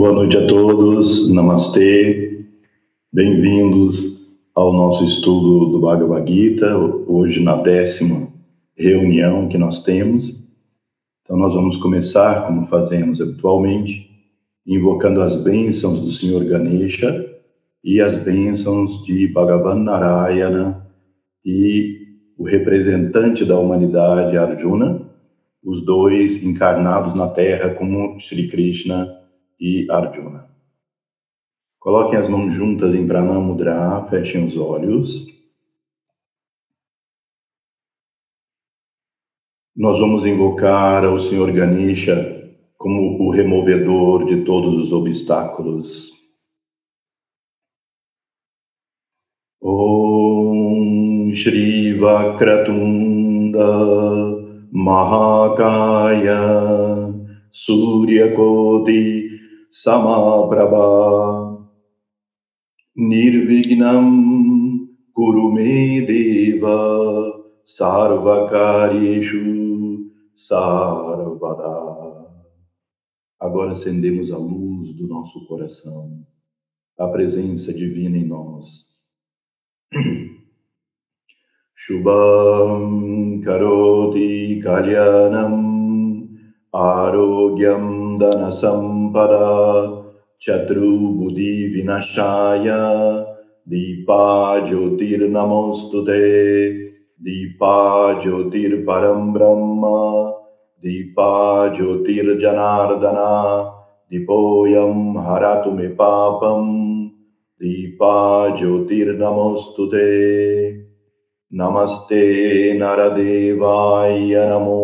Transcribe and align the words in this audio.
Boa 0.00 0.12
noite 0.12 0.34
a 0.34 0.46
todos, 0.46 1.30
Namastê, 1.30 2.46
bem-vindos 3.12 4.26
ao 4.54 4.72
nosso 4.72 5.04
estudo 5.04 5.66
do 5.72 5.78
Bhagavad 5.78 6.26
Gita, 6.26 6.74
hoje 7.06 7.38
na 7.42 7.56
décima 7.56 8.26
reunião 8.74 9.46
que 9.46 9.58
nós 9.58 9.84
temos. 9.84 10.42
Então, 11.22 11.36
nós 11.36 11.52
vamos 11.52 11.76
começar, 11.76 12.46
como 12.46 12.66
fazemos 12.68 13.20
habitualmente, 13.20 14.08
invocando 14.66 15.20
as 15.20 15.36
bênçãos 15.44 16.00
do 16.00 16.10
Senhor 16.12 16.46
Ganesha 16.46 17.38
e 17.84 18.00
as 18.00 18.16
bênçãos 18.16 19.04
de 19.04 19.28
Bhagavan 19.28 19.80
Narayana 19.80 20.82
e 21.44 21.98
o 22.38 22.44
representante 22.44 23.44
da 23.44 23.58
humanidade, 23.58 24.34
Arjuna, 24.34 25.02
os 25.62 25.84
dois 25.84 26.42
encarnados 26.42 27.14
na 27.14 27.28
Terra 27.28 27.74
como 27.74 28.18
Sri 28.18 28.48
Krishna 28.48 29.19
e 29.60 29.86
Arjuna. 29.90 30.48
Coloquem 31.78 32.18
as 32.18 32.28
mãos 32.28 32.52
juntas 32.52 32.94
em 32.94 33.06
Pranamudra, 33.06 34.06
fechem 34.08 34.46
os 34.46 34.56
olhos. 34.56 35.26
Nós 39.76 39.98
vamos 39.98 40.26
invocar 40.26 41.04
ao 41.04 41.18
Senhor 41.20 41.52
Ganesha 41.52 42.40
como 42.76 43.22
o 43.22 43.30
removedor 43.30 44.26
de 44.26 44.44
todos 44.44 44.74
os 44.84 44.92
obstáculos. 44.92 46.10
Om 49.62 51.32
Shri 51.34 51.94
Vakratunda 51.98 53.66
Mahakaya 54.72 56.40
Surya 57.52 58.34
Koti 58.34 59.19
Samaprabha 59.72 61.66
Nirvignam 62.96 64.88
Kurume 65.14 66.04
Deva 66.06 67.44
Sarvakaryeshu 67.64 70.10
Sarvada 70.34 72.26
Agora 73.38 73.72
acendemos 73.72 74.32
a 74.32 74.36
luz 74.36 74.94
do 74.96 75.06
nosso 75.06 75.46
coração, 75.46 76.24
a 76.98 77.08
presença 77.08 77.72
divina 77.72 78.18
em 78.18 78.26
nós. 78.26 78.66
Shubham 81.76 83.40
Karoti 83.40 84.60
Kalyanam 84.62 86.28
Arogyam 86.72 88.09
धनसम्पदा 88.20 89.48
चतुर्बुधिविनशाय 90.42 91.38
दीपा 93.72 94.22
ज्योतिर्नमोऽस्तु 94.68 96.00
ते 96.08 96.20
दीपा 97.26 97.74
ज्योतिर्परम 98.22 99.32
ब्रह्म 99.32 99.90
दीपा 100.84 101.30
ज्योतिर्जनार्दन 101.76 103.18
दीपोऽयं 104.12 104.94
हरतु 105.26 105.70
मे 105.78 105.88
पापम् 106.00 106.70
दीपा 107.62 108.14
ज्योतिर्नमोऽस्तु 108.58 109.86
ते 109.94 110.08
नमस्ते 111.60 112.22
नरदेवाय 112.78 114.34
नमो 114.50 114.82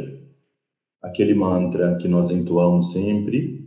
aquele 1.03 1.35
mantra 1.35 1.97
que 1.99 2.09
nós 2.09 2.31
entoamos 2.31 2.93
sempre? 2.93 3.60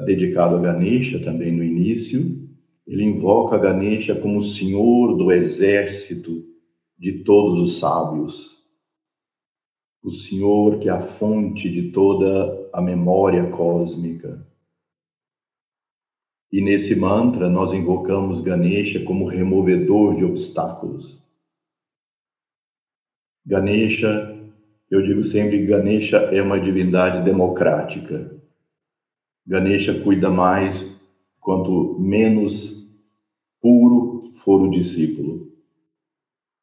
Dedicado 0.00 0.56
a 0.56 0.60
Ganesha 0.60 1.22
também 1.22 1.52
no 1.52 1.64
início. 1.64 2.46
Ele 2.86 3.04
invoca 3.04 3.58
Ganesha 3.58 4.14
como 4.14 4.42
senhor 4.42 5.16
do 5.16 5.32
exército 5.32 6.44
de 6.98 7.24
todos 7.24 7.58
os 7.60 7.78
sábios. 7.78 8.56
O 10.02 10.12
senhor 10.12 10.78
que 10.78 10.88
é 10.88 10.92
a 10.92 11.00
fonte 11.00 11.68
de 11.68 11.90
toda 11.90 12.70
a 12.72 12.80
memória 12.80 13.50
cósmica. 13.50 14.46
E 16.52 16.60
nesse 16.60 16.94
mantra 16.94 17.48
nós 17.48 17.72
invocamos 17.72 18.40
Ganesha 18.40 19.02
como 19.02 19.26
removedor 19.26 20.14
de 20.14 20.24
obstáculos. 20.24 21.20
Ganesha, 23.44 24.36
eu 24.90 25.02
digo 25.02 25.24
sempre, 25.24 25.66
Ganesha 25.66 26.16
é 26.16 26.40
uma 26.40 26.60
divindade 26.60 27.24
democrática 27.24 28.35
Ganesha 29.46 30.02
cuida 30.02 30.28
mais 30.28 30.84
quanto 31.40 31.98
menos 32.00 32.84
puro 33.60 34.32
for 34.42 34.62
o 34.62 34.70
discípulo. 34.70 35.52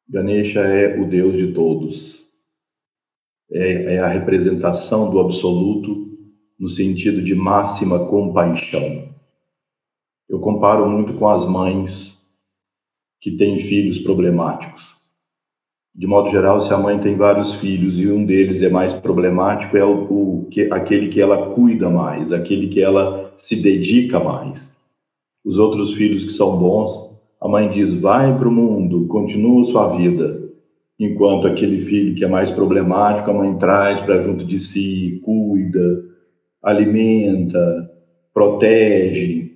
Ganesha 0.06 0.60
é 0.60 1.00
o 1.00 1.08
Deus 1.08 1.36
de 1.36 1.52
todos. 1.54 2.22
É, 3.50 3.94
é 3.94 3.98
a 4.00 4.08
representação 4.08 5.10
do 5.10 5.18
absoluto 5.18 6.18
no 6.58 6.68
sentido 6.68 7.22
de 7.22 7.34
máxima 7.34 8.06
compaixão. 8.06 9.08
Eu 10.28 10.40
comparo 10.40 10.88
muito 10.88 11.14
com 11.14 11.28
as 11.28 11.46
mães 11.46 12.18
que 13.20 13.36
têm 13.36 13.58
filhos 13.58 13.98
problemáticos. 13.98 14.94
De 15.94 16.08
modo 16.08 16.28
geral, 16.30 16.60
se 16.60 16.74
a 16.74 16.76
mãe 16.76 16.98
tem 16.98 17.16
vários 17.16 17.54
filhos 17.54 17.98
e 18.00 18.10
um 18.10 18.24
deles 18.26 18.62
é 18.62 18.68
mais 18.68 18.92
problemático, 18.92 19.76
é 19.76 19.84
o, 19.84 20.42
o 20.42 20.48
que, 20.50 20.62
aquele 20.72 21.08
que 21.08 21.20
ela 21.20 21.54
cuida 21.54 21.88
mais, 21.88 22.32
aquele 22.32 22.68
que 22.68 22.80
ela 22.80 23.32
se 23.38 23.62
dedica 23.62 24.18
mais. 24.18 24.72
Os 25.44 25.56
outros 25.56 25.94
filhos 25.94 26.24
que 26.24 26.32
são 26.32 26.58
bons, 26.58 27.20
a 27.40 27.48
mãe 27.48 27.70
diz: 27.70 27.92
vai 27.92 28.36
para 28.36 28.48
o 28.48 28.52
mundo, 28.52 29.06
continua 29.06 29.64
sua 29.66 29.96
vida. 29.96 30.42
Enquanto 30.98 31.46
aquele 31.46 31.84
filho 31.84 32.14
que 32.16 32.24
é 32.24 32.28
mais 32.28 32.50
problemático, 32.50 33.30
a 33.30 33.34
mãe 33.34 33.56
traz 33.58 34.00
para 34.00 34.22
junto 34.22 34.44
de 34.44 34.58
si, 34.58 35.20
cuida, 35.24 36.04
alimenta, 36.62 37.90
protege, 38.32 39.52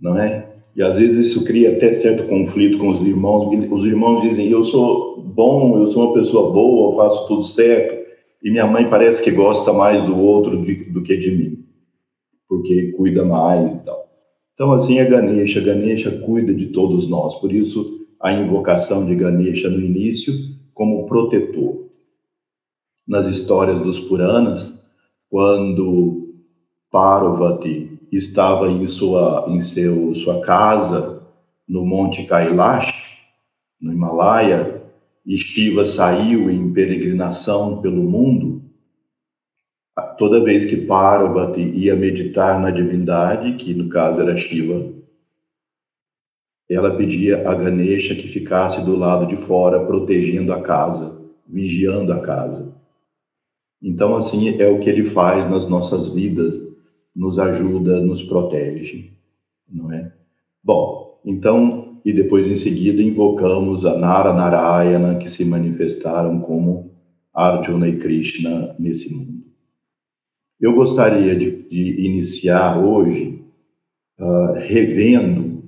não 0.00 0.16
é? 0.18 0.41
E 0.74 0.82
às 0.82 0.98
vezes 0.98 1.28
isso 1.28 1.44
cria 1.44 1.76
até 1.76 1.92
certo 1.92 2.26
conflito 2.28 2.78
com 2.78 2.90
os 2.90 3.04
irmãos. 3.04 3.54
Os 3.70 3.84
irmãos 3.84 4.22
dizem: 4.22 4.50
Eu 4.50 4.64
sou 4.64 5.20
bom, 5.20 5.78
eu 5.78 5.90
sou 5.90 6.06
uma 6.06 6.14
pessoa 6.14 6.50
boa, 6.50 6.92
eu 6.92 6.96
faço 6.96 7.28
tudo 7.28 7.42
certo. 7.44 8.02
E 8.42 8.50
minha 8.50 8.66
mãe 8.66 8.88
parece 8.88 9.22
que 9.22 9.30
gosta 9.30 9.72
mais 9.72 10.02
do 10.02 10.18
outro 10.18 10.62
de, 10.62 10.74
do 10.84 11.02
que 11.02 11.16
de 11.16 11.30
mim, 11.30 11.64
porque 12.48 12.92
cuida 12.92 13.24
mais 13.24 13.72
e 13.72 13.78
tal. 13.84 14.02
Então, 14.54 14.72
assim 14.72 14.98
é 14.98 15.04
Ganesha. 15.04 15.60
Ganesha 15.60 16.10
cuida 16.24 16.52
de 16.52 16.66
todos 16.66 17.08
nós. 17.08 17.34
Por 17.36 17.52
isso, 17.52 18.06
a 18.20 18.32
invocação 18.32 19.04
de 19.04 19.14
Ganesha 19.14 19.68
no 19.68 19.80
início 19.80 20.32
como 20.74 21.06
protetor. 21.06 21.82
Nas 23.06 23.26
histórias 23.26 23.80
dos 23.80 23.98
Puranas, 23.98 24.72
quando 25.28 26.34
Parvati 26.90 27.91
estava 28.12 28.68
em 28.68 28.86
sua, 28.86 29.46
em 29.48 29.60
seu, 29.60 30.14
sua 30.14 30.42
casa 30.42 31.22
no 31.66 31.84
Monte 31.86 32.24
Kailash, 32.24 32.92
no 33.80 33.92
Himalaia, 33.92 34.82
e 35.24 35.38
Shiva 35.38 35.86
saiu 35.86 36.50
em 36.50 36.72
peregrinação 36.72 37.80
pelo 37.80 38.02
mundo, 38.02 38.62
toda 40.18 40.44
vez 40.44 40.66
que 40.66 40.76
Parvati 40.76 41.60
ia 41.60 41.96
meditar 41.96 42.60
na 42.60 42.70
divindade, 42.70 43.54
que 43.54 43.72
no 43.72 43.88
caso 43.88 44.20
era 44.20 44.36
Shiva, 44.36 44.92
ela 46.68 46.96
pedia 46.96 47.48
a 47.48 47.54
Ganesha 47.54 48.14
que 48.14 48.28
ficasse 48.28 48.80
do 48.82 48.96
lado 48.96 49.26
de 49.26 49.36
fora, 49.44 49.84
protegendo 49.84 50.52
a 50.52 50.62
casa, 50.62 51.20
vigiando 51.46 52.12
a 52.12 52.20
casa. 52.20 52.72
Então, 53.82 54.16
assim 54.16 54.60
é 54.60 54.68
o 54.68 54.78
que 54.78 54.88
ele 54.88 55.10
faz 55.10 55.48
nas 55.50 55.68
nossas 55.68 56.08
vidas, 56.08 56.61
nos 57.14 57.38
ajuda, 57.38 58.00
nos 58.00 58.22
protege, 58.22 59.12
não 59.68 59.92
é? 59.92 60.12
Bom, 60.62 61.20
então, 61.24 62.00
e 62.04 62.12
depois 62.12 62.46
em 62.46 62.54
seguida 62.54 63.02
invocamos 63.02 63.84
a 63.84 63.96
Nara 63.96 64.32
Narayana, 64.32 65.18
que 65.18 65.30
se 65.30 65.44
manifestaram 65.44 66.40
como 66.40 66.90
Arjuna 67.34 67.88
e 67.88 67.98
Krishna 67.98 68.74
nesse 68.78 69.12
mundo. 69.12 69.42
Eu 70.60 70.74
gostaria 70.74 71.36
de, 71.36 71.68
de 71.68 72.06
iniciar 72.06 72.78
hoje 72.78 73.42
uh, 74.18 74.52
revendo 74.54 75.64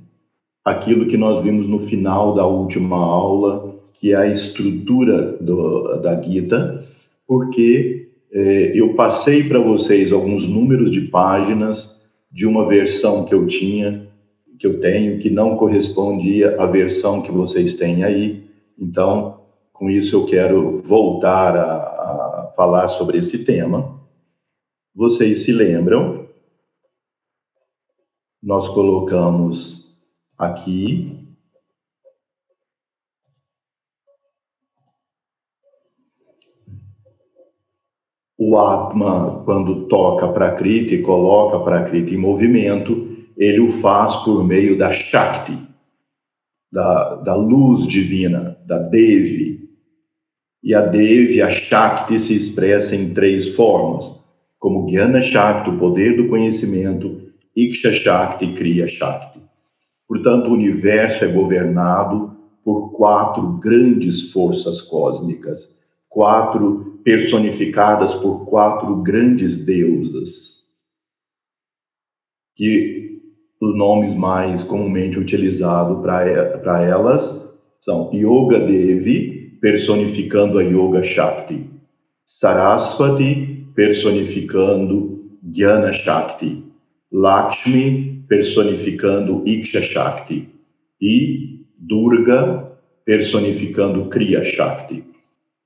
aquilo 0.64 1.06
que 1.06 1.16
nós 1.16 1.42
vimos 1.42 1.68
no 1.68 1.80
final 1.80 2.34
da 2.34 2.46
última 2.46 2.96
aula, 2.96 3.74
que 3.94 4.12
é 4.12 4.16
a 4.16 4.26
estrutura 4.26 5.36
do, 5.38 5.98
da 6.00 6.20
Gita, 6.20 6.84
porque 7.26 8.03
eu 8.34 8.94
passei 8.94 9.48
para 9.48 9.60
vocês 9.60 10.12
alguns 10.12 10.46
números 10.46 10.90
de 10.90 11.02
páginas 11.02 11.94
de 12.32 12.46
uma 12.46 12.66
versão 12.66 13.24
que 13.24 13.32
eu 13.32 13.46
tinha, 13.46 14.08
que 14.58 14.66
eu 14.66 14.80
tenho, 14.80 15.20
que 15.20 15.30
não 15.30 15.56
correspondia 15.56 16.60
à 16.60 16.66
versão 16.66 17.22
que 17.22 17.30
vocês 17.30 17.74
têm 17.74 18.02
aí. 18.02 18.44
Então, 18.76 19.40
com 19.72 19.88
isso 19.88 20.16
eu 20.16 20.26
quero 20.26 20.82
voltar 20.82 21.56
a, 21.56 21.76
a 21.76 22.52
falar 22.56 22.88
sobre 22.88 23.18
esse 23.18 23.44
tema. 23.44 24.00
Vocês 24.92 25.44
se 25.44 25.52
lembram? 25.52 26.26
Nós 28.42 28.68
colocamos 28.68 29.96
aqui 30.36 31.23
o 38.38 38.58
Atma, 38.58 39.42
quando 39.44 39.86
toca 39.86 40.26
e 40.66 41.02
coloca 41.02 41.60
para 41.60 41.84
Krita 41.84 42.12
em 42.12 42.16
movimento, 42.16 43.08
ele 43.36 43.60
o 43.60 43.70
faz 43.70 44.16
por 44.16 44.44
meio 44.44 44.76
da 44.76 44.92
Shakti, 44.92 45.56
da, 46.72 47.16
da 47.16 47.34
luz 47.34 47.86
divina, 47.86 48.56
da 48.66 48.78
Devi. 48.78 49.68
E 50.62 50.74
a 50.74 50.80
Devi, 50.80 51.40
a 51.40 51.50
Shakti, 51.50 52.18
se 52.18 52.34
expressa 52.34 52.96
em 52.96 53.12
três 53.14 53.48
formas 53.54 54.24
como 54.64 54.88
Jnana 54.88 55.20
Shakti, 55.20 55.68
o 55.68 55.78
poder 55.78 56.16
do 56.16 56.26
conhecimento, 56.26 57.20
Iksha 57.54 57.92
Shakti 57.92 58.54
Kriya 58.54 58.88
Shakti. 58.88 59.38
Portanto, 60.08 60.48
o 60.48 60.54
universo 60.54 61.22
é 61.22 61.28
governado 61.28 62.34
por 62.64 62.92
quatro 62.92 63.58
grandes 63.58 64.32
forças 64.32 64.80
cósmicas, 64.80 65.68
quatro 66.14 67.00
personificadas 67.04 68.14
por 68.14 68.46
quatro 68.46 69.02
grandes 69.02 69.62
deusas, 69.66 70.62
que 72.54 73.20
os 73.60 73.76
nomes 73.76 74.14
mais 74.14 74.62
comumente 74.62 75.18
utilizados 75.18 76.00
para 76.00 76.82
elas 76.82 77.52
são 77.80 78.10
Yoga 78.14 78.60
Devi, 78.60 79.58
personificando 79.60 80.58
a 80.58 80.62
Yoga 80.62 81.02
Shakti, 81.02 81.68
Saraswati, 82.26 83.66
personificando 83.74 85.30
Jnana 85.42 85.92
Shakti, 85.92 86.64
Lakshmi 87.10 88.24
personificando 88.28 89.42
Iksha 89.46 89.82
Shakti 89.82 90.48
e 91.00 91.66
Durga 91.76 92.72
personificando 93.04 94.08
Kriya 94.08 94.44
Shakti. 94.44 95.13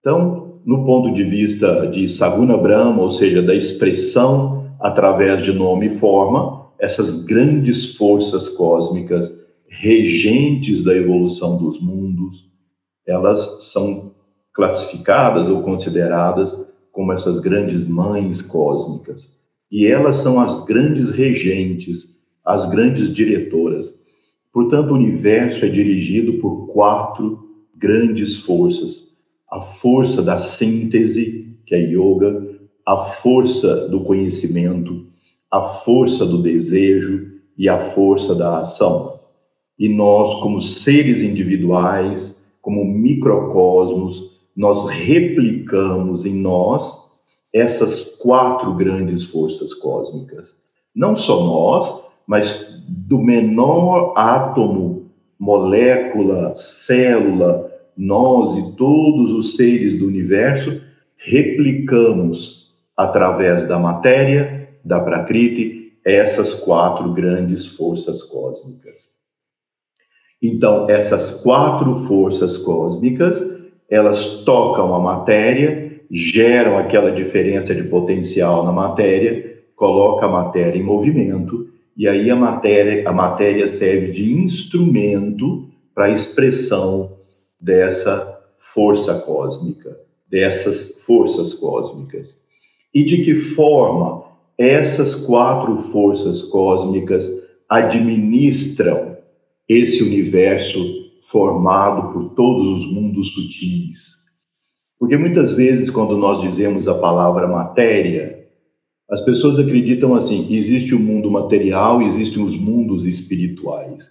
Então, 0.00 0.60
no 0.64 0.84
ponto 0.84 1.12
de 1.12 1.24
vista 1.24 1.86
de 1.86 2.08
Saguna 2.08 2.56
Brahma, 2.56 3.02
ou 3.02 3.10
seja, 3.10 3.42
da 3.42 3.54
expressão 3.54 4.70
através 4.80 5.42
de 5.42 5.52
nome 5.52 5.86
e 5.86 5.98
forma, 5.98 6.66
essas 6.78 7.24
grandes 7.24 7.96
forças 7.96 8.48
cósmicas 8.48 9.28
regentes 9.66 10.82
da 10.82 10.94
evolução 10.94 11.58
dos 11.58 11.80
mundos, 11.80 12.48
elas 13.06 13.70
são 13.72 14.12
classificadas 14.52 15.48
ou 15.48 15.62
consideradas 15.62 16.56
como 16.92 17.12
essas 17.12 17.38
grandes 17.40 17.88
mães 17.88 18.42
cósmicas. 18.42 19.28
E 19.70 19.86
elas 19.86 20.16
são 20.18 20.40
as 20.40 20.64
grandes 20.64 21.10
regentes, 21.10 22.08
as 22.44 22.66
grandes 22.66 23.12
diretoras. 23.12 23.94
Portanto, 24.52 24.90
o 24.90 24.94
universo 24.94 25.64
é 25.64 25.68
dirigido 25.68 26.34
por 26.34 26.68
quatro 26.68 27.38
grandes 27.76 28.38
forças: 28.38 29.07
a 29.50 29.60
força 29.60 30.22
da 30.22 30.38
síntese, 30.38 31.56
que 31.64 31.74
é 31.74 31.78
yoga, 31.78 32.58
a 32.86 32.96
força 32.96 33.88
do 33.88 34.00
conhecimento, 34.00 35.06
a 35.50 35.60
força 35.60 36.24
do 36.24 36.42
desejo 36.42 37.32
e 37.56 37.68
a 37.68 37.78
força 37.78 38.34
da 38.34 38.60
ação. 38.60 39.20
E 39.78 39.88
nós, 39.88 40.40
como 40.40 40.60
seres 40.60 41.22
individuais, 41.22 42.34
como 42.60 42.84
microcosmos, 42.84 44.38
nós 44.56 44.88
replicamos 44.88 46.26
em 46.26 46.34
nós 46.34 47.08
essas 47.52 48.04
quatro 48.18 48.74
grandes 48.74 49.24
forças 49.24 49.72
cósmicas. 49.74 50.54
Não 50.94 51.14
só 51.16 51.44
nós, 51.44 52.04
mas 52.26 52.66
do 52.88 53.18
menor 53.18 54.12
átomo, 54.16 55.10
molécula, 55.38 56.54
célula, 56.56 57.67
nós 57.98 58.56
e 58.56 58.76
todos 58.76 59.32
os 59.32 59.56
seres 59.56 59.98
do 59.98 60.06
universo 60.06 60.80
replicamos 61.16 62.72
através 62.96 63.66
da 63.66 63.78
matéria, 63.78 64.68
da 64.84 65.00
Prakriti, 65.00 65.92
essas 66.04 66.54
quatro 66.54 67.12
grandes 67.12 67.66
forças 67.66 68.22
cósmicas. 68.22 69.08
Então, 70.40 70.88
essas 70.88 71.32
quatro 71.42 72.06
forças 72.06 72.56
cósmicas 72.56 73.58
elas 73.90 74.42
tocam 74.44 74.94
a 74.94 75.00
matéria, 75.00 76.00
geram 76.10 76.78
aquela 76.78 77.10
diferença 77.10 77.74
de 77.74 77.82
potencial 77.84 78.64
na 78.64 78.70
matéria, 78.70 79.62
coloca 79.74 80.26
a 80.26 80.28
matéria 80.28 80.78
em 80.78 80.82
movimento 80.82 81.68
e 81.96 82.06
aí 82.06 82.30
a 82.30 82.36
matéria, 82.36 83.08
a 83.08 83.12
matéria 83.12 83.66
serve 83.66 84.12
de 84.12 84.32
instrumento 84.32 85.68
para 85.94 86.06
a 86.06 86.10
expressão 86.10 87.17
dessa 87.60 88.38
força 88.74 89.14
cósmica, 89.20 89.98
dessas 90.28 91.02
forças 91.04 91.54
cósmicas. 91.54 92.34
E 92.94 93.04
de 93.04 93.22
que 93.22 93.34
forma 93.34 94.24
essas 94.56 95.14
quatro 95.14 95.78
forças 95.92 96.42
cósmicas 96.42 97.28
administram 97.68 99.16
esse 99.68 100.02
universo 100.02 100.78
formado 101.30 102.12
por 102.12 102.30
todos 102.30 102.78
os 102.78 102.92
mundos 102.92 103.28
sutis. 103.32 104.16
Porque 104.98 105.16
muitas 105.16 105.52
vezes, 105.52 105.90
quando 105.90 106.16
nós 106.16 106.40
dizemos 106.40 106.88
a 106.88 106.94
palavra 106.94 107.46
matéria, 107.46 108.46
as 109.08 109.20
pessoas 109.20 109.58
acreditam 109.58 110.14
assim: 110.14 110.46
existe 110.50 110.94
o 110.94 110.98
mundo 110.98 111.30
material 111.30 112.02
e 112.02 112.06
existem 112.06 112.42
os 112.42 112.56
mundos 112.56 113.06
espirituais. 113.06 114.10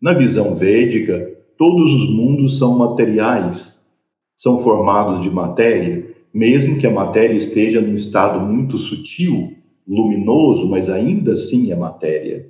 Na 0.00 0.12
visão 0.14 0.56
védica, 0.56 1.30
todos 1.60 1.92
os 1.92 2.10
mundos 2.10 2.58
são 2.58 2.76
materiais, 2.76 3.78
são 4.36 4.60
formados 4.60 5.20
de 5.20 5.30
matéria, 5.30 6.16
mesmo 6.34 6.78
que 6.78 6.86
a 6.86 6.90
matéria 6.90 7.36
esteja 7.36 7.80
num 7.80 7.94
estado 7.94 8.40
muito 8.40 8.78
sutil, 8.78 9.52
luminoso, 9.86 10.66
mas 10.66 10.88
ainda 10.88 11.34
assim 11.34 11.70
é 11.70 11.76
matéria. 11.76 12.48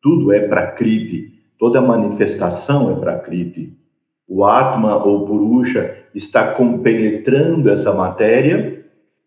Tudo 0.00 0.32
é 0.32 0.46
prakriti, 0.46 1.32
Toda 1.62 1.80
manifestação 1.80 2.90
é 2.90 2.98
Prakriti. 2.98 3.78
O 4.26 4.44
Atma 4.44 4.96
ou 4.96 5.24
Purusha 5.24 5.96
está 6.12 6.54
compenetrando 6.54 7.70
essa 7.70 7.92
matéria 7.92 8.84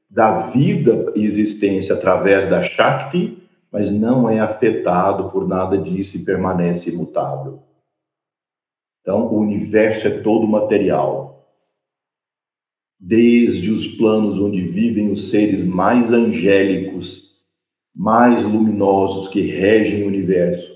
da 0.09 0.47
vida 0.47 1.13
e 1.15 1.23
existência 1.23 1.95
através 1.95 2.45
da 2.45 2.61
Shakti, 2.61 3.41
mas 3.71 3.89
não 3.89 4.29
é 4.29 4.41
afetado 4.41 5.29
por 5.29 5.47
nada 5.47 5.77
disso 5.77 6.17
e 6.17 6.25
permanece 6.25 6.89
imutável. 6.89 7.59
Então, 9.05 9.27
o 9.27 9.39
universo 9.39 10.07
é 10.07 10.21
todo 10.21 10.47
material. 10.47 11.47
Desde 12.99 13.69
os 13.69 13.85
planos 13.97 14.39
onde 14.39 14.63
vivem 14.63 15.11
os 15.11 15.29
seres 15.29 15.63
mais 15.63 16.11
angélicos, 16.11 17.23
mais 17.95 18.41
luminosos 18.41 19.27
que 19.27 19.41
regem 19.41 20.01
o 20.01 20.07
universo, 20.07 20.73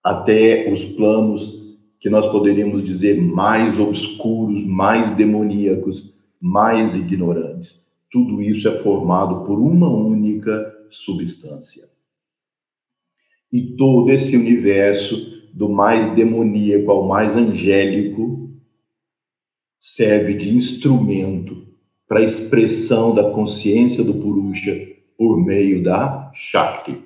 até 0.00 0.72
os 0.72 0.84
planos 0.84 1.76
que 1.98 2.08
nós 2.08 2.24
poderíamos 2.28 2.84
dizer 2.84 3.20
mais 3.20 3.76
obscuros, 3.80 4.64
mais 4.64 5.10
demoníacos, 5.16 6.14
mais 6.40 6.94
ignorantes. 6.94 7.80
Tudo 8.12 8.40
isso 8.40 8.68
é 8.68 8.80
formado 8.80 9.44
por 9.44 9.58
uma 9.58 9.88
única 9.88 10.72
substância. 10.88 11.88
E 13.52 13.76
todo 13.76 14.08
esse 14.10 14.36
universo 14.36 15.31
do 15.52 15.68
mais 15.68 16.12
demoníaco 16.14 16.90
ao 16.90 17.06
mais 17.06 17.36
angélico, 17.36 18.50
serve 19.78 20.34
de 20.34 20.48
instrumento 20.54 21.66
para 22.08 22.20
a 22.20 22.24
expressão 22.24 23.14
da 23.14 23.30
consciência 23.30 24.02
do 24.02 24.14
Purusha 24.14 24.88
por 25.16 25.44
meio 25.44 25.82
da 25.82 26.30
Shakti. 26.34 26.98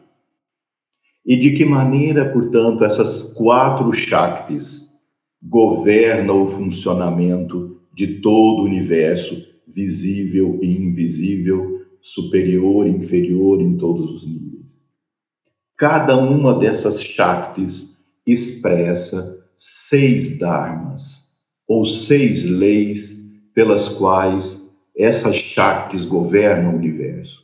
E 1.24 1.36
de 1.36 1.52
que 1.52 1.64
maneira, 1.64 2.32
portanto, 2.32 2.84
essas 2.84 3.22
quatro 3.34 3.92
Shaktis 3.92 4.82
governam 5.42 6.44
o 6.44 6.50
funcionamento 6.50 7.80
de 7.92 8.20
todo 8.20 8.60
o 8.60 8.64
universo, 8.64 9.34
visível 9.66 10.58
e 10.62 10.76
invisível, 10.76 11.84
superior 12.00 12.86
e 12.86 12.90
inferior 12.90 13.60
em 13.60 13.76
todos 13.76 14.10
os 14.10 14.26
níveis. 14.26 14.66
Cada 15.76 16.16
uma 16.16 16.58
dessas 16.58 17.02
Shaktis 17.02 17.95
expressa 18.26 19.38
seis 19.58 20.38
dharmas, 20.38 21.30
ou 21.68 21.86
seis 21.86 22.44
leis 22.44 23.16
pelas 23.54 23.88
quais 23.88 24.60
essas 24.96 25.36
Shaktis 25.36 26.04
governam 26.04 26.74
o 26.74 26.76
universo. 26.76 27.40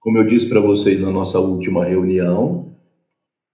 Como 0.00 0.18
eu 0.18 0.26
disse 0.26 0.48
para 0.48 0.60
vocês 0.60 1.00
na 1.00 1.10
nossa 1.10 1.38
última 1.38 1.84
reunião, 1.84 2.74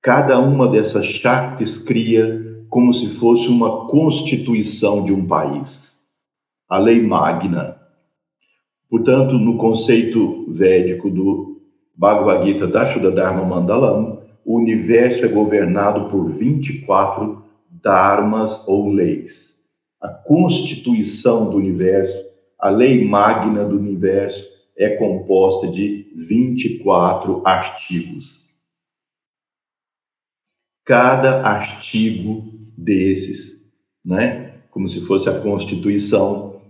cada 0.02 0.38
uma 0.38 0.68
dessas 0.68 1.06
Shaktis 1.06 1.76
cria 1.78 2.64
como 2.68 2.92
se 2.92 3.08
fosse 3.16 3.48
uma 3.48 3.86
constituição 3.88 5.04
de 5.04 5.12
um 5.12 5.26
país, 5.26 5.96
a 6.68 6.78
lei 6.78 7.00
magna. 7.00 7.76
Portanto, 8.88 9.34
no 9.38 9.56
conceito 9.56 10.52
védico 10.52 11.10
do 11.10 11.60
Bhagavad 11.96 12.46
Gita 12.46 12.66
Dashuda 12.66 13.10
Dharma 13.10 13.44
Mandalam, 13.44 14.15
o 14.46 14.58
universo 14.58 15.24
é 15.24 15.28
governado 15.28 16.08
por 16.08 16.30
24 16.30 17.44
dharmas 17.68 18.66
ou 18.68 18.88
leis. 18.88 19.52
A 20.00 20.08
constituição 20.08 21.50
do 21.50 21.56
universo, 21.56 22.24
a 22.56 22.68
lei 22.68 23.04
magna 23.04 23.64
do 23.64 23.76
universo, 23.76 24.46
é 24.78 24.90
composta 24.90 25.66
de 25.66 26.12
24 26.14 27.42
artigos. 27.44 28.46
Cada 30.84 31.40
artigo 31.44 32.44
desses, 32.78 33.60
né, 34.04 34.60
como 34.70 34.88
se 34.88 35.04
fosse 35.06 35.28
a 35.28 35.40
Constituição, 35.40 36.60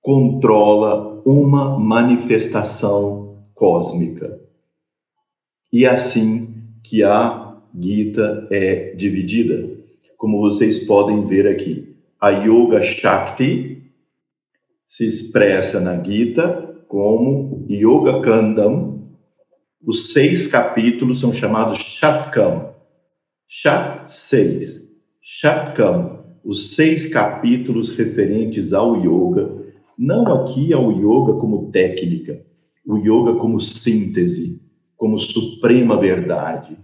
controla 0.00 1.20
uma 1.26 1.78
manifestação 1.78 3.44
cósmica. 3.54 4.40
E 5.70 5.84
assim 5.84 6.49
que 6.90 7.04
a 7.04 7.56
Gita 7.72 8.48
é 8.50 8.96
dividida. 8.96 9.78
Como 10.18 10.40
vocês 10.40 10.80
podem 10.80 11.24
ver 11.28 11.46
aqui, 11.46 11.94
a 12.20 12.30
Yoga 12.30 12.82
Shakti 12.82 13.92
se 14.88 15.06
expressa 15.06 15.78
na 15.78 16.02
Gita 16.02 16.82
como 16.88 17.64
Yoga 17.70 18.20
Kandam. 18.22 19.08
Os 19.86 20.12
seis 20.12 20.48
capítulos 20.48 21.20
são 21.20 21.32
chamados 21.32 21.78
Shatkam. 21.78 22.74
Shat, 23.48 24.12
seis. 24.12 24.82
Shatkam, 25.22 26.24
os 26.44 26.74
seis 26.74 27.06
capítulos 27.06 27.90
referentes 27.90 28.72
ao 28.72 28.96
Yoga, 28.96 29.72
não 29.96 30.26
aqui 30.34 30.72
ao 30.72 30.90
Yoga 30.90 31.34
como 31.34 31.70
técnica, 31.70 32.44
o 32.84 32.96
Yoga 32.98 33.38
como 33.38 33.60
síntese, 33.60 34.60
como 35.00 35.18
suprema 35.18 35.98
verdade, 35.98 36.76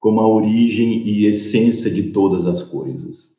como 0.00 0.20
a 0.20 0.26
origem 0.26 1.06
e 1.06 1.26
essência 1.26 1.88
de 1.88 2.10
todas 2.10 2.44
as 2.44 2.60
coisas. 2.60 3.30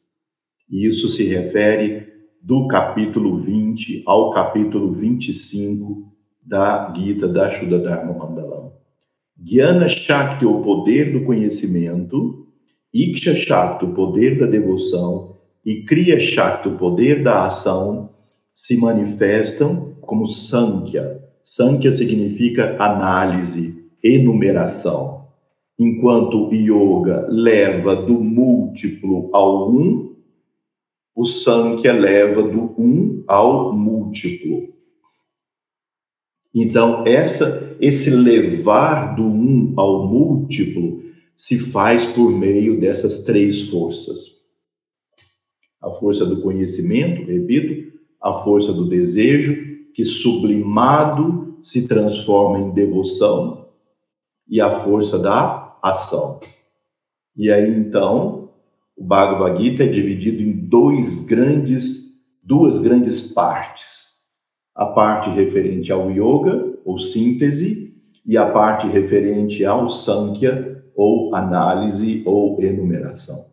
E 0.71 0.87
isso 0.87 1.09
se 1.09 1.25
refere 1.25 2.07
do 2.41 2.69
capítulo 2.69 3.37
20 3.41 4.01
ao 4.05 4.31
capítulo 4.31 4.93
25 4.93 6.09
da 6.41 6.93
Gita 6.95 7.27
da 7.27 7.49
Dharma 7.49 8.13
Mandalam. 8.13 8.71
Jnana 9.37 9.89
Shakti, 9.89 10.45
o 10.45 10.61
poder 10.61 11.11
do 11.11 11.25
conhecimento, 11.25 12.47
Iksha 12.93 13.35
Shakti, 13.35 13.83
o 13.83 13.93
poder 13.93 14.39
da 14.39 14.45
devoção, 14.45 15.35
e 15.65 15.83
Kriya 15.83 16.17
Shakti, 16.21 16.69
o 16.69 16.77
poder 16.77 17.23
da 17.23 17.45
ação, 17.47 18.09
se 18.53 18.77
manifestam 18.77 19.97
como 19.99 20.27
Sankhya. 20.27 21.21
Sankhya 21.43 21.91
significa 21.91 22.77
análise, 22.81 23.82
enumeração. 24.03 25.27
Enquanto 25.79 26.49
o 26.49 26.53
yoga 26.53 27.25
leva 27.29 27.95
do 27.95 28.19
múltiplo 28.19 29.29
ao 29.33 29.71
um, 29.71 30.15
o 31.15 31.25
Sankhya 31.25 31.93
leva 31.93 32.43
do 32.43 32.73
um 32.77 33.23
ao 33.27 33.73
múltiplo. 33.73 34.73
Então, 36.53 37.03
essa, 37.05 37.75
esse 37.79 38.09
levar 38.09 39.15
do 39.15 39.23
um 39.23 39.73
ao 39.75 40.07
múltiplo 40.07 41.01
se 41.35 41.57
faz 41.57 42.05
por 42.05 42.31
meio 42.31 42.79
dessas 42.79 43.19
três 43.19 43.69
forças. 43.69 44.33
A 45.81 45.89
força 45.89 46.25
do 46.25 46.41
conhecimento, 46.41 47.25
repito, 47.25 47.91
a 48.21 48.33
força 48.43 48.71
do 48.71 48.87
desejo, 48.87 49.55
que 49.93 50.05
sublimado 50.05 51.57
se 51.63 51.87
transforma 51.87 52.59
em 52.59 52.73
devoção, 52.73 53.62
e 54.47 54.61
a 54.61 54.81
força 54.81 55.17
da 55.17 55.77
ação. 55.81 56.39
E 57.35 57.51
aí 57.51 57.69
então, 57.69 58.51
o 58.95 59.03
Bhagavad 59.03 59.61
Gita 59.61 59.83
é 59.83 59.87
dividido 59.87 60.41
em 60.41 60.51
dois 60.67 61.25
grandes, 61.25 62.03
duas 62.43 62.79
grandes 62.79 63.21
partes. 63.21 64.03
A 64.75 64.85
parte 64.87 65.29
referente 65.29 65.91
ao 65.91 66.11
yoga, 66.11 66.77
ou 66.85 66.99
síntese, 66.99 67.93
e 68.25 68.37
a 68.37 68.51
parte 68.51 68.87
referente 68.87 69.65
ao 69.65 69.89
sankhya, 69.89 70.83
ou 70.95 71.33
análise 71.35 72.21
ou 72.25 72.61
enumeração. 72.61 73.47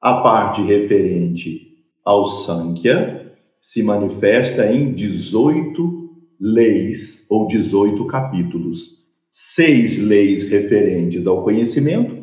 A 0.00 0.20
parte 0.22 0.60
referente 0.62 1.72
ao 2.04 2.26
sankhya 2.26 3.32
se 3.60 3.82
manifesta 3.82 4.66
em 4.66 4.92
18 4.92 6.10
leis 6.40 7.24
ou 7.30 7.46
18 7.46 8.04
capítulos 8.08 9.01
seis 9.32 9.96
leis 9.96 10.44
referentes 10.44 11.26
ao 11.26 11.42
conhecimento, 11.42 12.22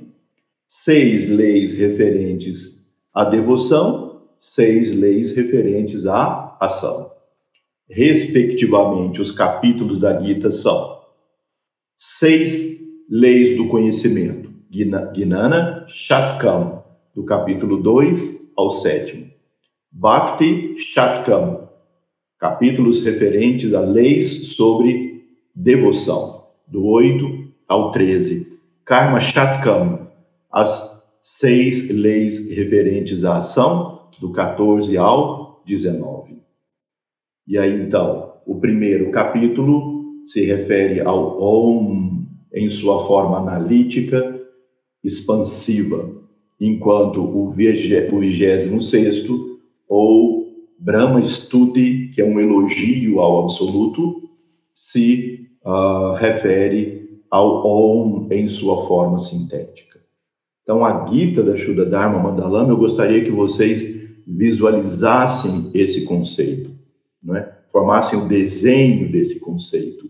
seis 0.67 1.27
leis 1.27 1.73
referentes 1.73 2.85
à 3.11 3.25
devoção, 3.25 4.27
seis 4.39 4.91
leis 4.91 5.31
referentes 5.31 6.05
à 6.05 6.55
ação. 6.61 7.11
Respectivamente, 7.89 9.19
os 9.19 9.31
capítulos 9.31 9.99
da 9.99 10.21
Gita 10.21 10.51
são 10.51 10.99
seis 11.97 12.79
leis 13.09 13.57
do 13.57 13.67
conhecimento, 13.69 14.53
Gnana 14.69 15.87
Shatkam, 15.89 16.83
do 17.15 17.25
capítulo 17.25 17.81
2 17.81 18.51
ao 18.55 18.69
7. 18.69 19.33
Bhakti 19.91 20.77
Shatkam, 20.77 21.67
capítulos 22.37 23.01
referentes 23.01 23.73
a 23.73 23.79
leis 23.79 24.49
sobre 24.49 25.25
devoção 25.55 26.38
do 26.69 26.85
8 26.85 27.49
ao 27.67 27.91
13. 27.91 28.47
Karma 28.85 29.19
Shatkam, 29.19 30.07
as 30.51 31.03
seis 31.21 31.89
leis 31.89 32.49
referentes 32.49 33.23
à 33.23 33.37
ação, 33.37 34.09
do 34.19 34.31
14 34.31 34.97
ao 34.97 35.61
19. 35.65 36.37
E 37.47 37.57
aí, 37.57 37.81
então, 37.81 38.33
o 38.45 38.59
primeiro 38.59 39.11
capítulo 39.11 40.23
se 40.25 40.45
refere 40.45 41.01
ao 41.01 41.41
Om 41.41 42.25
em 42.53 42.69
sua 42.69 43.05
forma 43.05 43.37
analítica, 43.37 44.39
expansiva, 45.03 46.11
enquanto 46.59 47.21
o 47.21 47.51
26 47.51 49.25
ou 49.87 50.53
Brahma 50.77 51.23
Stuti, 51.25 52.11
que 52.13 52.21
é 52.21 52.25
um 52.25 52.39
elogio 52.39 53.19
ao 53.19 53.43
absoluto, 53.43 54.29
se 54.73 55.48
uh, 55.65 56.13
refere 56.15 57.21
ao 57.29 57.65
Om 57.65 58.27
em 58.31 58.49
sua 58.49 58.87
forma 58.87 59.19
sintética. 59.19 59.99
Então, 60.63 60.85
a 60.85 61.07
Gita 61.07 61.43
da 61.43 61.57
Shuddha 61.57 61.85
Dharma 61.85 62.19
Mandalama, 62.19 62.71
eu 62.71 62.77
gostaria 62.77 63.23
que 63.23 63.31
vocês 63.31 63.99
visualizassem 64.27 65.71
esse 65.73 66.05
conceito, 66.05 66.71
não 67.21 67.35
é? 67.35 67.57
formassem 67.71 68.19
o 68.19 68.27
desenho 68.27 69.11
desse 69.11 69.39
conceito. 69.39 70.09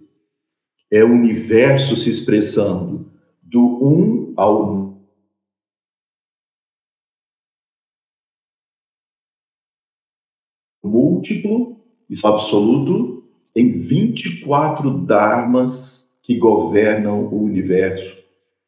É 0.92 1.04
o 1.04 1.12
universo 1.12 1.96
se 1.96 2.10
expressando 2.10 3.12
do 3.42 3.62
um 3.62 4.34
ao 4.36 4.98
múltiplo, 10.84 11.78
isso 12.10 12.28
absoluto, 12.28 13.19
em 13.56 13.78
24 13.78 14.92
dharmas 15.06 16.08
que 16.22 16.38
governam 16.38 17.26
o 17.26 17.44
universo 17.44 18.18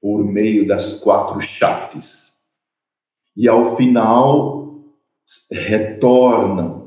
por 0.01 0.23
meio 0.25 0.67
das 0.67 0.93
quatro 0.93 1.39
Shaktis. 1.39 2.31
E 3.37 3.47
ao 3.47 3.75
final 3.77 4.83
retorna 5.51 6.81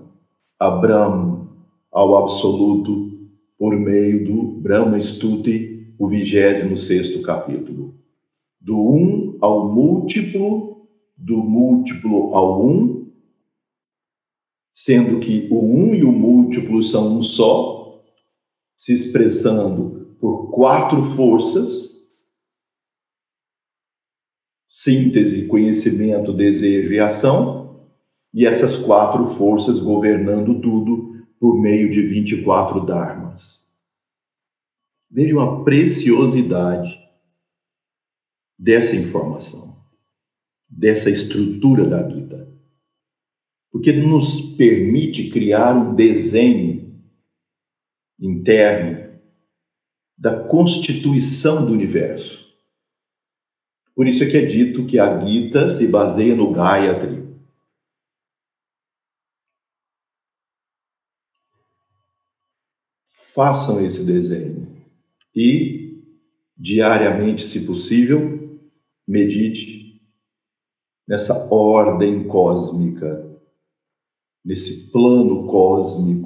a 0.58 0.70
Brahma 0.70 1.48
ao 1.92 2.16
absoluto 2.16 3.04
por 3.56 3.78
meio 3.78 4.24
do 4.24 4.60
Brahma 4.60 5.00
Stuti, 5.00 5.94
o 5.96 6.08
26 6.08 7.22
capítulo. 7.22 7.94
Do 8.60 8.76
um 8.76 9.38
ao 9.40 9.72
múltiplo, 9.72 10.88
do 11.16 11.36
múltiplo 11.36 12.34
ao 12.34 12.66
um, 12.66 13.06
sendo 14.74 15.20
que 15.20 15.46
o 15.50 15.64
um 15.64 15.94
e 15.94 16.02
o 16.02 16.10
múltiplo 16.10 16.82
são 16.82 17.18
um 17.18 17.22
só, 17.22 17.73
se 18.84 18.92
expressando 18.92 20.14
por 20.20 20.50
quatro 20.50 21.02
forças: 21.16 21.90
síntese, 24.68 25.46
conhecimento, 25.46 26.34
desejo 26.34 26.92
e 26.92 27.00
ação, 27.00 27.88
e 28.34 28.44
essas 28.44 28.76
quatro 28.76 29.28
forças 29.28 29.80
governando 29.80 30.60
tudo 30.60 31.24
por 31.40 31.58
meio 31.58 31.90
de 31.90 32.02
24 32.02 32.84
dharmas. 32.84 33.66
Vejam 35.10 35.40
a 35.40 35.64
preciosidade 35.64 37.00
dessa 38.58 38.94
informação, 38.94 39.78
dessa 40.68 41.08
estrutura 41.08 41.88
da 41.88 42.06
Gita 42.06 42.44
porque 43.74 43.92
nos 43.92 44.40
permite 44.56 45.30
criar 45.30 45.74
um 45.74 45.96
desenho 45.96 46.73
interno 48.18 49.20
da 50.16 50.46
constituição 50.48 51.66
do 51.66 51.72
universo. 51.72 52.44
Por 53.94 54.06
isso 54.06 54.24
é 54.24 54.30
que 54.30 54.36
é 54.36 54.44
dito 54.44 54.86
que 54.86 54.98
a 54.98 55.24
Gita 55.24 55.68
se 55.68 55.86
baseia 55.86 56.34
no 56.34 56.52
Gayatri. 56.52 57.24
Façam 63.34 63.84
esse 63.84 64.04
desenho 64.04 64.76
e, 65.34 66.02
diariamente, 66.56 67.42
se 67.42 67.66
possível, 67.66 68.60
medite 69.06 70.00
nessa 71.06 71.52
ordem 71.52 72.26
cósmica 72.28 73.34
nesse 74.44 74.90
plano 74.90 75.46
cósmico. 75.46 76.23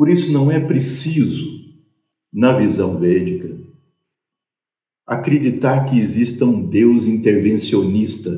Por 0.00 0.08
isso 0.08 0.32
não 0.32 0.50
é 0.50 0.58
preciso, 0.58 1.44
na 2.32 2.56
visão 2.56 2.98
védica, 2.98 3.54
acreditar 5.06 5.90
que 5.90 6.00
exista 6.00 6.46
um 6.46 6.70
Deus 6.70 7.04
intervencionista 7.04 8.30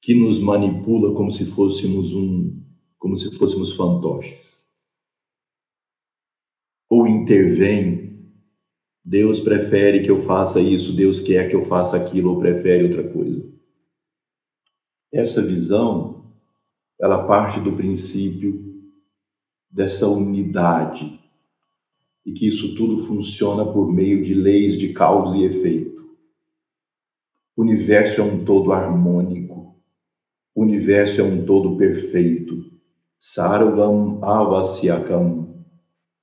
que 0.00 0.14
nos 0.14 0.38
manipula 0.38 1.12
como 1.12 1.32
se 1.32 1.44
fôssemos 1.50 2.14
um, 2.14 2.56
como 3.00 3.16
se 3.16 3.36
fôssemos 3.36 3.74
fantoches. 3.74 4.62
Ou 6.88 7.08
intervém 7.08 8.32
Deus 9.04 9.40
prefere 9.40 10.04
que 10.04 10.10
eu 10.12 10.22
faça 10.22 10.60
isso, 10.60 10.94
Deus 10.94 11.18
quer 11.18 11.50
que 11.50 11.56
eu 11.56 11.66
faça 11.66 11.96
aquilo, 11.96 12.30
ou 12.30 12.38
prefere 12.38 12.84
outra 12.84 13.12
coisa. 13.12 13.44
Essa 15.12 15.42
visão 15.42 16.32
ela 17.00 17.26
parte 17.26 17.58
do 17.58 17.72
princípio 17.72 18.67
dessa 19.70 20.08
unidade 20.08 21.18
e 22.24 22.32
que 22.32 22.46
isso 22.46 22.74
tudo 22.74 23.06
funciona 23.06 23.64
por 23.64 23.90
meio 23.92 24.22
de 24.22 24.34
leis 24.34 24.76
de 24.76 24.92
causa 24.92 25.36
e 25.36 25.44
efeito. 25.44 26.16
O 27.56 27.62
universo 27.62 28.20
é 28.20 28.24
um 28.24 28.44
todo 28.44 28.72
harmônico, 28.72 29.80
o 30.54 30.62
universo 30.62 31.20
é 31.20 31.24
um 31.24 31.44
todo 31.44 31.76
perfeito. 31.76 32.70
Sarvam 33.18 34.22
avasyakam, 34.22 35.64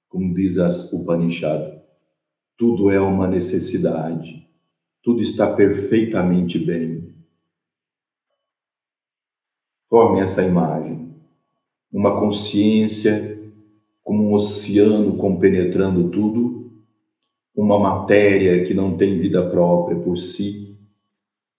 como 0.08 0.34
diz 0.34 0.58
as 0.58 0.92
Upanishad. 0.94 1.82
Tudo 2.58 2.90
é 2.90 3.02
uma 3.02 3.28
necessidade, 3.28 4.48
tudo 5.02 5.22
está 5.22 5.54
perfeitamente 5.54 6.58
bem. 6.58 7.14
Forme 9.90 10.22
essa 10.22 10.42
imagem. 10.42 11.16
Uma 11.92 12.20
consciência 12.20 13.35
como 14.06 14.24
um 14.24 14.34
oceano 14.36 15.18
compenetrando 15.18 16.12
tudo, 16.12 16.72
uma 17.56 17.80
matéria 17.80 18.64
que 18.64 18.74
não 18.74 18.96
tem 18.96 19.20
vida 19.20 19.50
própria 19.50 19.98
por 19.98 20.20
si, 20.20 20.78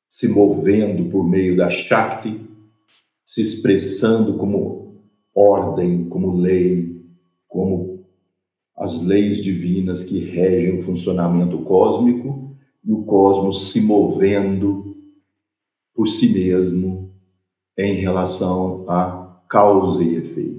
se 0.09 0.28
movendo 0.28 1.11
por 1.11 1.28
meio 1.28 1.56
da 1.56 1.68
Shakti, 1.68 2.48
se 3.24 3.42
expressando 3.42 4.38
como 4.38 5.02
ordem, 5.35 6.09
como 6.09 6.37
lei, 6.37 7.04
como 7.48 8.04
as 8.76 9.02
leis 9.02 9.42
divinas 9.42 10.04
que 10.04 10.20
regem 10.20 10.78
o 10.78 10.82
funcionamento 10.82 11.59
cósmico 11.62 12.54
e 12.85 12.92
o 12.92 13.02
cosmos 13.02 13.70
se 13.70 13.80
movendo 13.80 14.96
por 15.92 16.06
si 16.06 16.32
mesmo 16.32 17.11
em 17.76 17.94
relação 17.94 18.88
a 18.88 19.40
causa 19.48 20.04
e 20.04 20.14
efeito. 20.14 20.56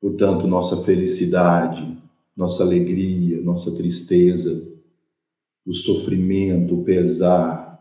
Portanto, 0.00 0.46
nossa 0.46 0.84
felicidade, 0.84 1.96
nossa 2.36 2.62
alegria, 2.62 3.40
nossa 3.42 3.74
tristeza, 3.74 4.62
o 5.64 5.74
sofrimento, 5.74 6.80
o 6.80 6.84
pesar, 6.84 7.80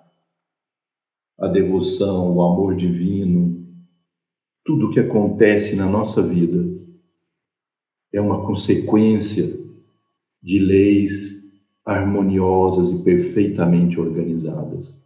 a 1.37 1.47
devoção, 1.47 2.35
o 2.35 2.41
amor 2.41 2.75
divino, 2.75 3.65
tudo 4.63 4.87
o 4.87 4.91
que 4.91 4.99
acontece 4.99 5.75
na 5.75 5.85
nossa 5.85 6.25
vida 6.25 6.63
é 8.13 8.21
uma 8.21 8.45
consequência 8.45 9.45
de 10.41 10.59
leis 10.59 11.43
harmoniosas 11.85 12.89
e 12.91 13.03
perfeitamente 13.03 13.99
organizadas. 13.99 14.97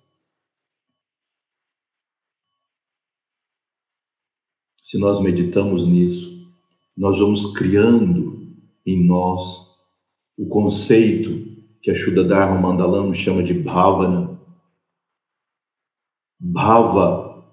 se 4.90 4.98
nós 4.98 5.22
meditamos 5.22 5.86
nisso, 5.86 6.29
nós 7.00 7.18
vamos 7.18 7.54
criando 7.54 8.46
em 8.86 9.08
nós 9.08 9.70
o 10.38 10.46
conceito 10.48 11.48
que 11.82 11.90
a 11.90 11.96
Shuddha 11.96 12.26
Dharma 12.26 12.60
Mandalam 12.60 13.14
chama 13.14 13.42
de 13.42 13.54
Bhavana. 13.54 14.38
Bhava, 16.38 17.46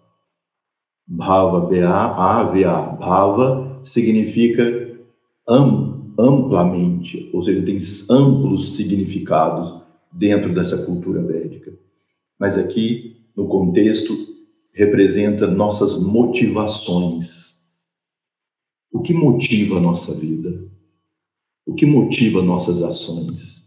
Bhava, 1.07 1.61
B-A-A-V-A, 1.61 2.81
Bhava 2.97 3.83
significa 3.85 4.65
am, 5.49 6.13
amplamente, 6.19 7.31
ou 7.33 7.45
seja, 7.45 7.65
tem 7.65 7.79
amplos 8.11 8.75
significados 8.75 9.81
dentro 10.13 10.53
dessa 10.53 10.77
cultura 10.85 11.23
védica. 11.23 11.73
Mas 12.37 12.59
aqui, 12.59 13.29
no 13.37 13.47
contexto 13.47 14.13
representa 14.73 15.47
nossas 15.47 16.03
motivações. 16.03 17.36
O 18.91 19.03
que 19.03 19.13
motiva 19.13 19.79
a 19.79 19.81
nossa 19.81 20.15
vida? 20.15 20.71
O 21.67 21.75
que 21.75 21.85
motiva 21.85 22.43
nossas 22.43 22.83
ações? 22.83 23.65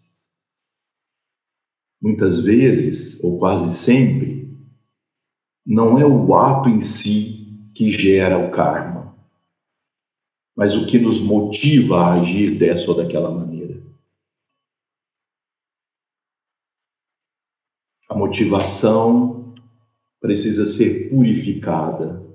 Muitas 2.02 2.42
vezes, 2.42 3.22
ou 3.22 3.38
quase 3.38 3.76
sempre, 3.76 4.58
não 5.66 6.00
é 6.00 6.06
o 6.06 6.34
ato 6.34 6.70
em 6.70 6.82
si 6.82 7.70
que 7.76 7.92
gera 7.92 8.38
o 8.38 8.52
karma, 8.52 9.16
mas 10.56 10.76
o 10.76 10.88
que 10.88 10.98
nos 10.98 11.20
motiva 11.20 11.98
a 11.98 12.14
agir 12.14 12.58
dessa 12.58 12.90
ou 12.90 12.98
daquela 12.98 13.30
maneira. 13.30 13.84
A 18.10 18.16
motivação 18.16 19.54
precisa 20.20 20.66
ser 20.66 21.10
purificada, 21.10 22.26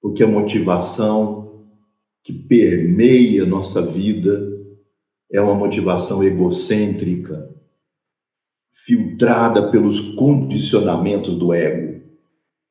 porque 0.00 0.22
a 0.22 0.28
motivação 0.28 1.45
que 2.26 2.32
permeia 2.32 3.46
nossa 3.46 3.80
vida 3.80 4.52
é 5.30 5.40
uma 5.40 5.54
motivação 5.54 6.24
egocêntrica, 6.24 7.48
filtrada 8.72 9.70
pelos 9.70 10.00
condicionamentos 10.16 11.38
do 11.38 11.54
ego, 11.54 12.02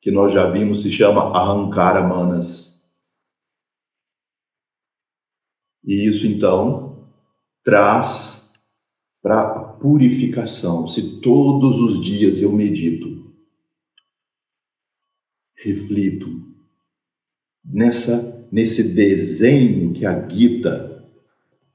que 0.01 0.11
nós 0.11 0.33
já 0.33 0.51
vimos 0.51 0.81
se 0.81 0.89
chama 0.89 1.31
Ahankara 1.33 2.05
Manas. 2.05 2.77
E 5.85 6.05
isso 6.05 6.27
então 6.27 7.07
traz 7.63 8.51
para 9.23 9.39
a 9.39 9.59
purificação. 9.75 10.85
Se 10.85 11.21
todos 11.21 11.79
os 11.79 12.05
dias 12.05 12.41
eu 12.41 12.51
medito 12.51 13.33
reflito 15.55 16.45
nessa 17.63 18.34
nesse 18.51 18.83
desenho 18.83 19.93
que 19.93 20.05
a 20.05 20.27
Gita 20.27 21.03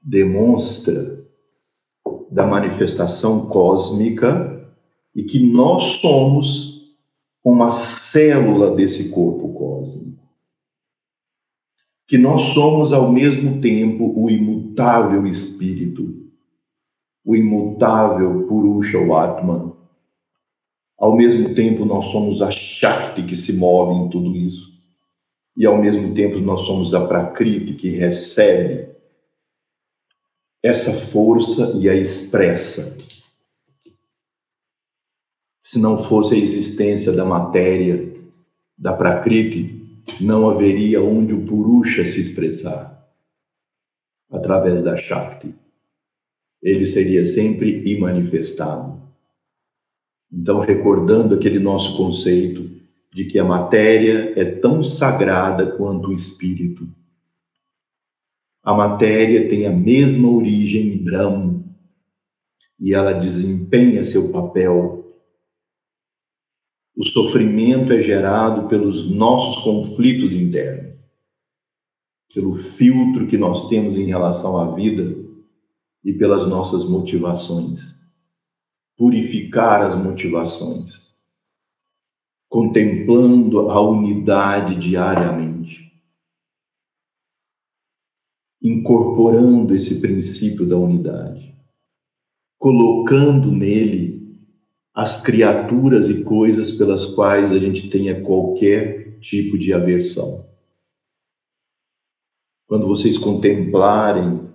demonstra 0.01 1.21
da 2.29 2.45
manifestação 2.45 3.47
cósmica 3.47 4.71
e 5.13 5.23
que 5.23 5.39
nós 5.39 5.99
somos 5.99 6.71
uma 7.43 7.71
célula 7.71 8.75
desse 8.75 9.09
corpo 9.09 9.53
cósmico. 9.53 10.21
Que 12.07 12.17
nós 12.17 12.41
somos 12.53 12.91
ao 12.91 13.11
mesmo 13.11 13.61
tempo 13.61 14.13
o 14.15 14.29
imutável 14.29 15.25
espírito, 15.25 16.29
o 17.23 17.35
imutável 17.35 18.47
Purusha 18.47 18.97
ou 18.97 19.15
Atman. 19.15 19.73
Ao 20.97 21.15
mesmo 21.15 21.55
tempo, 21.55 21.83
nós 21.83 22.05
somos 22.05 22.41
a 22.41 22.51
Shakti 22.51 23.23
que 23.23 23.35
se 23.35 23.51
move 23.53 23.93
em 23.93 24.09
tudo 24.09 24.35
isso. 24.35 24.70
E 25.55 25.65
ao 25.65 25.77
mesmo 25.77 26.13
tempo, 26.13 26.39
nós 26.39 26.61
somos 26.61 26.93
a 26.93 27.05
Prakriti 27.05 27.73
que 27.73 27.89
recebe 27.89 28.89
essa 30.63 30.93
força 30.93 31.73
e 31.75 31.89
a 31.89 31.95
expressa. 31.95 32.97
Se 35.63 35.79
não 35.79 36.03
fosse 36.03 36.35
a 36.35 36.37
existência 36.37 37.11
da 37.11 37.25
matéria, 37.25 38.11
da 38.77 38.93
Prakriti, 38.93 39.81
não 40.19 40.49
haveria 40.49 41.01
onde 41.01 41.33
o 41.33 41.45
Purusha 41.45 42.05
se 42.05 42.19
expressar 42.19 42.91
através 44.29 44.81
da 44.81 44.95
Shakti. 44.95 45.53
Ele 46.61 46.85
seria 46.85 47.25
sempre 47.25 47.81
imanifestado. 47.89 49.01
Então, 50.31 50.59
recordando 50.59 51.35
aquele 51.35 51.59
nosso 51.59 51.97
conceito 51.97 52.70
de 53.11 53.25
que 53.25 53.37
a 53.37 53.43
matéria 53.43 54.33
é 54.39 54.45
tão 54.45 54.83
sagrada 54.83 55.75
quanto 55.75 56.09
o 56.09 56.13
espírito. 56.13 56.87
A 58.63 58.73
matéria 58.73 59.49
tem 59.49 59.65
a 59.65 59.71
mesma 59.71 60.29
origem 60.29 60.93
em 60.93 61.03
Brahma 61.03 61.63
e 62.79 62.93
ela 62.93 63.11
desempenha 63.11 64.03
seu 64.03 64.31
papel 64.31 65.01
o 67.01 67.05
sofrimento 67.05 67.93
é 67.93 68.01
gerado 68.01 68.67
pelos 68.67 69.09
nossos 69.09 69.63
conflitos 69.63 70.33
internos, 70.33 70.93
pelo 72.33 72.53
filtro 72.53 73.25
que 73.27 73.37
nós 73.37 73.67
temos 73.69 73.95
em 73.95 74.05
relação 74.05 74.55
à 74.57 74.75
vida 74.75 75.15
e 76.03 76.13
pelas 76.13 76.47
nossas 76.47 76.83
motivações. 76.83 77.95
Purificar 78.97 79.81
as 79.81 79.95
motivações, 79.95 81.10
contemplando 82.51 83.69
a 83.69 83.79
unidade 83.79 84.75
diariamente, 84.75 85.89
incorporando 88.61 89.73
esse 89.73 90.01
princípio 90.01 90.67
da 90.67 90.75
unidade, 90.75 91.55
colocando 92.59 93.49
nele 93.53 94.37
as 94.93 95.21
criaturas 95.21 96.09
e 96.09 96.25
coisas 96.25 96.73
pelas 96.73 97.05
quais 97.05 97.53
a 97.53 97.57
gente 97.57 97.89
tenha 97.89 98.21
qualquer 98.21 99.17
tipo 99.21 99.57
de 99.57 99.71
aversão. 99.71 100.45
Quando 102.67 102.85
vocês 102.85 103.17
contemplarem 103.17 104.49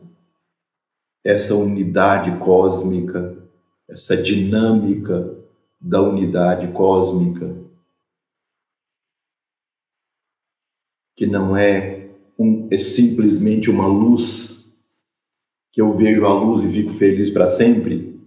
essa 1.25 1.55
unidade 1.55 2.39
cósmica, 2.45 3.43
essa 3.89 4.15
dinâmica 4.15 5.35
da 5.81 6.03
unidade 6.03 6.71
cósmica, 6.75 7.66
que 11.17 11.27
não 11.27 11.57
é, 11.57 12.15
um, 12.39 12.69
é 12.71 12.79
simplesmente 12.79 13.71
uma 13.71 13.87
luz, 13.87 14.77
que 15.73 15.81
eu 15.81 15.93
vejo 15.93 16.25
a 16.27 16.33
luz 16.33 16.63
e 16.63 16.73
fico 16.73 16.93
feliz 16.93 17.31
para 17.31 17.49
sempre, 17.49 18.21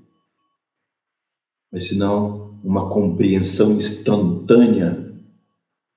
mas 1.72 1.88
senão 1.88 2.60
uma 2.64 2.90
compreensão 2.90 3.72
instantânea 3.74 5.08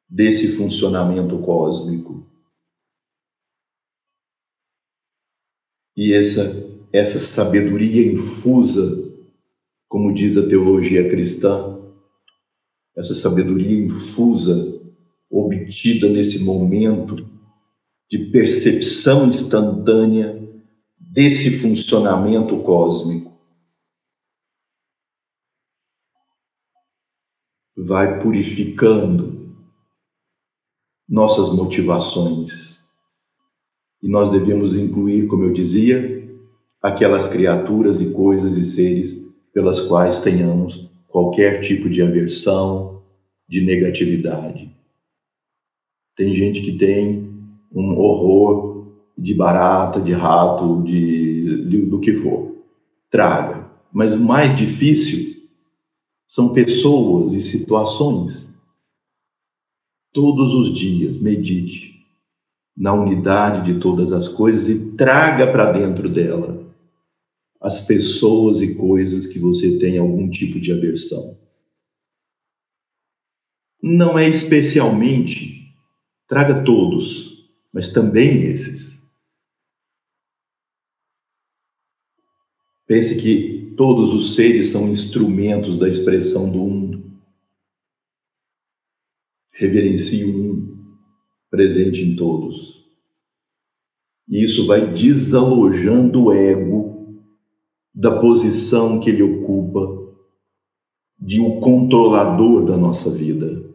desse 0.08 0.56
funcionamento 0.56 1.38
cósmico. 1.38 2.30
E 5.96 6.12
essa, 6.12 6.42
essa 6.92 7.18
sabedoria 7.18 8.12
infusa, 8.12 9.10
como 9.88 10.12
diz 10.12 10.36
a 10.36 10.46
teologia 10.46 11.08
cristã, 11.08 11.78
essa 12.96 13.14
sabedoria 13.14 13.78
infusa, 13.78 14.71
obtida 15.32 16.10
nesse 16.10 16.38
momento 16.38 17.26
de 18.10 18.18
percepção 18.30 19.26
instantânea 19.26 20.38
desse 21.00 21.58
funcionamento 21.58 22.62
cósmico, 22.62 23.32
vai 27.74 28.20
purificando 28.20 29.56
nossas 31.08 31.48
motivações. 31.50 32.78
E 34.02 34.08
nós 34.08 34.30
devemos 34.30 34.74
incluir, 34.74 35.26
como 35.26 35.44
eu 35.44 35.52
dizia, 35.54 36.22
aquelas 36.82 37.26
criaturas 37.28 38.00
e 38.00 38.10
coisas 38.10 38.56
e 38.56 38.64
seres 38.64 39.16
pelas 39.54 39.80
quais 39.80 40.18
tenhamos 40.18 40.90
qualquer 41.08 41.60
tipo 41.60 41.88
de 41.88 42.02
aversão, 42.02 43.02
de 43.48 43.60
negatividade. 43.60 44.71
Tem 46.16 46.32
gente 46.32 46.60
que 46.60 46.72
tem 46.72 47.30
um 47.74 47.98
horror 47.98 48.92
de 49.16 49.34
barata, 49.34 50.00
de 50.00 50.12
rato, 50.12 50.82
de, 50.82 51.68
de 51.68 51.86
do 51.86 52.00
que 52.00 52.14
for. 52.14 52.56
Traga. 53.10 53.70
Mas 53.92 54.14
o 54.14 54.20
mais 54.20 54.54
difícil 54.54 55.42
são 56.26 56.52
pessoas 56.52 57.32
e 57.34 57.40
situações. 57.40 58.48
Todos 60.12 60.54
os 60.54 60.78
dias, 60.78 61.18
medite 61.18 61.92
na 62.76 62.92
unidade 62.92 63.72
de 63.72 63.80
todas 63.80 64.12
as 64.12 64.28
coisas 64.28 64.68
e 64.68 64.92
traga 64.96 65.50
para 65.50 65.72
dentro 65.72 66.08
dela 66.08 66.62
as 67.60 67.80
pessoas 67.80 68.60
e 68.60 68.74
coisas 68.74 69.26
que 69.26 69.38
você 69.38 69.78
tem 69.78 69.98
algum 69.98 70.28
tipo 70.28 70.58
de 70.58 70.72
aversão. 70.72 71.38
Não 73.80 74.18
é 74.18 74.28
especialmente, 74.28 75.61
traga 76.32 76.64
todos, 76.64 77.46
mas 77.70 77.90
também 77.90 78.44
esses. 78.44 79.06
Pense 82.86 83.20
que 83.20 83.74
todos 83.76 84.14
os 84.14 84.34
seres 84.34 84.70
são 84.70 84.88
instrumentos 84.88 85.78
da 85.78 85.86
expressão 85.86 86.50
do 86.50 86.62
um. 86.62 87.18
Reverencie 89.50 90.24
o 90.24 90.54
um, 90.54 90.94
presente 91.50 92.00
em 92.00 92.16
todos. 92.16 92.82
E 94.26 94.42
isso 94.42 94.66
vai 94.66 94.90
desalojando 94.90 96.24
o 96.24 96.32
ego 96.32 97.22
da 97.94 98.18
posição 98.18 99.00
que 99.00 99.10
ele 99.10 99.22
ocupa 99.22 100.16
de 101.18 101.38
um 101.42 101.60
controlador 101.60 102.64
da 102.64 102.78
nossa 102.78 103.10
vida. 103.10 103.71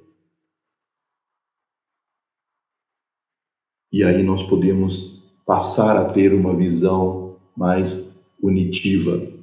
E 3.98 4.04
aí 4.04 4.24
nós 4.24 4.44
podemos 4.44 5.24
passar 5.46 5.98
a 5.98 6.14
ter 6.14 6.34
uma 6.34 6.56
visão 6.56 7.38
mais 7.56 8.16
unitiva 8.42 9.38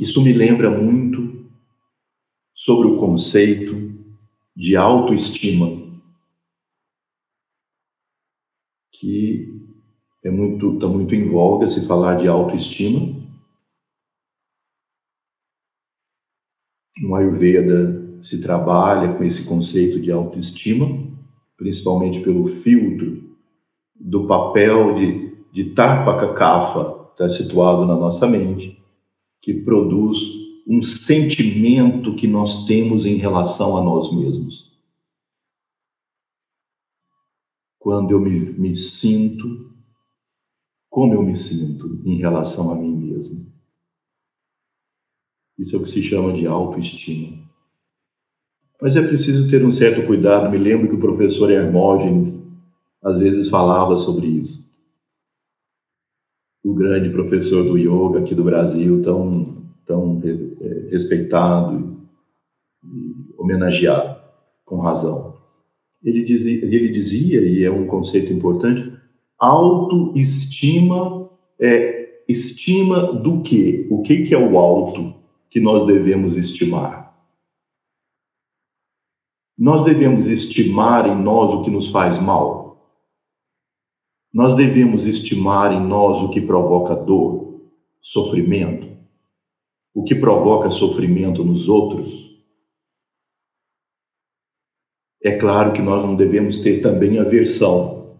isso 0.00 0.22
me 0.22 0.32
lembra 0.32 0.70
muito 0.70 1.46
sobre 2.54 2.88
o 2.88 2.98
conceito 2.98 3.74
de 4.56 4.74
autoestima, 4.74 5.66
que 8.92 9.46
é 10.24 10.30
muito 10.30 10.74
está 10.74 10.88
muito 10.88 11.14
em 11.14 11.28
voga 11.28 11.68
se 11.68 11.86
falar 11.86 12.14
de 12.14 12.26
autoestima. 12.26 13.20
No 17.02 17.14
Ayurveda 17.14 18.22
se 18.22 18.40
trabalha 18.40 19.18
com 19.18 19.22
esse 19.22 19.46
conceito 19.46 20.00
de 20.00 20.10
autoestima, 20.10 20.86
principalmente 21.60 22.20
pelo 22.20 22.46
filtro 22.46 23.36
do 23.94 24.26
papel 24.26 24.94
de, 24.94 25.44
de 25.52 25.74
Kapha, 25.74 27.10
está 27.12 27.28
situado 27.28 27.84
na 27.84 27.94
nossa 27.94 28.26
mente 28.26 28.82
que 29.42 29.52
produz 29.52 30.18
um 30.66 30.80
sentimento 30.80 32.16
que 32.16 32.26
nós 32.26 32.64
temos 32.64 33.04
em 33.04 33.16
relação 33.16 33.76
a 33.76 33.82
nós 33.82 34.10
mesmos. 34.10 34.74
Quando 37.78 38.12
eu 38.12 38.20
me, 38.20 38.40
me 38.40 38.74
sinto, 38.74 39.70
como 40.88 41.12
eu 41.12 41.22
me 41.22 41.36
sinto 41.36 42.00
em 42.06 42.16
relação 42.16 42.72
a 42.72 42.74
mim 42.74 42.96
mesmo. 42.96 43.52
Isso 45.58 45.76
é 45.76 45.78
o 45.78 45.82
que 45.82 45.90
se 45.90 46.02
chama 46.02 46.32
de 46.32 46.46
autoestima. 46.46 47.50
Mas 48.80 48.96
é 48.96 49.02
preciso 49.02 49.48
ter 49.50 49.64
um 49.64 49.70
certo 49.70 50.06
cuidado. 50.06 50.50
Me 50.50 50.58
lembro 50.58 50.88
que 50.88 50.94
o 50.94 51.00
professor 51.00 51.50
Hermógenes 51.50 52.38
às 53.02 53.18
vezes 53.18 53.48
falava 53.48 53.96
sobre 53.96 54.26
isso 54.26 54.70
o 56.64 56.74
grande 56.74 57.10
professor 57.10 57.64
do 57.64 57.78
yoga 57.78 58.20
aqui 58.20 58.34
do 58.34 58.44
Brasil, 58.44 59.02
tão, 59.02 59.64
tão 59.86 60.20
é, 60.60 60.90
respeitado. 60.90 61.98
homenageado, 63.38 64.20
com 64.64 64.78
razão. 64.78 65.34
Ele 66.02 66.22
dizia, 66.22 66.64
ele 66.64 66.88
dizia, 66.90 67.40
e 67.40 67.64
é 67.64 67.70
um 67.70 67.86
conceito 67.86 68.32
importante, 68.32 68.92
autoestima 69.38 71.28
é 71.58 72.22
estima 72.28 73.12
do 73.12 73.42
quê? 73.42 73.86
O 73.90 74.02
que, 74.02 74.22
que 74.22 74.34
é 74.34 74.38
o 74.38 74.56
alto 74.56 75.14
que 75.50 75.60
nós 75.60 75.86
devemos 75.86 76.36
estimar? 76.36 76.99
Nós 79.60 79.84
devemos 79.84 80.26
estimar 80.26 81.06
em 81.06 81.22
nós 81.22 81.52
o 81.52 81.62
que 81.62 81.70
nos 81.70 81.88
faz 81.88 82.18
mal? 82.18 82.96
Nós 84.32 84.56
devemos 84.56 85.04
estimar 85.04 85.70
em 85.70 85.86
nós 85.86 86.18
o 86.22 86.30
que 86.30 86.40
provoca 86.40 86.96
dor, 86.96 87.60
sofrimento? 88.00 88.88
O 89.94 90.02
que 90.02 90.14
provoca 90.14 90.70
sofrimento 90.70 91.44
nos 91.44 91.68
outros? 91.68 92.08
É 95.22 95.32
claro 95.32 95.74
que 95.74 95.82
nós 95.82 96.02
não 96.02 96.16
devemos 96.16 96.56
ter 96.60 96.80
também 96.80 97.18
aversão, 97.18 98.16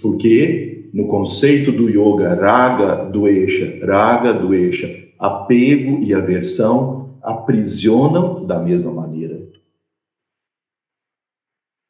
porque 0.00 0.88
no 0.94 1.08
conceito 1.08 1.72
do 1.72 1.88
yoga, 1.88 2.36
raga, 2.36 3.10
doesha, 3.10 3.84
raga, 3.84 4.32
doesha, 4.32 5.08
apego 5.18 6.04
e 6.04 6.14
aversão 6.14 7.18
aprisionam 7.20 8.46
da 8.46 8.60
mesma 8.60 8.92
maneira. 8.92 9.45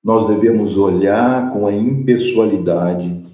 Nós 0.07 0.29
devemos 0.29 0.79
olhar 0.79 1.53
com 1.53 1.67
a 1.67 1.75
impessoalidade, 1.75 3.27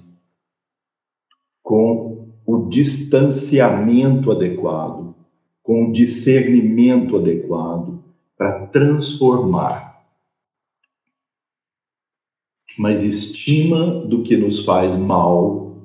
com 1.61 2.33
o 2.43 2.67
distanciamento 2.67 4.31
adequado, 4.31 5.15
com 5.61 5.85
o 5.85 5.93
discernimento 5.93 7.15
adequado 7.15 8.03
para 8.35 8.65
transformar 8.67 9.93
mas 12.77 13.03
estima 13.03 13.85
do 14.05 14.23
que 14.23 14.35
nos 14.35 14.65
faz 14.65 14.95
mal 14.97 15.77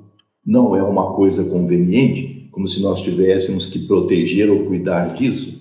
não 0.45 0.75
é 0.75 0.81
uma 0.81 1.13
coisa 1.13 1.43
conveniente, 1.43 2.49
como 2.51 2.67
se 2.67 2.81
nós 2.81 3.01
tivéssemos 3.01 3.67
que 3.67 3.85
proteger 3.85 4.49
ou 4.49 4.65
cuidar 4.65 5.13
disso. 5.13 5.59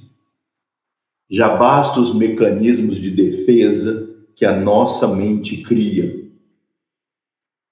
Já 1.31 1.57
basta 1.57 2.01
os 2.01 2.15
mecanismos 2.15 2.99
de 2.99 3.11
defesa 3.11 4.18
que 4.39 4.47
a 4.47 4.57
nossa 4.57 5.09
mente 5.09 5.65
cria 5.65 6.31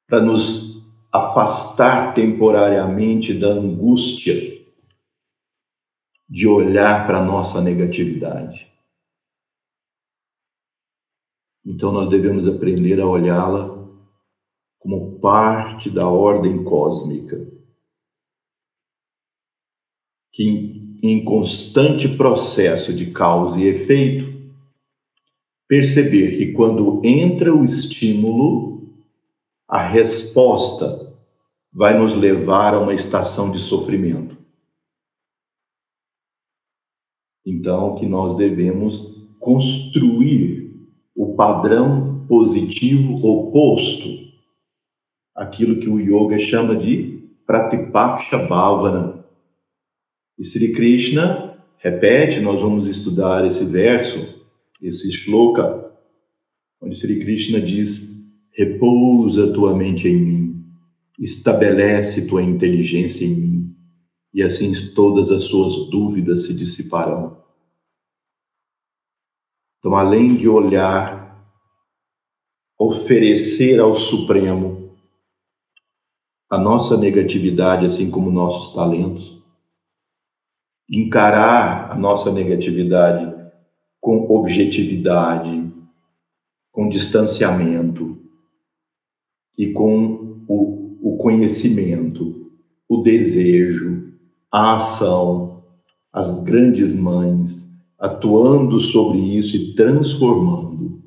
para 0.08 0.20
nos 0.20 0.84
afastar 1.12 2.12
temporariamente 2.12 3.32
da 3.32 3.46
angústia 3.46 4.34
de 6.28 6.48
olhar 6.48 7.06
para 7.06 7.18
a 7.18 7.24
nossa 7.24 7.60
negatividade. 7.60 8.68
Então 11.64 11.92
nós 11.92 12.10
devemos 12.10 12.48
aprender 12.48 13.00
a 13.00 13.06
olhá-la 13.06 13.88
como 14.80 15.20
parte 15.20 15.88
da 15.88 16.08
ordem 16.08 16.64
cósmica, 16.64 17.46
que 20.32 20.98
em 21.00 21.24
constante 21.24 22.08
processo 22.08 22.92
de 22.92 23.12
causa 23.12 23.60
e 23.60 23.66
efeito, 23.66 24.25
perceber 25.68 26.36
que 26.36 26.52
quando 26.52 27.00
entra 27.04 27.54
o 27.54 27.64
estímulo, 27.64 28.94
a 29.68 29.86
resposta 29.86 31.14
vai 31.72 31.98
nos 31.98 32.14
levar 32.14 32.74
a 32.74 32.80
uma 32.80 32.94
estação 32.94 33.50
de 33.50 33.58
sofrimento. 33.58 34.36
Então, 37.44 37.96
que 37.96 38.06
nós 38.06 38.36
devemos 38.36 39.14
construir 39.38 40.88
o 41.14 41.34
padrão 41.34 42.26
positivo 42.26 43.24
oposto 43.24 44.08
àquilo 45.34 45.80
que 45.80 45.88
o 45.88 46.00
yoga 46.00 46.38
chama 46.38 46.76
de 46.76 47.30
pratipaksha 47.46 48.38
bhavana. 48.38 49.24
E 50.38 50.44
Sri 50.44 50.72
Krishna 50.72 51.56
repete, 51.78 52.40
nós 52.40 52.60
vamos 52.60 52.86
estudar 52.86 53.46
esse 53.46 53.64
verso, 53.64 54.35
esse 54.80 55.10
shloka, 55.12 55.92
onde 56.80 56.96
Sri 56.96 57.18
Krishna 57.20 57.60
diz: 57.60 58.02
repousa 58.52 59.52
tua 59.52 59.74
mente 59.74 60.08
em 60.08 60.16
mim, 60.16 60.64
estabelece 61.18 62.26
tua 62.26 62.42
inteligência 62.42 63.24
em 63.24 63.34
mim, 63.34 63.76
e 64.32 64.42
assim 64.42 64.72
todas 64.94 65.30
as 65.30 65.44
suas 65.44 65.90
dúvidas 65.90 66.46
se 66.46 66.54
dissiparão. 66.54 67.44
Então, 69.78 69.96
além 69.96 70.36
de 70.36 70.48
olhar, 70.48 71.46
oferecer 72.78 73.78
ao 73.78 73.94
Supremo 73.94 74.96
a 76.50 76.58
nossa 76.58 76.96
negatividade, 76.96 77.86
assim 77.86 78.10
como 78.10 78.30
nossos 78.30 78.74
talentos, 78.74 79.42
encarar 80.88 81.90
a 81.90 81.94
nossa 81.96 82.32
negatividade 82.32 83.35
com 84.06 84.24
objetividade, 84.32 85.68
com 86.70 86.88
distanciamento 86.88 88.16
e 89.58 89.72
com 89.72 90.44
o, 90.46 91.14
o 91.14 91.16
conhecimento, 91.16 92.52
o 92.88 92.98
desejo, 92.98 94.14
a 94.48 94.76
ação, 94.76 95.60
as 96.12 96.40
grandes 96.44 96.94
mães, 96.94 97.68
atuando 97.98 98.78
sobre 98.78 99.18
isso 99.18 99.56
e 99.56 99.74
transformando. 99.74 101.02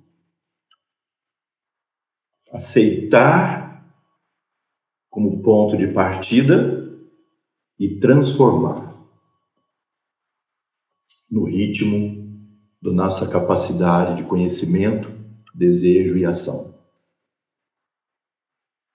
Aceitar 2.51 3.89
como 5.09 5.41
ponto 5.41 5.77
de 5.77 5.87
partida 5.87 6.99
e 7.79 7.97
transformar 7.97 8.93
no 11.31 11.45
ritmo 11.45 12.18
da 12.81 12.91
nossa 12.91 13.27
capacidade 13.27 14.15
de 14.17 14.23
conhecimento, 14.27 15.11
desejo 15.53 16.17
e 16.17 16.25
ação. 16.25 16.73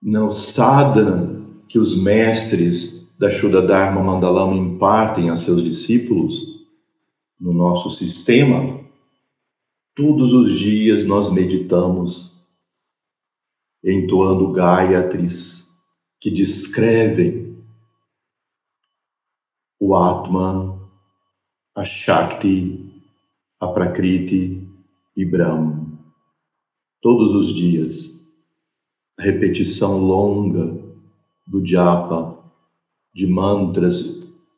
Não 0.01 0.33
sadhana 0.33 1.45
que 1.69 1.79
os 1.79 1.97
mestres 1.97 3.05
da 3.19 3.31
Shuddha 3.31 3.63
Dharma 3.63 4.03
Mandalama 4.03 4.57
impartem 4.57 5.31
a 5.31 5.37
seus 5.37 5.63
discípulos 5.63 6.55
no 7.39 7.53
nosso 7.53 7.91
sistema, 7.91 8.81
todos 9.95 10.33
os 10.33 10.59
dias 10.59 11.05
nós 11.05 11.31
meditamos 11.33 12.35
entoando 13.83 14.51
Gayatris 14.53 15.67
que 16.21 16.31
descrevem 16.31 17.63
o 19.79 19.95
Atman, 19.95 20.81
a 21.75 21.85
Shakti, 21.85 22.94
a 23.65 23.73
Prakriti 23.73 24.69
e 25.17 25.25
Brahma. 25.25 25.89
Todos 27.01 27.35
os 27.35 27.55
dias, 27.55 28.23
repetição 29.19 29.99
longa 29.99 30.79
do 31.47 31.65
japa, 31.65 32.45
de 33.15 33.27
mantras 33.27 34.05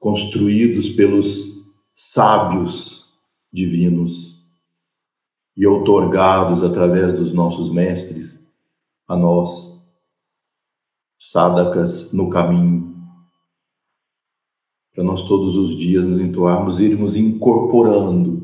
construídos 0.01 0.89
pelos 0.91 1.65
sábios 1.95 3.09
divinos 3.53 4.45
e 5.57 5.65
outorgados 5.67 6.65
através 6.65 7.13
dos 7.13 7.33
nossos 7.33 7.71
mestres 7.71 8.37
a 9.07 9.17
nós, 9.17 9.87
sadakas 11.17 12.13
no 12.13 12.29
caminho, 12.29 12.93
para 14.93 15.05
nós 15.05 15.23
todos 15.29 15.57
os 15.57 15.77
dias 15.77 16.05
nos 16.05 16.19
entoarmos, 16.19 16.81
irmos 16.81 17.15
incorporando 17.15 18.36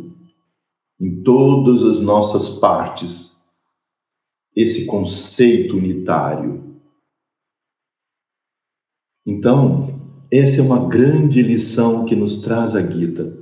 em 1.03 1.21
todas 1.25 1.83
as 1.83 2.01
nossas 2.01 2.49
partes 2.61 3.33
esse 4.55 4.87
conceito 4.87 5.77
unitário. 5.77 6.81
Então, 9.27 10.01
essa 10.31 10.61
é 10.61 10.63
uma 10.63 10.89
grande 10.89 11.43
lição 11.43 12.05
que 12.05 12.15
nos 12.15 12.41
traz 12.41 12.77
a 12.77 12.89
Gita 12.89 13.37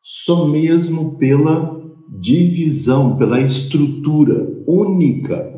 só 0.00 0.46
mesmo 0.46 1.18
pela 1.18 1.80
divisão, 2.20 3.16
pela 3.16 3.40
estrutura 3.40 4.62
única 4.66 5.52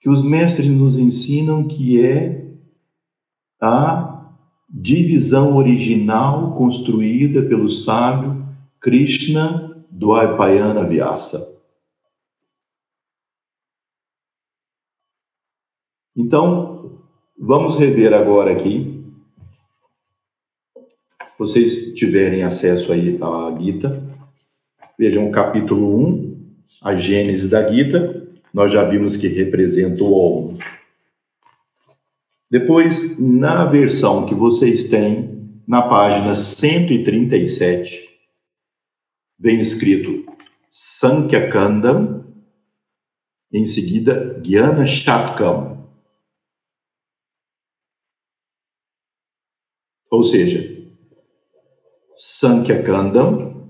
que 0.00 0.10
os 0.10 0.22
mestres 0.22 0.68
nos 0.68 0.98
ensinam 0.98 1.66
que 1.66 2.04
é 2.04 2.44
a 3.58 4.03
divisão 4.76 5.56
original 5.56 6.56
construída 6.56 7.42
pelo 7.42 7.70
sábio 7.70 8.44
Krishna 8.80 9.86
Dvaipayana 9.88 10.84
Vyasa. 10.84 11.54
Então, 16.16 17.00
vamos 17.38 17.76
rever 17.76 18.12
agora 18.12 18.50
aqui 18.50 18.94
vocês 21.38 21.94
tiverem 21.94 22.42
acesso 22.42 22.92
aí 22.92 23.18
à 23.20 23.56
Gita, 23.60 24.02
vejam 24.98 25.28
o 25.28 25.32
capítulo 25.32 25.98
1, 26.08 26.54
a 26.82 26.96
Gênese 26.96 27.48
da 27.48 27.68
Gita, 27.68 28.26
nós 28.52 28.72
já 28.72 28.84
vimos 28.84 29.16
que 29.16 29.26
representa 29.28 30.02
o 30.04 30.14
Om. 30.14 30.58
Depois, 32.54 33.18
na 33.18 33.64
versão 33.64 34.26
que 34.26 34.34
vocês 34.34 34.84
têm, 34.84 35.60
na 35.66 35.88
página 35.88 36.36
137, 36.36 38.08
vem 39.36 39.58
escrito 39.58 40.24
Sankhya 40.70 41.50
Kandam, 41.50 42.32
em 43.52 43.66
seguida 43.66 44.40
Gyana 44.40 44.86
Shatkam. 44.86 45.84
Ou 50.08 50.22
seja, 50.22 50.94
Sankhya 52.16 52.84
Kandam, 52.84 53.68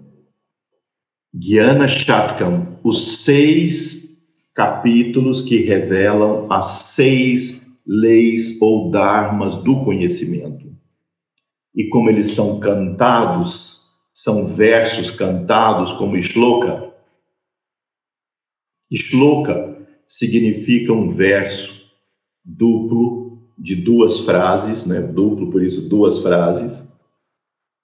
Gyana 1.33 1.89
Shatkam, 1.89 2.79
os 2.85 3.23
seis 3.23 4.15
capítulos 4.53 5.41
que 5.41 5.63
revelam 5.63 6.53
as 6.53 6.67
seis 6.67 7.64
leis 7.87 8.61
ou 8.61 8.91
dharmas 8.91 9.57
do 9.57 9.85
conhecimento. 9.85 10.75
E 11.75 11.89
como 11.89 12.09
eles 12.09 12.31
são 12.31 12.61
cantados, 12.61 13.83
são 14.15 14.47
versos 14.47 15.11
cantados 15.11 15.93
como 15.95 16.21
shloka. 16.23 16.95
Shloka 18.93 19.87
significa 20.07 20.93
um 20.93 21.11
verso 21.11 21.75
duplo 22.45 23.43
de 23.59 23.75
duas 23.75 24.21
frases, 24.21 24.85
né? 24.85 25.01
Duplo, 25.01 25.51
por 25.51 25.63
isso 25.63 25.89
duas 25.89 26.21
frases, 26.21 26.83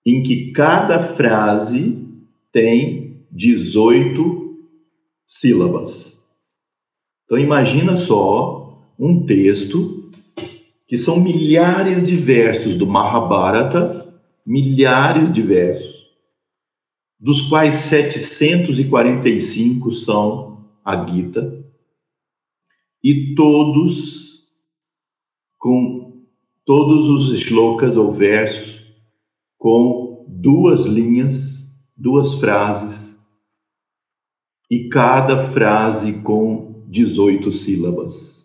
em 0.06 0.22
que 0.22 0.52
cada 0.52 1.14
frase 1.14 2.06
tem 2.52 3.24
18 3.30 4.58
sílabas. 5.26 6.20
Então 7.24 7.38
imagina 7.38 7.96
só 7.96 8.59
um 9.00 9.24
texto 9.24 10.10
que 10.86 10.98
são 10.98 11.18
milhares 11.18 12.06
de 12.06 12.14
versos 12.16 12.76
do 12.76 12.86
Mahabharata, 12.86 14.14
milhares 14.44 15.32
de 15.32 15.40
versos, 15.40 15.94
dos 17.18 17.40
quais 17.48 17.76
745 17.76 19.90
são 19.92 20.68
a 20.84 21.06
Gita, 21.06 21.64
e 23.02 23.34
todos 23.34 24.44
com 25.58 26.26
todos 26.66 27.08
os 27.08 27.40
shlokas 27.40 27.96
ou 27.96 28.12
versos 28.12 28.78
com 29.56 30.26
duas 30.28 30.82
linhas, 30.82 31.66
duas 31.96 32.34
frases, 32.34 33.18
e 34.70 34.90
cada 34.90 35.50
frase 35.52 36.12
com 36.22 36.84
18 36.86 37.50
sílabas. 37.50 38.39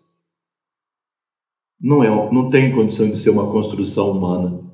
Não, 1.80 2.02
é, 2.02 2.08
não 2.32 2.50
tem 2.50 2.74
condição 2.74 3.08
de 3.08 3.18
ser 3.18 3.30
uma 3.30 3.50
construção 3.50 4.10
humana. 4.10 4.64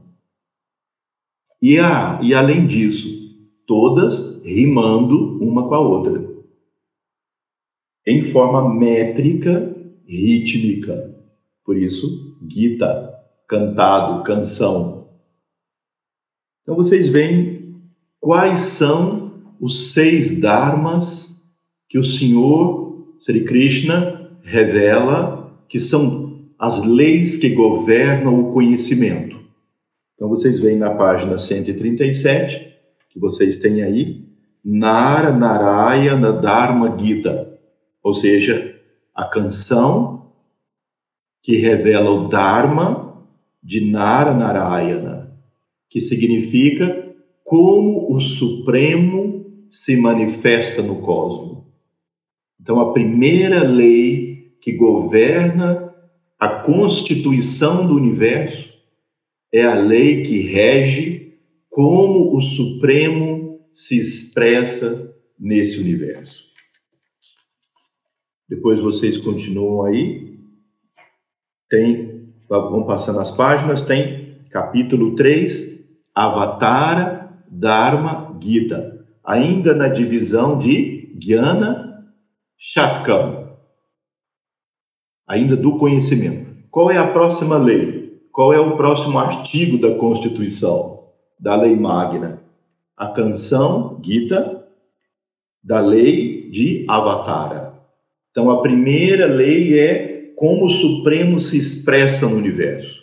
E, 1.60 1.78
a, 1.78 2.20
e 2.22 2.34
além 2.34 2.66
disso, 2.66 3.08
todas 3.66 4.42
rimando 4.44 5.38
uma 5.42 5.68
com 5.68 5.74
a 5.74 5.80
outra, 5.80 6.32
em 8.06 8.20
forma 8.20 8.74
métrica, 8.74 9.74
rítmica. 10.06 11.14
Por 11.64 11.76
isso, 11.76 12.36
Gita, 12.48 13.14
cantado, 13.48 14.24
canção. 14.24 15.08
Então 16.62 16.74
vocês 16.74 17.08
veem 17.08 17.80
quais 18.20 18.60
são 18.60 19.32
os 19.60 19.92
seis 19.92 20.40
dharmas 20.40 21.28
que 21.88 21.98
o 21.98 22.04
Senhor 22.04 23.16
Sri 23.20 23.44
Krishna 23.44 24.38
revela 24.42 25.56
que 25.68 25.78
são 25.78 26.21
as 26.62 26.80
leis 26.86 27.34
que 27.34 27.48
governam 27.48 28.38
o 28.38 28.52
conhecimento. 28.52 29.36
Então 30.14 30.28
vocês 30.28 30.60
veem 30.60 30.78
na 30.78 30.94
página 30.94 31.36
137, 31.36 32.78
que 33.10 33.18
vocês 33.18 33.56
têm 33.56 33.82
aí, 33.82 34.28
Nara 34.64 35.32
Narayana 35.36 36.32
Dharma 36.32 36.96
Gita, 36.96 37.58
ou 38.00 38.14
seja, 38.14 38.80
a 39.12 39.24
canção 39.24 40.34
que 41.42 41.56
revela 41.56 42.10
o 42.12 42.28
Dharma 42.28 43.26
de 43.60 43.90
Nara 43.90 44.32
Narayana, 44.32 45.36
que 45.90 46.00
significa 46.00 47.12
como 47.42 48.14
o 48.14 48.20
Supremo 48.20 49.66
se 49.68 49.96
manifesta 49.96 50.80
no 50.80 51.00
cosmos. 51.00 51.64
Então, 52.60 52.78
a 52.78 52.92
primeira 52.92 53.64
lei 53.64 54.52
que 54.60 54.70
governa 54.70 55.91
a 56.42 56.48
constituição 56.48 57.86
do 57.86 57.94
universo 57.94 58.68
é 59.54 59.64
a 59.64 59.76
lei 59.76 60.24
que 60.24 60.40
rege 60.40 61.38
como 61.70 62.36
o 62.36 62.42
Supremo 62.42 63.60
se 63.72 63.96
expressa 63.96 65.14
nesse 65.38 65.78
universo. 65.78 66.42
Depois 68.48 68.80
vocês 68.80 69.16
continuam 69.18 69.84
aí. 69.84 70.36
Tem, 71.70 72.34
vão 72.48 72.86
passando 72.86 73.20
as 73.20 73.30
páginas, 73.30 73.82
tem 73.82 74.44
capítulo 74.50 75.14
3, 75.14 75.78
Avatara 76.12 77.38
Dharma 77.48 78.36
Gita. 78.42 79.06
Ainda 79.24 79.72
na 79.74 79.86
divisão 79.86 80.58
de 80.58 81.16
Gyana 81.20 82.04
Shatkam. 82.58 83.41
Ainda 85.26 85.56
do 85.56 85.78
conhecimento. 85.78 86.52
Qual 86.70 86.90
é 86.90 86.98
a 86.98 87.12
próxima 87.12 87.56
lei? 87.56 88.20
Qual 88.32 88.52
é 88.52 88.60
o 88.60 88.76
próximo 88.76 89.18
artigo 89.18 89.78
da 89.78 89.94
Constituição, 89.96 91.08
da 91.38 91.54
Lei 91.54 91.76
Magna? 91.76 92.42
A 92.96 93.08
canção 93.08 94.00
Gita 94.02 94.62
da 95.62 95.80
lei 95.80 96.50
de 96.50 96.84
Avatara. 96.88 97.74
Então, 98.30 98.50
a 98.50 98.62
primeira 98.62 99.26
lei 99.26 99.78
é 99.78 100.32
como 100.36 100.66
o 100.66 100.70
Supremo 100.70 101.38
se 101.38 101.56
expressa 101.56 102.26
no 102.26 102.36
universo. 102.36 103.00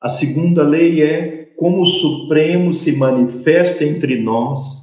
A 0.00 0.10
segunda 0.10 0.62
lei 0.62 1.02
é 1.02 1.44
como 1.56 1.82
o 1.82 1.86
Supremo 1.86 2.74
se 2.74 2.92
manifesta 2.92 3.84
entre 3.84 4.20
nós 4.20 4.82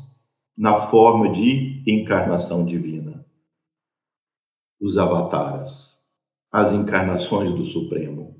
na 0.57 0.87
forma 0.87 1.29
de 1.31 1.83
encarnação 1.85 2.65
divina. 2.65 3.25
Os 4.81 4.97
avataras, 4.97 5.88
as 6.51 6.71
encarnações 6.71 7.53
do 7.53 7.65
Supremo. 7.65 8.35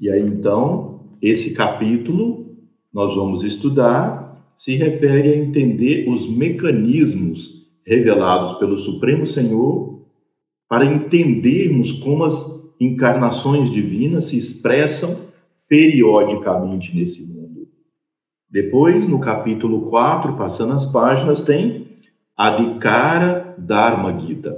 E 0.00 0.10
aí, 0.10 0.20
então, 0.20 1.16
esse 1.22 1.54
capítulo 1.54 2.44
nós 2.92 3.14
vamos 3.14 3.42
estudar 3.42 4.24
se 4.56 4.76
refere 4.76 5.32
a 5.32 5.36
entender 5.36 6.08
os 6.08 6.28
mecanismos 6.28 7.64
revelados 7.84 8.58
pelo 8.58 8.78
Supremo 8.78 9.26
Senhor 9.26 10.06
para 10.68 10.84
entendermos 10.84 11.92
como 11.92 12.24
as 12.24 12.34
encarnações 12.80 13.70
divinas 13.70 14.26
se 14.26 14.36
expressam 14.36 15.18
periodicamente 15.68 16.94
nesse 16.94 17.22
mundo. 17.26 17.68
Depois, 18.48 19.06
no 19.06 19.18
capítulo 19.18 19.90
4, 19.90 20.36
passando 20.36 20.72
as 20.72 20.86
páginas, 20.86 21.40
tem 21.40 21.88
Adhikara 22.36 23.56
Dharma 23.58 24.18
Gita, 24.20 24.56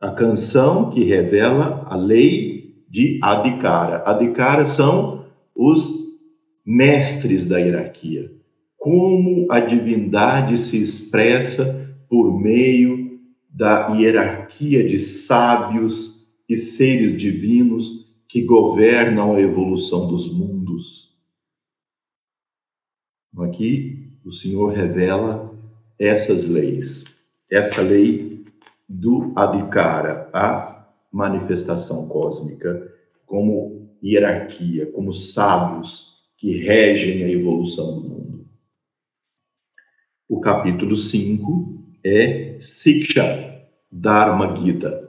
a 0.00 0.10
canção 0.10 0.90
que 0.90 1.04
revela 1.04 1.86
a 1.88 1.96
lei 1.96 2.84
de 2.88 3.18
Adhikara. 3.22 4.02
Adhikara 4.06 4.66
são 4.66 5.26
os 5.54 5.90
mestres 6.64 7.46
da 7.46 7.58
hierarquia. 7.58 8.30
Como 8.76 9.50
a 9.50 9.60
divindade 9.60 10.58
se 10.58 10.80
expressa 10.80 11.96
por 12.08 12.38
meio 12.38 13.20
da 13.48 13.88
hierarquia 13.94 14.86
de 14.86 14.98
sábios 14.98 16.26
e 16.48 16.56
seres 16.56 17.16
divinos 17.16 18.06
que 18.28 18.42
governam 18.42 19.34
a 19.34 19.40
evolução 19.40 20.06
dos 20.08 20.30
mundos. 20.30 21.16
Aqui 23.38 24.10
o 24.24 24.32
Senhor 24.32 24.72
revela 24.72 25.54
essas 25.98 26.46
leis, 26.46 27.04
essa 27.50 27.80
lei 27.80 28.25
do 28.88 29.32
Adhikara, 29.34 30.30
a 30.32 30.86
manifestação 31.12 32.06
cósmica, 32.08 32.92
como 33.24 33.90
hierarquia, 34.02 34.90
como 34.92 35.12
sábios 35.12 36.14
que 36.36 36.58
regem 36.58 37.24
a 37.24 37.30
evolução 37.30 38.00
do 38.00 38.08
mundo. 38.08 38.46
O 40.28 40.40
capítulo 40.40 40.96
5 40.96 41.84
é 42.04 42.58
Siksha 42.60 43.66
Dharma 43.90 44.56
Gita. 44.56 45.06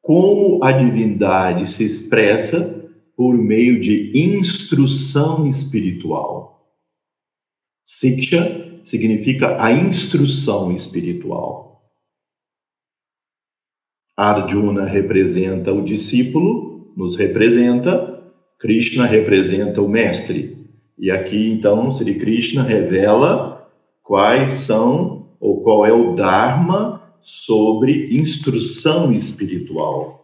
Como 0.00 0.62
a 0.62 0.72
divindade 0.72 1.66
se 1.70 1.84
expressa 1.84 2.82
por 3.16 3.36
meio 3.36 3.80
de 3.80 4.12
instrução 4.14 5.46
espiritual. 5.46 6.66
Siksha 7.86 8.80
significa 8.84 9.62
a 9.62 9.72
instrução 9.72 10.72
espiritual. 10.72 11.73
Arjuna 14.16 14.84
representa 14.84 15.72
o 15.72 15.82
discípulo, 15.82 16.92
nos 16.96 17.16
representa, 17.16 18.22
Krishna 18.58 19.06
representa 19.06 19.82
o 19.82 19.88
mestre. 19.88 20.68
E 20.98 21.10
aqui 21.10 21.50
então 21.50 21.90
Sri 21.90 22.18
Krishna 22.18 22.62
revela 22.62 23.68
quais 24.02 24.58
são 24.58 25.36
ou 25.40 25.62
qual 25.62 25.84
é 25.84 25.92
o 25.92 26.14
Dharma 26.14 27.02
sobre 27.20 28.14
instrução 28.14 29.10
espiritual. 29.12 30.22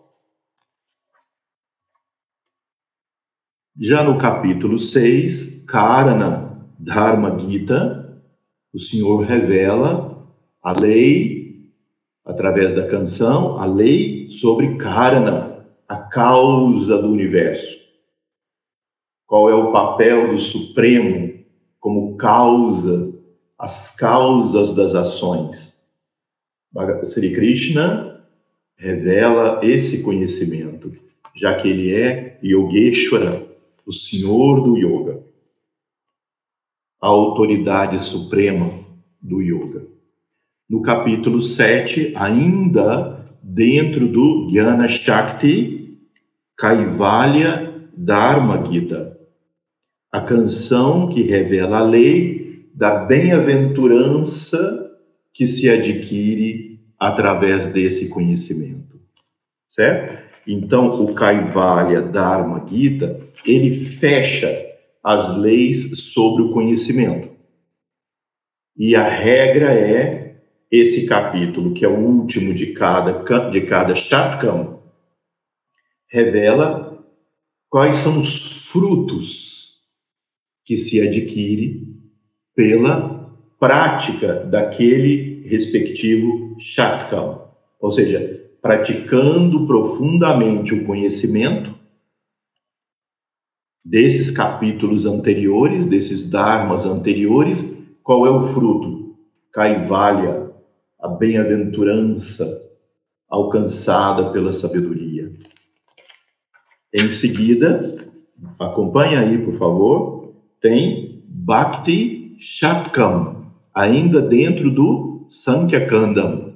Já 3.79 4.05
no 4.05 4.19
capítulo 4.19 4.79
6, 4.79 5.65
Karana 5.65 6.69
Dharma 6.79 7.39
Gita, 7.39 8.23
o 8.73 8.79
Senhor 8.79 9.23
revela 9.23 10.29
a 10.63 10.79
lei, 10.79 11.40
através 12.31 12.75
da 12.75 12.89
canção, 12.89 13.59
a 13.59 13.65
lei 13.67 14.31
sobre 14.41 14.77
Karana, 14.77 15.67
a 15.89 15.97
causa 15.97 17.01
do 17.01 17.09
universo. 17.09 17.79
Qual 19.27 19.51
é 19.51 19.55
o 19.55 19.73
papel 19.73 20.33
do 20.33 20.39
Supremo 20.39 21.31
como 21.81 22.17
causa, 22.17 23.13
as 23.59 23.95
causas 23.97 24.75
das 24.75 24.95
ações. 24.95 25.75
Sri 27.07 27.33
Krishna 27.33 28.25
revela 28.77 29.61
esse 29.65 30.03
conhecimento, 30.03 30.93
já 31.35 31.61
que 31.61 31.69
ele 31.69 31.95
é 31.95 32.39
Yogeshwara, 32.45 33.49
o 33.85 33.93
Senhor 33.93 34.63
do 34.63 34.77
Yoga, 34.77 35.25
a 37.01 37.09
autoridade 37.09 38.03
suprema 38.03 38.85
do 39.21 39.41
Yoga. 39.41 39.87
No 40.71 40.83
capítulo 40.83 41.43
7, 41.43 42.13
ainda 42.15 43.27
dentro 43.43 44.07
do 44.07 44.49
Jnana 44.49 44.87
Shakti, 44.87 45.99
Kaivalya 46.57 47.91
Dharma 47.97 48.71
Gita, 48.71 49.19
a 50.13 50.21
canção 50.21 51.09
que 51.09 51.23
revela 51.23 51.79
a 51.79 51.83
lei 51.83 52.69
da 52.73 53.05
bem-aventurança 53.05 54.93
que 55.35 55.49
se 55.49 55.69
adquire 55.69 56.79
através 57.01 57.67
desse 57.67 58.09
conhecimento, 58.09 59.01
certo? 59.71 60.23
Então, 60.47 61.03
o 61.03 61.13
Kaivalya 61.15 62.01
Dharma 62.01 62.65
Gita 62.69 63.21
ele 63.45 63.87
fecha 63.87 64.57
as 65.03 65.37
leis 65.37 66.13
sobre 66.13 66.45
o 66.45 66.53
conhecimento. 66.53 67.29
E 68.77 68.95
a 68.95 69.09
regra 69.09 69.73
é 69.73 70.20
esse 70.71 71.07
capítulo, 71.07 71.75
que 71.75 71.85
é 71.85 71.89
o 71.89 71.99
último 71.99 72.55
de 72.55 72.73
cada, 72.73 73.51
de 73.51 73.61
cada 73.63 73.95
Shatkam, 73.95 74.81
revela 76.09 77.05
quais 77.69 77.97
são 77.97 78.21
os 78.21 78.67
frutos 78.67 79.71
que 80.65 80.77
se 80.77 81.01
adquire 81.01 81.89
pela 82.55 83.35
prática 83.59 84.45
daquele 84.45 85.43
respectivo 85.49 86.57
Shatkam. 86.61 87.49
Ou 87.81 87.91
seja, 87.91 88.41
praticando 88.63 89.67
profundamente 89.67 90.75
o 90.75 90.85
conhecimento, 90.85 91.75
desses 93.85 94.31
capítulos 94.31 95.07
anteriores, 95.07 95.85
desses 95.85 96.29
dharmas 96.29 96.85
anteriores, 96.85 97.65
qual 98.03 98.27
é 98.27 98.31
o 98.31 98.45
fruto? 98.45 99.17
Kaivalya, 99.53 100.40
a 101.03 101.09
bem-aventurança 101.09 102.47
alcançada 103.29 104.31
pela 104.33 104.53
sabedoria. 104.53 105.33
Em 106.93 107.09
seguida, 107.09 108.11
acompanha 108.59 109.21
aí, 109.21 109.39
por 109.45 109.57
favor, 109.57 110.35
tem 110.61 111.23
Bhakti 111.27 112.37
Shatkam, 112.41 113.53
ainda 113.73 114.21
dentro 114.21 114.71
do 114.71 115.27
Sankhya-kandam. 115.31 116.55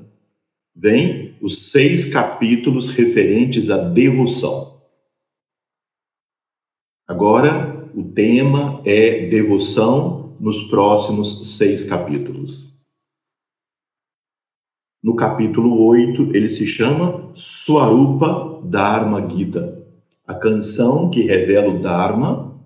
Vem 0.75 1.37
os 1.41 1.71
seis 1.71 2.13
capítulos 2.13 2.89
referentes 2.89 3.71
à 3.71 3.77
devoção. 3.77 4.81
Agora, 7.07 7.89
o 7.95 8.03
tema 8.03 8.83
é 8.85 9.29
devoção 9.29 10.37
nos 10.41 10.65
próximos 10.65 11.57
seis 11.57 11.85
capítulos. 11.85 12.74
No 15.05 15.15
capítulo 15.15 15.85
8, 15.85 16.35
ele 16.35 16.49
se 16.49 16.65
chama 16.65 17.31
Swarupa 17.37 18.63
Dharma 18.65 19.29
Gita, 19.29 19.87
a 20.27 20.33
canção 20.33 21.11
que 21.11 21.21
revela 21.21 21.75
o 21.75 21.83
Dharma, 21.83 22.59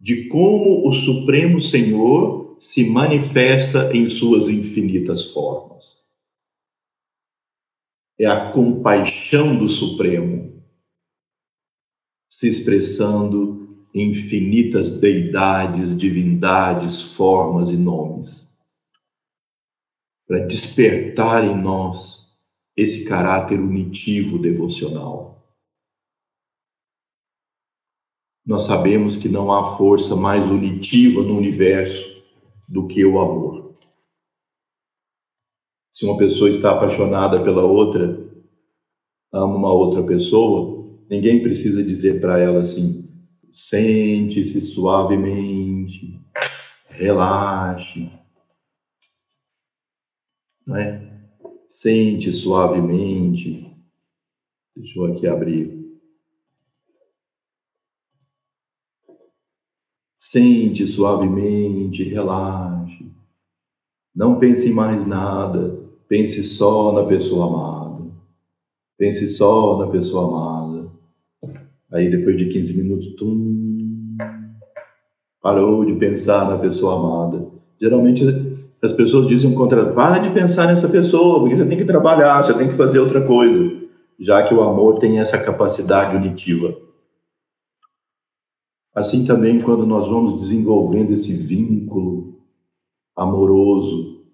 de 0.00 0.26
como 0.26 0.88
o 0.88 0.92
Supremo 0.92 1.62
Senhor 1.62 2.56
se 2.58 2.90
manifesta 2.90 3.96
em 3.96 4.08
suas 4.08 4.48
infinitas 4.48 5.26
formas. 5.26 6.08
É 8.18 8.26
a 8.26 8.50
compaixão 8.50 9.56
do 9.56 9.68
Supremo 9.68 10.60
se 12.28 12.48
expressando 12.48 13.86
infinitas 13.94 14.88
deidades, 14.88 15.96
divindades, 15.96 17.00
formas 17.00 17.68
e 17.70 17.76
nomes, 17.76 18.49
para 20.30 20.46
despertar 20.46 21.44
em 21.44 21.60
nós 21.60 22.24
esse 22.76 23.04
caráter 23.04 23.58
unitivo 23.58 24.38
devocional. 24.38 25.44
Nós 28.46 28.62
sabemos 28.62 29.16
que 29.16 29.28
não 29.28 29.52
há 29.52 29.76
força 29.76 30.14
mais 30.14 30.48
unitiva 30.48 31.20
no 31.22 31.36
universo 31.36 32.08
do 32.68 32.86
que 32.86 33.04
o 33.04 33.18
amor. 33.18 33.74
Se 35.90 36.04
uma 36.04 36.16
pessoa 36.16 36.48
está 36.48 36.70
apaixonada 36.76 37.42
pela 37.42 37.64
outra, 37.64 38.24
ama 39.32 39.56
uma 39.56 39.72
outra 39.72 40.00
pessoa, 40.04 40.96
ninguém 41.10 41.42
precisa 41.42 41.82
dizer 41.82 42.20
para 42.20 42.38
ela 42.38 42.60
assim: 42.60 43.04
Sente-se 43.52 44.60
suavemente, 44.60 46.24
relaxe. 46.88 48.19
Não 50.70 50.76
é? 50.76 51.02
Sente 51.68 52.30
suavemente. 52.30 53.76
Deixa 54.76 55.00
eu 55.00 55.06
aqui 55.06 55.26
abrir. 55.26 55.68
Sente 60.16 60.86
suavemente, 60.86 62.04
relaxe. 62.04 63.10
Não 64.14 64.38
pense 64.38 64.68
em 64.68 64.72
mais 64.72 65.04
nada. 65.04 65.76
Pense 66.06 66.40
só 66.44 66.92
na 66.92 67.04
pessoa 67.04 67.48
amada. 67.48 68.12
Pense 68.96 69.26
só 69.26 69.76
na 69.76 69.90
pessoa 69.90 70.28
amada. 70.28 70.92
Aí 71.92 72.08
depois 72.08 72.36
de 72.36 72.48
15 72.48 72.76
minutos, 72.76 73.16
tum, 73.16 74.16
parou 75.42 75.84
de 75.84 75.96
pensar 75.96 76.48
na 76.48 76.58
pessoa 76.58 76.94
amada. 76.94 77.50
Geralmente 77.80 78.22
as 78.82 78.92
pessoas 78.92 79.26
dizem 79.26 79.52
o 79.52 79.54
contrário, 79.54 79.94
para 79.94 80.18
de 80.18 80.30
pensar 80.30 80.66
nessa 80.66 80.88
pessoa, 80.88 81.40
porque 81.40 81.56
você 81.56 81.66
tem 81.66 81.78
que 81.78 81.84
trabalhar, 81.84 82.42
você 82.42 82.54
tem 82.54 82.68
que 82.68 82.76
fazer 82.76 82.98
outra 82.98 83.26
coisa, 83.26 83.60
já 84.18 84.42
que 84.42 84.54
o 84.54 84.62
amor 84.62 84.98
tem 84.98 85.20
essa 85.20 85.38
capacidade 85.38 86.16
unitiva. 86.16 86.74
Assim 88.94 89.24
também 89.24 89.60
quando 89.60 89.86
nós 89.86 90.06
vamos 90.08 90.40
desenvolvendo 90.40 91.12
esse 91.12 91.32
vínculo 91.32 92.34
amoroso 93.14 94.24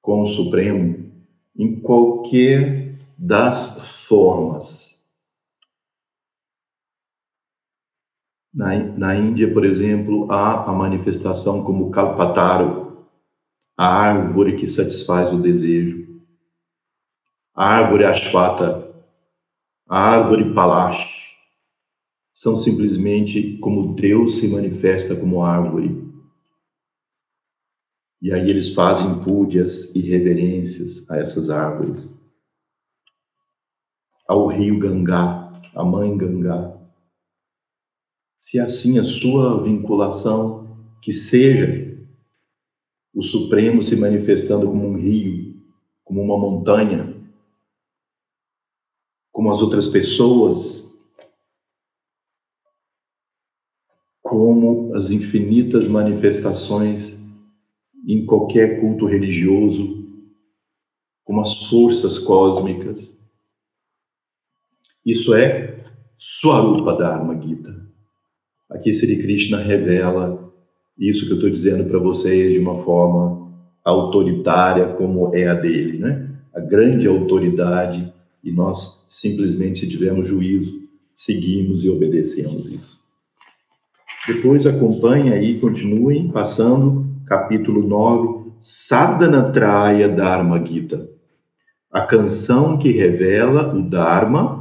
com 0.00 0.22
o 0.22 0.26
Supremo, 0.26 1.12
em 1.56 1.80
qualquer 1.80 2.98
das 3.18 4.06
formas, 4.06 4.88
Na, 8.58 8.74
na 8.74 9.14
Índia, 9.14 9.52
por 9.52 9.64
exemplo, 9.64 10.26
há 10.32 10.68
a 10.68 10.72
manifestação 10.72 11.62
como 11.62 11.92
Kalpataru, 11.92 12.87
a 13.78 13.86
árvore 13.86 14.56
que 14.56 14.66
satisfaz 14.66 15.32
o 15.32 15.40
desejo, 15.40 16.20
a 17.54 17.64
árvore 17.64 18.04
Ashwata, 18.04 18.92
a 19.88 19.98
árvore 20.00 20.52
Palash, 20.52 21.08
são 22.34 22.56
simplesmente 22.56 23.56
como 23.58 23.94
Deus 23.94 24.38
se 24.38 24.48
manifesta 24.48 25.14
como 25.14 25.44
árvore. 25.44 26.08
E 28.20 28.32
aí 28.32 28.50
eles 28.50 28.70
fazem 28.70 29.22
púdias 29.22 29.94
e 29.94 30.00
reverências 30.00 31.08
a 31.08 31.18
essas 31.18 31.48
árvores. 31.48 32.12
Ao 34.26 34.48
rio 34.48 34.80
Gangá, 34.80 35.52
a 35.72 35.84
mãe 35.84 36.16
Gangá, 36.16 36.76
Se 38.40 38.58
assim 38.58 38.98
a 38.98 39.04
sua 39.04 39.62
vinculação, 39.62 40.76
que 41.00 41.12
seja 41.12 41.87
o 43.18 43.22
Supremo 43.24 43.82
se 43.82 43.96
manifestando 43.96 44.68
como 44.68 44.86
um 44.86 44.96
rio, 44.96 45.52
como 46.04 46.22
uma 46.22 46.38
montanha, 46.38 47.20
como 49.32 49.50
as 49.50 49.60
outras 49.60 49.88
pessoas, 49.88 50.88
como 54.22 54.94
as 54.94 55.10
infinitas 55.10 55.88
manifestações 55.88 57.12
em 58.06 58.24
qualquer 58.24 58.78
culto 58.78 59.04
religioso, 59.04 60.06
como 61.24 61.40
as 61.40 61.66
forças 61.68 62.20
cósmicas. 62.20 63.12
Isso 65.04 65.34
é 65.34 65.84
Swarupa 66.16 66.96
Dharma 66.96 67.36
Gita. 67.42 67.84
Aqui 68.70 68.92
Sri 68.92 69.20
Krishna 69.20 69.58
revela 69.58 70.37
isso 70.98 71.26
que 71.26 71.32
eu 71.32 71.36
estou 71.36 71.50
dizendo 71.50 71.84
para 71.84 71.98
vocês 71.98 72.52
de 72.52 72.58
uma 72.58 72.82
forma 72.82 73.48
autoritária, 73.84 74.94
como 74.94 75.34
é 75.34 75.46
a 75.46 75.54
dele, 75.54 75.98
né? 75.98 76.30
A 76.54 76.60
grande 76.60 77.06
autoridade, 77.06 78.12
e 78.42 78.50
nós 78.50 78.98
simplesmente, 79.08 79.80
se 79.80 79.88
tivermos 79.88 80.28
juízo, 80.28 80.80
seguimos 81.14 81.84
e 81.84 81.88
obedecemos 81.88 82.66
isso. 82.66 82.98
Depois 84.26 84.66
acompanha 84.66 85.34
aí, 85.34 85.58
continuem 85.60 86.28
passando, 86.28 87.06
capítulo 87.26 87.86
9, 87.86 88.50
Sadhana 88.62 89.50
Traya 89.52 90.08
Dharma 90.08 90.64
Gita. 90.64 91.08
A 91.90 92.02
canção 92.02 92.76
que 92.76 92.90
revela 92.90 93.74
o 93.74 93.88
Dharma 93.88 94.58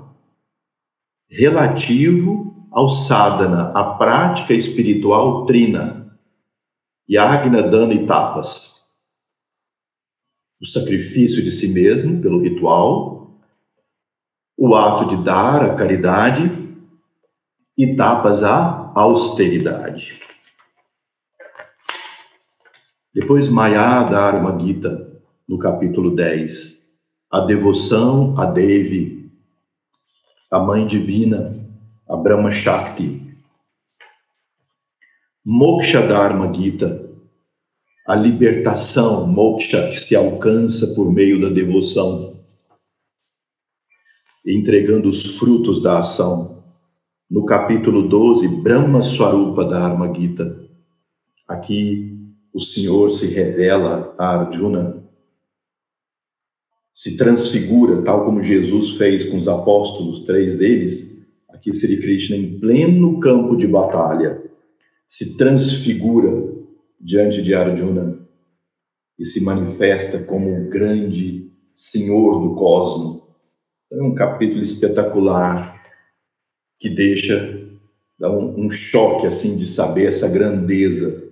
relativo 1.29 2.67
ao 2.71 2.89
sadhana, 2.89 3.71
a 3.73 3.83
prática 3.83 4.53
espiritual 4.53 5.45
trina, 5.45 6.06
yagna, 7.09 7.61
dana 7.61 7.93
e 7.93 8.05
tapas. 8.05 8.75
O 10.61 10.65
sacrifício 10.65 11.43
de 11.43 11.51
si 11.51 11.67
mesmo 11.67 12.21
pelo 12.21 12.41
ritual, 12.41 13.39
o 14.57 14.75
ato 14.75 15.05
de 15.05 15.23
dar 15.23 15.63
a 15.63 15.75
caridade 15.75 16.51
e 17.77 17.95
tapas 17.95 18.43
a 18.43 18.91
austeridade. 18.95 20.19
Depois 23.13 23.47
Maya 23.47 24.03
Dharma 24.03 24.59
Gita, 24.59 25.21
no 25.47 25.57
capítulo 25.59 26.15
10, 26.15 26.77
a 27.31 27.41
devoção 27.41 28.39
a 28.39 28.45
Devi, 28.45 29.31
a 30.49 30.59
Mãe 30.59 30.87
Divina, 30.87 31.55
a 32.07 32.15
Brahma 32.15 32.51
Shakti. 32.51 33.26
Moksha 35.49 36.05
Dharma 36.05 36.53
Gita, 36.53 37.09
a 38.05 38.17
libertação, 38.17 39.25
moksha, 39.25 39.87
que 39.91 39.95
se 39.95 40.13
alcança 40.13 40.93
por 40.93 41.09
meio 41.09 41.39
da 41.39 41.47
devoção, 41.47 42.43
entregando 44.45 45.07
os 45.07 45.37
frutos 45.37 45.81
da 45.81 45.99
ação. 45.99 46.65
No 47.31 47.45
capítulo 47.45 48.09
12, 48.09 48.45
Brahma 48.61 49.01
Swarupa 49.01 49.63
Dharma 49.63 50.13
Gita, 50.13 50.67
aqui 51.47 52.29
o 52.53 52.59
Senhor 52.59 53.11
se 53.11 53.27
revela 53.27 54.13
a 54.17 54.39
Arjuna, 54.39 55.01
se 56.93 57.15
transfigura, 57.15 58.01
tal 58.01 58.25
como 58.25 58.43
Jesus 58.43 58.97
fez 58.97 59.23
com 59.23 59.37
os 59.37 59.47
apóstolos, 59.47 60.25
três 60.25 60.57
deles, 60.57 61.09
aqui 61.47 61.71
Sri 61.71 62.01
Krishna 62.01 62.35
em 62.35 62.59
pleno 62.59 63.21
campo 63.21 63.55
de 63.55 63.65
batalha, 63.65 64.45
se 65.07 65.37
transfigura 65.37 66.29
diante 66.99 67.41
de 67.41 67.53
Arjuna 67.53 68.27
e 69.17 69.25
se 69.25 69.41
manifesta 69.41 70.23
como 70.23 70.49
o 70.49 70.69
grande 70.69 71.51
Senhor 71.75 72.41
do 72.41 72.55
cosmos. 72.55 73.23
É 73.91 74.01
um 74.01 74.13
capítulo 74.13 74.61
espetacular 74.61 75.81
que 76.79 76.89
deixa 76.89 77.67
dá 78.19 78.31
um, 78.31 78.65
um 78.65 78.71
choque 78.71 79.27
assim 79.27 79.55
de 79.55 79.67
saber 79.67 80.07
essa 80.07 80.27
grandeza. 80.27 81.27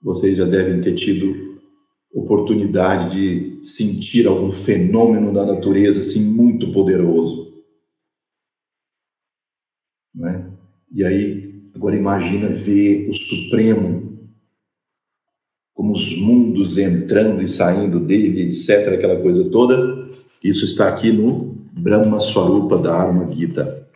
Vocês 0.00 0.36
já 0.36 0.44
devem 0.44 0.82
ter 0.82 0.94
tido 0.94 1.60
oportunidade 2.12 3.60
de 3.60 3.66
sentir 3.66 4.26
algum 4.26 4.52
fenômeno 4.52 5.32
da 5.32 5.44
natureza 5.44 6.00
assim 6.00 6.20
muito 6.20 6.72
poderoso. 6.72 7.64
Né? 10.14 10.43
E 10.94 11.04
aí, 11.04 11.60
agora 11.74 11.96
imagina 11.96 12.50
ver 12.50 13.10
o 13.10 13.14
Supremo, 13.14 14.30
como 15.74 15.92
os 15.92 16.16
mundos 16.16 16.78
entrando 16.78 17.42
e 17.42 17.48
saindo 17.48 17.98
dele, 17.98 18.42
etc., 18.42 18.94
aquela 18.94 19.20
coisa 19.20 19.50
toda. 19.50 20.08
Isso 20.40 20.64
está 20.64 20.88
aqui 20.88 21.10
no 21.10 21.56
Brahma 21.72 22.20
Swarupa 22.20 22.78
da 22.78 22.94
Arma 22.94 23.28
Gita. 23.34 23.88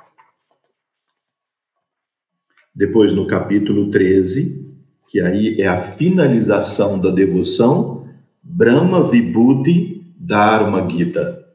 Depois, 2.74 3.12
no 3.12 3.28
capítulo 3.28 3.92
13, 3.92 4.66
que 5.07 5.20
aí 5.20 5.61
é 5.61 5.68
a 5.68 5.80
finalização 5.80 6.99
da 6.99 7.11
devoção, 7.11 8.09
Brahma 8.42 9.09
Vibhuti 9.09 10.05
Dharma 10.18 10.90
Gita. 10.90 11.46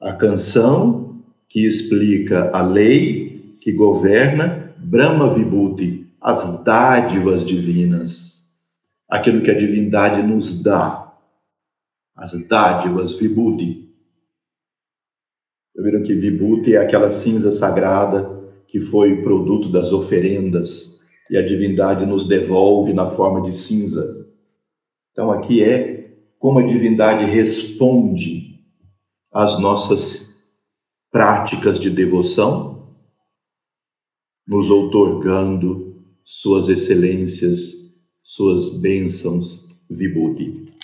A 0.00 0.12
canção 0.12 1.22
que 1.48 1.64
explica 1.64 2.50
a 2.50 2.62
lei 2.62 3.29
que 3.60 3.72
governa 3.72 4.74
Brahma 4.78 5.34
Vibhuti, 5.34 6.10
as 6.20 6.62
dádivas 6.64 7.44
divinas, 7.44 8.44
aquilo 9.08 9.42
que 9.42 9.50
a 9.50 9.58
divindade 9.58 10.22
nos 10.22 10.62
dá, 10.62 11.14
as 12.16 12.32
dádivas 12.46 13.12
Vibhuti. 13.12 13.88
Viram 15.76 16.02
que 16.02 16.14
Vibhuti 16.14 16.74
é 16.74 16.78
aquela 16.78 17.08
cinza 17.08 17.50
sagrada 17.50 18.38
que 18.66 18.80
foi 18.80 19.22
produto 19.22 19.70
das 19.70 19.92
oferendas 19.92 20.98
e 21.30 21.36
a 21.36 21.44
divindade 21.44 22.04
nos 22.04 22.26
devolve 22.28 22.92
na 22.92 23.06
forma 23.06 23.40
de 23.42 23.52
cinza. 23.52 24.26
Então 25.12 25.30
aqui 25.30 25.62
é 25.62 26.16
como 26.38 26.58
a 26.58 26.66
divindade 26.66 27.24
responde 27.24 28.60
às 29.32 29.58
nossas 29.60 30.28
práticas 31.10 31.78
de 31.78 31.90
devoção, 31.90 32.79
nos 34.50 34.68
outorgando 34.68 35.94
suas 36.24 36.68
excelências, 36.68 37.60
suas 38.20 38.68
bênçãos, 38.80 39.64
Vibhuti. 39.88 40.74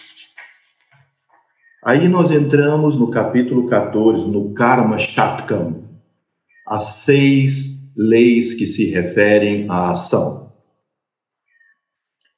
Aí 1.84 2.08
nós 2.08 2.30
entramos 2.30 2.96
no 2.96 3.10
capítulo 3.10 3.66
14, 3.66 4.24
no 4.28 4.54
Karma 4.54 4.98
Shatkam, 4.98 5.82
as 6.64 6.98
seis 6.98 7.92
leis 7.96 8.54
que 8.54 8.66
se 8.66 8.84
referem 8.84 9.68
à 9.68 9.90
ação. 9.90 10.52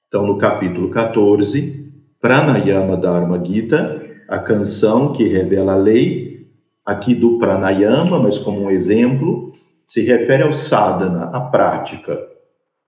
Então, 0.07 0.27
no 0.27 0.39
capítulo 0.39 0.89
14, 0.89 1.93
Pranayama 2.23 2.97
Dharma 2.97 3.45
Gita, 3.45 4.03
a 4.31 4.39
canção 4.39 5.13
que 5.13 5.25
revela 5.25 5.75
a 5.75 5.77
lei, 5.77 6.49
aqui 6.87 7.15
do 7.15 7.39
Pranayama, 7.39 8.19
mas 8.19 8.39
como 8.39 8.63
um 8.63 8.71
exemplo, 8.71 9.48
se 9.89 10.03
refere 10.03 10.43
ao 10.43 10.53
sadhana, 10.53 11.31
a 11.33 11.41
prática. 11.41 12.17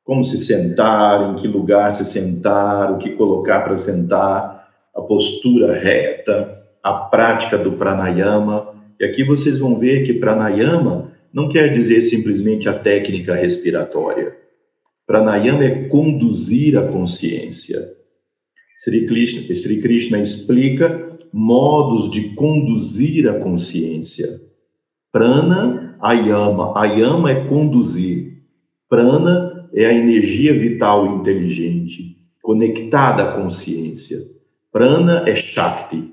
Como 0.05 0.23
se 0.23 0.37
sentar, 0.39 1.31
em 1.31 1.37
que 1.37 1.49
lugar 1.49 1.95
se 1.95 2.05
sentar, 2.05 2.93
o 2.93 2.99
que 2.99 3.13
colocar 3.13 3.61
para 3.63 3.79
sentar, 3.79 4.69
a 4.95 5.01
postura 5.01 5.73
reta, 5.73 6.63
a 6.83 6.93
prática 6.93 7.57
do 7.57 7.73
pranayama. 7.73 8.75
E 9.01 9.05
aqui 9.05 9.25
vocês 9.25 9.59
vão 9.59 9.79
ver 9.79 10.05
que 10.05 10.15
pranayama 10.15 11.11
não 11.33 11.49
quer 11.49 11.73
dizer 11.73 12.03
simplesmente 12.03 12.69
a 12.69 12.79
técnica 12.79 13.35
respiratória. 13.35 14.37
Pranayama 15.07 15.65
é 15.65 15.89
conduzir 15.89 16.77
a 16.77 16.87
consciência. 16.89 17.93
Sri 18.85 19.07
Krishna, 19.07 19.55
Sri 19.55 19.81
Krishna 19.81 20.19
explica 20.19 21.19
modos 21.33 22.11
de 22.11 22.35
conduzir 22.35 23.29
a 23.29 23.39
consciência. 23.41 24.41
Prana, 25.13 25.90
ayama. 26.01 26.73
Ayama 26.77 27.31
é 27.31 27.47
conduzir. 27.47 28.43
Prana 28.89 29.69
é 29.73 29.87
a 29.87 29.93
energia 29.93 30.53
vital 30.53 31.19
inteligente, 31.19 32.17
conectada 32.43 33.23
à 33.23 33.33
consciência. 33.41 34.27
Prana 34.73 35.25
é 35.29 35.35
Shakti, 35.37 36.13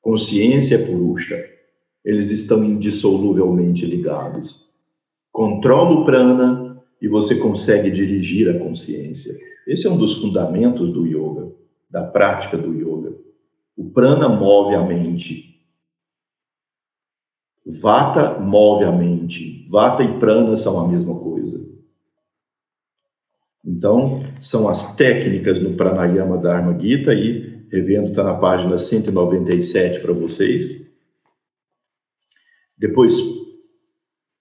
consciência 0.00 0.76
é 0.76 0.86
Purusha. 0.86 1.44
Eles 2.04 2.30
estão 2.30 2.64
indissoluvelmente 2.64 3.84
ligados. 3.84 4.64
Controla 5.32 6.00
o 6.00 6.04
prana 6.04 6.82
e 7.02 7.08
você 7.08 7.34
consegue 7.34 7.90
dirigir 7.90 8.48
a 8.48 8.58
consciência. 8.58 9.36
Esse 9.66 9.86
é 9.86 9.90
um 9.90 9.96
dos 9.96 10.14
fundamentos 10.14 10.92
do 10.92 11.04
yoga, 11.04 11.52
da 11.90 12.04
prática 12.04 12.56
do 12.56 12.72
yoga. 12.72 13.16
O 13.76 13.90
prana 13.90 14.28
move 14.28 14.74
a 14.74 14.82
mente. 14.82 15.55
Vata 17.66 18.38
move 18.38 18.84
a 18.84 18.92
mente. 18.92 19.66
Vata 19.68 20.04
e 20.04 20.18
prana 20.20 20.56
são 20.56 20.78
a 20.78 20.86
mesma 20.86 21.18
coisa. 21.18 21.66
Então, 23.64 24.22
são 24.40 24.68
as 24.68 24.94
técnicas 24.94 25.60
no 25.60 25.74
Pranayama 25.74 26.38
Dharma 26.38 26.78
Gita, 26.78 27.12
e 27.12 27.66
revendo, 27.68 28.10
está 28.10 28.22
na 28.22 28.34
página 28.34 28.78
197 28.78 29.98
para 29.98 30.12
vocês. 30.12 30.86
Depois, 32.78 33.16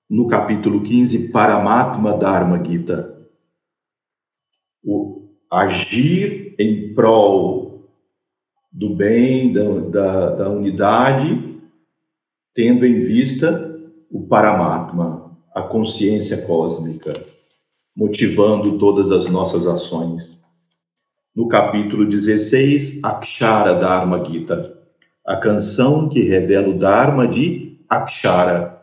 no 0.08 0.28
capítulo 0.28 0.84
15, 0.84 1.30
Paramatma 1.30 2.16
Dharma 2.16 2.64
Gita, 2.64 3.28
o 4.84 5.28
agir 5.52 6.54
em 6.60 6.94
prol 6.94 7.90
do 8.72 8.94
bem, 8.94 9.52
da, 9.52 9.64
da, 9.64 10.30
da 10.36 10.50
unidade, 10.52 11.55
tendo 12.56 12.86
em 12.86 13.02
vista 13.02 13.78
o 14.10 14.26
Paramatma, 14.28 15.38
a 15.54 15.62
consciência 15.62 16.38
cósmica 16.46 17.14
motivando 17.96 18.78
todas 18.78 19.12
as 19.12 19.30
nossas 19.30 19.68
ações. 19.68 20.38
No 21.36 21.48
capítulo 21.48 22.06
16, 22.06 23.02
Akshara 23.04 23.76
Dharma 23.76 24.24
Gita, 24.26 24.74
a 25.26 25.38
canção 25.38 26.10
que 26.10 26.22
revela 26.22 26.70
o 26.70 26.78
Dharma 26.78 27.28
de 27.28 27.80
Akshara, 27.90 28.82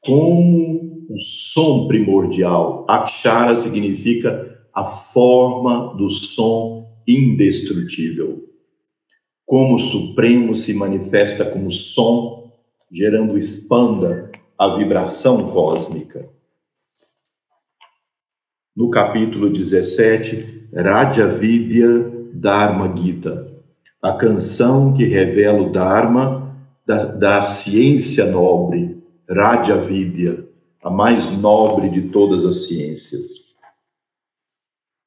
como 0.00 1.06
o 1.08 1.20
som 1.20 1.86
primordial. 1.86 2.84
Akshara 2.88 3.56
significa 3.56 4.60
a 4.74 4.84
forma 4.84 5.94
do 5.96 6.10
som 6.10 6.88
indestrutível. 7.06 8.48
Como 9.44 9.76
o 9.76 9.80
Supremo 9.80 10.54
se 10.54 10.72
manifesta 10.72 11.44
como 11.44 11.70
som, 11.70 12.41
gerando 12.92 13.38
expanda 13.38 14.30
a 14.58 14.76
vibração 14.76 15.50
cósmica. 15.50 16.28
No 18.76 18.90
capítulo 18.90 19.50
17, 19.50 20.68
Raja 20.74 21.26
Vidya 21.26 21.88
Dharma 22.34 22.94
Gita, 22.94 23.50
a 24.02 24.12
canção 24.12 24.92
que 24.92 25.04
revela 25.04 25.62
o 25.62 25.72
Dharma 25.72 26.54
da, 26.86 27.06
da 27.06 27.42
ciência 27.44 28.26
nobre, 28.30 29.02
Raja 29.28 29.80
Vidya, 29.80 30.46
a 30.82 30.90
mais 30.90 31.30
nobre 31.30 31.88
de 31.88 32.08
todas 32.08 32.44
as 32.44 32.66
ciências. 32.66 33.26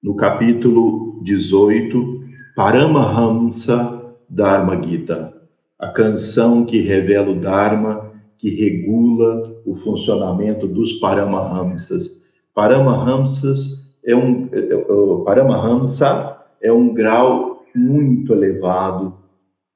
No 0.01 0.15
capítulo 0.15 1.21
18, 1.23 2.23
Paramahamsa 2.55 4.15
Dharma 4.29 4.81
Gita, 4.81 5.35
a 5.79 5.89
canção 5.89 6.65
que 6.65 6.79
revela 6.79 7.31
o 7.31 7.39
Dharma, 7.39 8.13
que 8.37 8.49
regula 8.49 9.61
o 9.65 9.75
funcionamento 9.75 10.67
dos 10.67 10.93
Paramahamsas, 10.93 12.23
Paramahamsas 12.53 13.85
é 14.05 14.15
um 14.15 14.49
é, 14.53 14.59
é, 14.59 15.25
Paramahamsa 15.25 16.41
é 16.61 16.71
um 16.71 16.93
grau 16.93 17.65
muito 17.75 18.33
elevado 18.33 19.17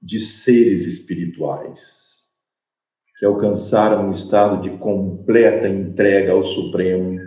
de 0.02 0.20
seres 0.20 0.86
espirituais 0.86 2.00
que 3.18 3.26
alcançaram 3.26 4.08
um 4.08 4.12
estado 4.12 4.62
de 4.62 4.70
completa 4.78 5.68
entrega 5.68 6.32
ao 6.32 6.46
Supremo 6.46 7.20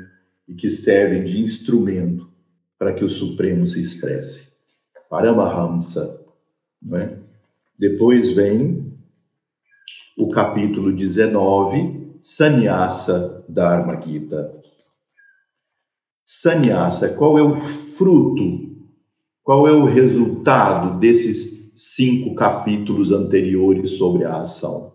e 0.49 0.55
que 0.55 0.71
servem 0.71 1.23
de 1.23 1.39
instrumento 1.39 2.31
para 2.79 2.95
que 2.95 3.05
o 3.05 3.11
Supremo 3.11 3.67
se 3.67 3.79
expresse. 3.79 4.49
Paramahamsa, 5.11 6.25
não 6.81 6.99
é? 6.99 7.22
Depois 7.83 8.33
vem 8.33 8.95
o 10.17 10.29
capítulo 10.29 10.93
19, 10.93 12.13
Sannyasa 12.21 13.45
Dharma 13.49 14.01
Gita. 14.01 14.55
Sannyasa, 16.25 17.09
qual 17.09 17.37
é 17.37 17.43
o 17.43 17.57
fruto, 17.57 18.71
qual 19.43 19.67
é 19.67 19.73
o 19.73 19.85
resultado 19.85 21.01
desses 21.01 21.73
cinco 21.75 22.37
capítulos 22.37 23.11
anteriores 23.11 23.95
sobre 23.99 24.27
a 24.27 24.43
ação? 24.43 24.93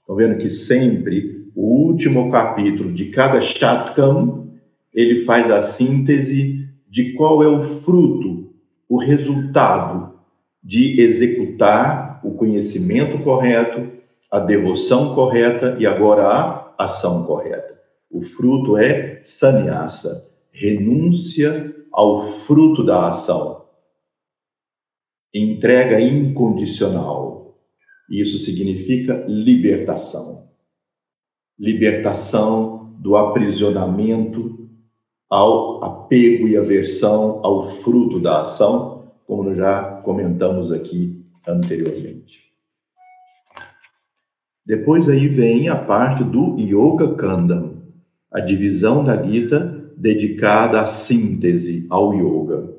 Estão 0.00 0.16
vendo 0.16 0.38
que 0.38 0.48
sempre 0.48 1.52
o 1.54 1.88
último 1.88 2.30
capítulo 2.30 2.90
de 2.90 3.10
cada 3.10 3.38
Shatkam, 3.38 4.48
ele 4.94 5.26
faz 5.26 5.50
a 5.50 5.60
síntese 5.60 6.70
de 6.88 7.12
qual 7.12 7.42
é 7.42 7.46
o 7.46 7.60
fruto, 7.60 8.50
o 8.88 8.96
resultado 8.96 10.17
de 10.62 11.00
executar 11.00 12.20
o 12.24 12.34
conhecimento 12.34 13.22
correto, 13.22 13.90
a 14.30 14.38
devoção 14.38 15.14
correta 15.14 15.76
e 15.78 15.86
agora 15.86 16.26
a 16.26 16.74
ação 16.84 17.24
correta. 17.24 17.78
O 18.10 18.22
fruto 18.22 18.76
é 18.76 19.22
sannyasa, 19.24 20.26
renúncia 20.50 21.74
ao 21.92 22.22
fruto 22.22 22.84
da 22.84 23.08
ação, 23.08 23.66
entrega 25.34 26.00
incondicional. 26.00 27.58
Isso 28.10 28.38
significa 28.38 29.24
libertação. 29.28 30.48
Libertação 31.58 32.96
do 32.98 33.16
aprisionamento 33.16 34.68
ao 35.30 35.84
apego 35.84 36.48
e 36.48 36.56
aversão 36.56 37.40
ao 37.44 37.68
fruto 37.68 38.18
da 38.18 38.42
ação, 38.42 39.12
como 39.26 39.52
já 39.52 39.97
comentamos 40.08 40.72
aqui 40.72 41.22
anteriormente. 41.46 42.40
Depois 44.64 45.06
aí 45.06 45.28
vem 45.28 45.68
a 45.68 45.76
parte 45.76 46.24
do 46.24 46.58
Yoga 46.58 47.14
Kandam, 47.14 47.82
a 48.32 48.40
divisão 48.40 49.04
da 49.04 49.22
Gita 49.22 49.92
dedicada 49.94 50.80
à 50.80 50.86
síntese, 50.86 51.86
ao 51.90 52.14
yoga. 52.14 52.74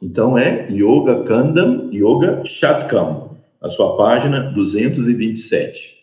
Então 0.00 0.38
é 0.38 0.70
Yoga 0.70 1.24
Kandam, 1.24 1.90
Yoga 1.92 2.46
Shatkam, 2.46 3.36
a 3.60 3.68
sua 3.68 3.98
página 3.98 4.50
227. 4.52 5.98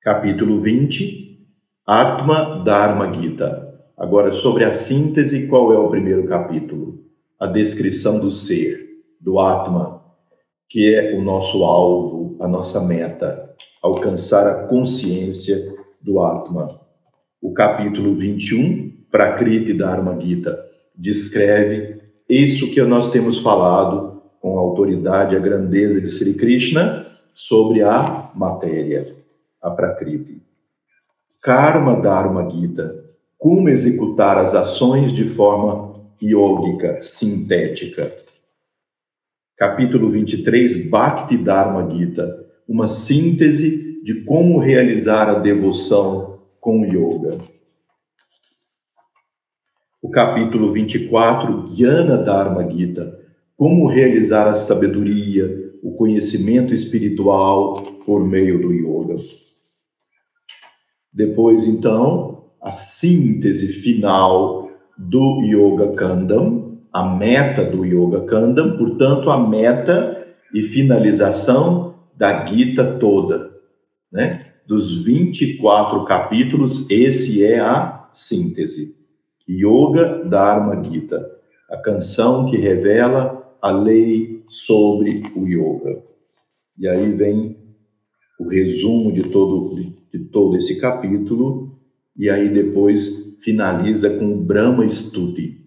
Capítulo 0.00 0.58
20, 0.58 1.38
Atma 1.86 2.64
Dharma 2.64 3.12
Gita. 3.12 3.78
Agora, 3.94 4.32
sobre 4.32 4.64
a 4.64 4.72
síntese, 4.72 5.46
qual 5.48 5.70
é 5.70 5.78
o 5.78 5.90
primeiro 5.90 6.26
capítulo? 6.26 7.01
A 7.42 7.46
descrição 7.48 8.20
do 8.20 8.30
ser, 8.30 9.02
do 9.20 9.40
Atma, 9.40 10.00
que 10.68 10.94
é 10.94 11.12
o 11.12 11.20
nosso 11.20 11.64
alvo, 11.64 12.36
a 12.38 12.46
nossa 12.46 12.80
meta, 12.80 13.52
alcançar 13.82 14.46
a 14.46 14.68
consciência 14.68 15.74
do 16.00 16.20
Atma. 16.20 16.80
O 17.42 17.52
capítulo 17.52 18.14
21, 18.14 18.92
Prakriti 19.10 19.72
Dharma 19.72 20.20
Gita, 20.20 20.56
descreve 20.96 22.00
isso 22.28 22.70
que 22.70 22.80
nós 22.82 23.10
temos 23.10 23.40
falado 23.40 24.22
com 24.40 24.56
a 24.56 24.60
autoridade, 24.60 25.34
a 25.34 25.40
grandeza 25.40 26.00
de 26.00 26.12
Sri 26.12 26.34
Krishna 26.34 27.08
sobre 27.34 27.82
a 27.82 28.30
matéria, 28.36 29.16
a 29.60 29.68
Prakriti. 29.68 30.40
Karma 31.40 32.00
Dharma 32.00 32.48
Gita, 32.48 33.02
como 33.36 33.68
executar 33.68 34.38
as 34.38 34.54
ações 34.54 35.12
de 35.12 35.24
forma 35.24 35.91
yógica, 36.20 37.02
sintética. 37.02 38.12
Capítulo 39.56 40.10
23, 40.10 40.88
Bhakti 40.88 41.36
Dharma 41.36 41.94
Gita, 41.94 42.46
uma 42.66 42.88
síntese 42.88 44.02
de 44.02 44.22
como 44.24 44.58
realizar 44.58 45.28
a 45.28 45.38
devoção 45.38 46.40
com 46.60 46.84
yoga. 46.84 47.38
O 50.02 50.10
capítulo 50.10 50.72
24, 50.72 51.68
Jnana 51.68 52.16
Dharma 52.16 52.68
Gita, 52.68 53.20
como 53.56 53.86
realizar 53.86 54.48
a 54.48 54.54
sabedoria, 54.54 55.72
o 55.82 55.92
conhecimento 55.92 56.74
espiritual 56.74 57.84
por 58.04 58.26
meio 58.26 58.60
do 58.60 58.72
yoga. 58.72 59.14
Depois, 61.12 61.64
então, 61.64 62.50
a 62.60 62.72
síntese 62.72 63.68
final 63.68 64.71
do 64.96 65.40
Yoga 65.42 65.94
Kandam, 65.94 66.78
a 66.92 67.04
meta 67.04 67.64
do 67.64 67.84
Yoga 67.84 68.20
Kandam, 68.26 68.76
portanto, 68.76 69.30
a 69.30 69.48
meta 69.48 70.26
e 70.54 70.62
finalização 70.62 71.94
da 72.16 72.46
Gita 72.46 72.98
toda, 72.98 73.50
né? 74.12 74.46
dos 74.66 75.04
24 75.04 76.04
capítulos, 76.04 76.86
esse 76.88 77.44
é 77.44 77.58
a 77.58 78.08
síntese. 78.14 78.94
Yoga 79.48 80.24
Dharma 80.24 80.82
Gita, 80.84 81.28
a 81.70 81.76
canção 81.78 82.46
que 82.46 82.56
revela 82.56 83.56
a 83.60 83.70
lei 83.70 84.44
sobre 84.48 85.22
o 85.34 85.46
yoga. 85.46 86.02
E 86.78 86.88
aí 86.88 87.12
vem 87.12 87.56
o 88.38 88.48
resumo 88.48 89.12
de 89.12 89.24
todo, 89.24 89.74
de, 89.74 89.96
de 90.12 90.24
todo 90.26 90.56
esse 90.56 90.78
capítulo, 90.78 91.78
e 92.16 92.28
aí 92.28 92.48
depois 92.48 93.21
finaliza 93.42 94.10
com 94.10 94.38
Brahma 94.38 94.88
Stuti. 94.88 95.60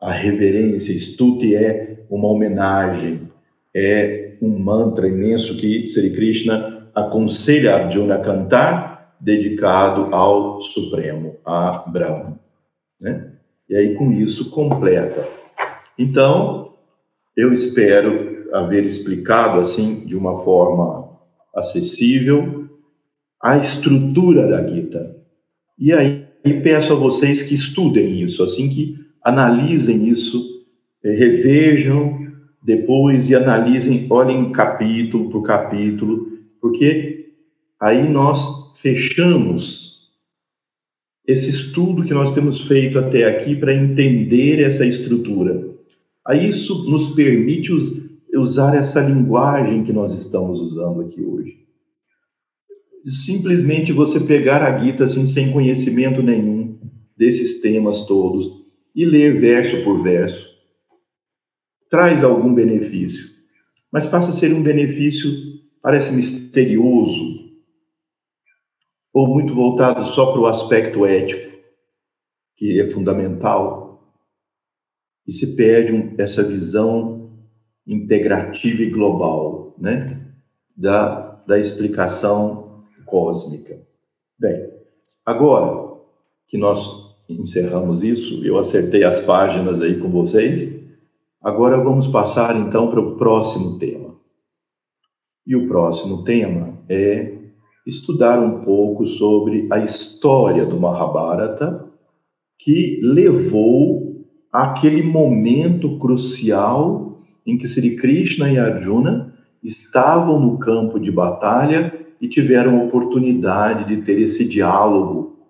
A 0.00 0.10
reverência, 0.10 0.98
Stuti 0.98 1.54
é 1.54 2.04
uma 2.10 2.28
homenagem, 2.28 3.28
é 3.74 4.36
um 4.40 4.58
mantra 4.58 5.08
imenso 5.08 5.56
que 5.56 5.86
Sri 5.88 6.12
Krishna 6.12 6.90
aconselha 6.94 7.76
Arjuna 7.76 8.16
a 8.16 8.20
cantar, 8.20 9.16
dedicado 9.20 10.14
ao 10.14 10.60
Supremo, 10.60 11.36
a 11.44 11.84
Brahma. 11.88 12.38
Né? 13.00 13.32
E 13.68 13.76
aí, 13.76 13.94
com 13.94 14.12
isso, 14.12 14.50
completa. 14.50 15.26
Então, 15.98 16.74
eu 17.36 17.52
espero 17.52 18.48
haver 18.52 18.84
explicado, 18.84 19.60
assim, 19.60 20.06
de 20.06 20.14
uma 20.14 20.44
forma 20.44 21.18
acessível, 21.54 22.68
a 23.42 23.56
estrutura 23.58 24.46
da 24.46 24.66
Gita. 24.66 25.23
E 25.78 25.92
aí, 25.92 26.24
peço 26.62 26.92
a 26.92 26.96
vocês 26.96 27.42
que 27.42 27.54
estudem 27.54 28.22
isso, 28.22 28.42
assim, 28.42 28.68
que 28.68 28.96
analisem 29.22 30.08
isso, 30.08 30.64
eh, 31.02 31.12
revejam 31.12 32.24
depois 32.62 33.28
e 33.28 33.34
analisem, 33.34 34.06
olhem 34.10 34.52
capítulo 34.52 35.30
por 35.30 35.42
capítulo, 35.42 36.32
porque 36.60 37.32
aí 37.80 38.08
nós 38.08 38.72
fechamos 38.76 39.94
esse 41.26 41.50
estudo 41.50 42.04
que 42.04 42.14
nós 42.14 42.32
temos 42.32 42.60
feito 42.62 42.98
até 42.98 43.24
aqui 43.24 43.56
para 43.56 43.74
entender 43.74 44.60
essa 44.60 44.86
estrutura. 44.86 45.74
Aí 46.26 46.48
isso 46.48 46.88
nos 46.88 47.08
permite 47.14 47.70
usar 48.34 48.74
essa 48.74 49.00
linguagem 49.00 49.84
que 49.84 49.92
nós 49.92 50.12
estamos 50.14 50.60
usando 50.60 51.02
aqui 51.02 51.22
hoje. 51.22 51.63
Simplesmente 53.06 53.92
você 53.92 54.18
pegar 54.18 54.62
a 54.62 54.78
Gita 54.78 55.04
assim, 55.04 55.26
sem 55.26 55.52
conhecimento 55.52 56.22
nenhum 56.22 56.80
desses 57.16 57.60
temas 57.60 58.06
todos 58.06 58.64
e 58.94 59.04
ler 59.04 59.40
verso 59.40 59.84
por 59.84 60.02
verso. 60.02 60.42
Traz 61.90 62.24
algum 62.24 62.54
benefício, 62.54 63.30
mas 63.92 64.06
passa 64.06 64.30
a 64.30 64.32
ser 64.32 64.54
um 64.54 64.62
benefício, 64.62 65.30
parece 65.82 66.12
misterioso, 66.12 67.44
ou 69.12 69.28
muito 69.28 69.54
voltado 69.54 70.06
só 70.06 70.32
para 70.32 70.40
o 70.40 70.46
aspecto 70.46 71.04
ético, 71.04 71.52
que 72.56 72.80
é 72.80 72.88
fundamental, 72.88 74.14
e 75.26 75.32
se 75.32 75.54
perde 75.54 75.92
um, 75.92 76.14
essa 76.18 76.42
visão 76.42 77.30
integrativa 77.86 78.82
e 78.82 78.90
global, 78.90 79.76
né, 79.78 80.26
da, 80.74 81.42
da 81.46 81.58
explicação 81.58 82.63
cósmica. 83.04 83.78
Bem, 84.38 84.70
agora 85.24 85.94
que 86.48 86.58
nós 86.58 86.86
encerramos 87.28 88.02
isso, 88.02 88.44
eu 88.44 88.58
acertei 88.58 89.04
as 89.04 89.20
páginas 89.20 89.80
aí 89.80 89.98
com 89.98 90.10
vocês, 90.10 90.74
Agora 91.44 91.76
vamos 91.76 92.06
passar 92.06 92.56
então 92.56 92.90
para 92.90 93.00
o 93.00 93.16
próximo 93.16 93.78
tema. 93.78 94.14
E 95.46 95.54
o 95.54 95.68
próximo 95.68 96.24
tema 96.24 96.78
é 96.88 97.36
estudar 97.86 98.40
um 98.40 98.64
pouco 98.64 99.06
sobre 99.06 99.68
a 99.70 99.78
história 99.80 100.64
do 100.64 100.80
Mahabharata 100.80 101.86
que 102.58 102.98
levou 103.02 104.24
àquele 104.50 105.02
momento 105.02 105.98
crucial 105.98 107.20
em 107.46 107.58
que 107.58 107.68
Sri 107.68 107.94
Krishna 107.96 108.50
e 108.50 108.56
Arjuna 108.56 109.34
estavam 109.62 110.40
no 110.40 110.58
campo 110.58 110.98
de 110.98 111.10
batalha 111.10 112.03
e 112.24 112.28
tiveram 112.28 112.80
a 112.80 112.84
oportunidade 112.84 113.86
de 113.86 114.02
ter 114.02 114.18
esse 114.18 114.44
diálogo, 114.44 115.48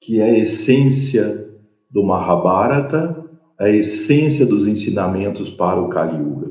que 0.00 0.20
é 0.20 0.24
a 0.24 0.38
essência 0.38 1.48
do 1.90 2.02
Mahabharata 2.02 3.22
a 3.58 3.68
essência 3.68 4.44
dos 4.44 4.66
ensinamentos 4.66 5.48
para 5.50 5.80
o 5.80 5.88
Kali 5.88 6.16
Yuga. 6.16 6.50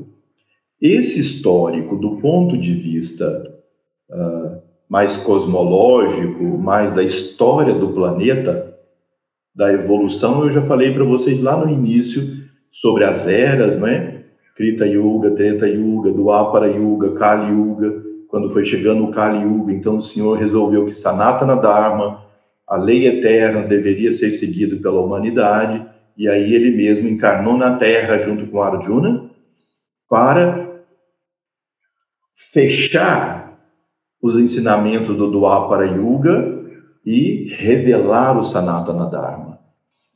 Esse 0.80 1.20
histórico, 1.20 1.96
do 1.96 2.16
ponto 2.16 2.56
de 2.56 2.72
vista 2.72 3.52
uh, 4.10 4.62
mais 4.88 5.16
cosmológico, 5.18 6.42
mais 6.56 6.90
da 6.92 7.02
história 7.02 7.74
do 7.74 7.92
planeta, 7.92 8.74
da 9.54 9.72
evolução, 9.74 10.44
eu 10.44 10.50
já 10.50 10.62
falei 10.62 10.94
para 10.94 11.04
vocês 11.04 11.42
lá 11.42 11.54
no 11.54 11.70
início 11.70 12.22
sobre 12.70 13.04
as 13.04 13.28
eras, 13.28 13.78
não 13.78 13.86
é? 13.86 14.24
Krita 14.56 14.86
Yuga, 14.86 15.32
Treta 15.32 15.66
Yuga, 15.66 16.10
Dwapara 16.12 16.68
Yuga, 16.68 17.12
Kali 17.12 17.52
Yuga. 17.52 18.11
Quando 18.32 18.50
foi 18.50 18.64
chegando 18.64 19.04
o 19.04 19.10
Kali 19.10 19.42
Yuga, 19.42 19.74
então 19.74 19.98
o 19.98 20.00
Senhor 20.00 20.38
resolveu 20.38 20.86
que 20.86 20.94
Sanatana 20.94 21.54
Dharma, 21.54 22.24
a 22.66 22.76
lei 22.76 23.06
eterna, 23.06 23.60
deveria 23.60 24.10
ser 24.10 24.30
seguida 24.30 24.74
pela 24.76 25.02
humanidade 25.02 25.86
e 26.16 26.26
aí 26.26 26.54
ele 26.54 26.74
mesmo 26.74 27.06
encarnou 27.10 27.58
na 27.58 27.76
Terra 27.76 28.16
junto 28.20 28.46
com 28.46 28.62
Arjuna 28.62 29.28
para 30.08 30.80
fechar 32.50 33.60
os 34.22 34.38
ensinamentos 34.38 35.14
do 35.14 35.30
Dwapara 35.30 35.84
Yuga 35.88 36.64
e 37.04 37.54
revelar 37.58 38.38
o 38.38 38.42
Sanatana 38.42 39.10
Dharma. 39.10 39.58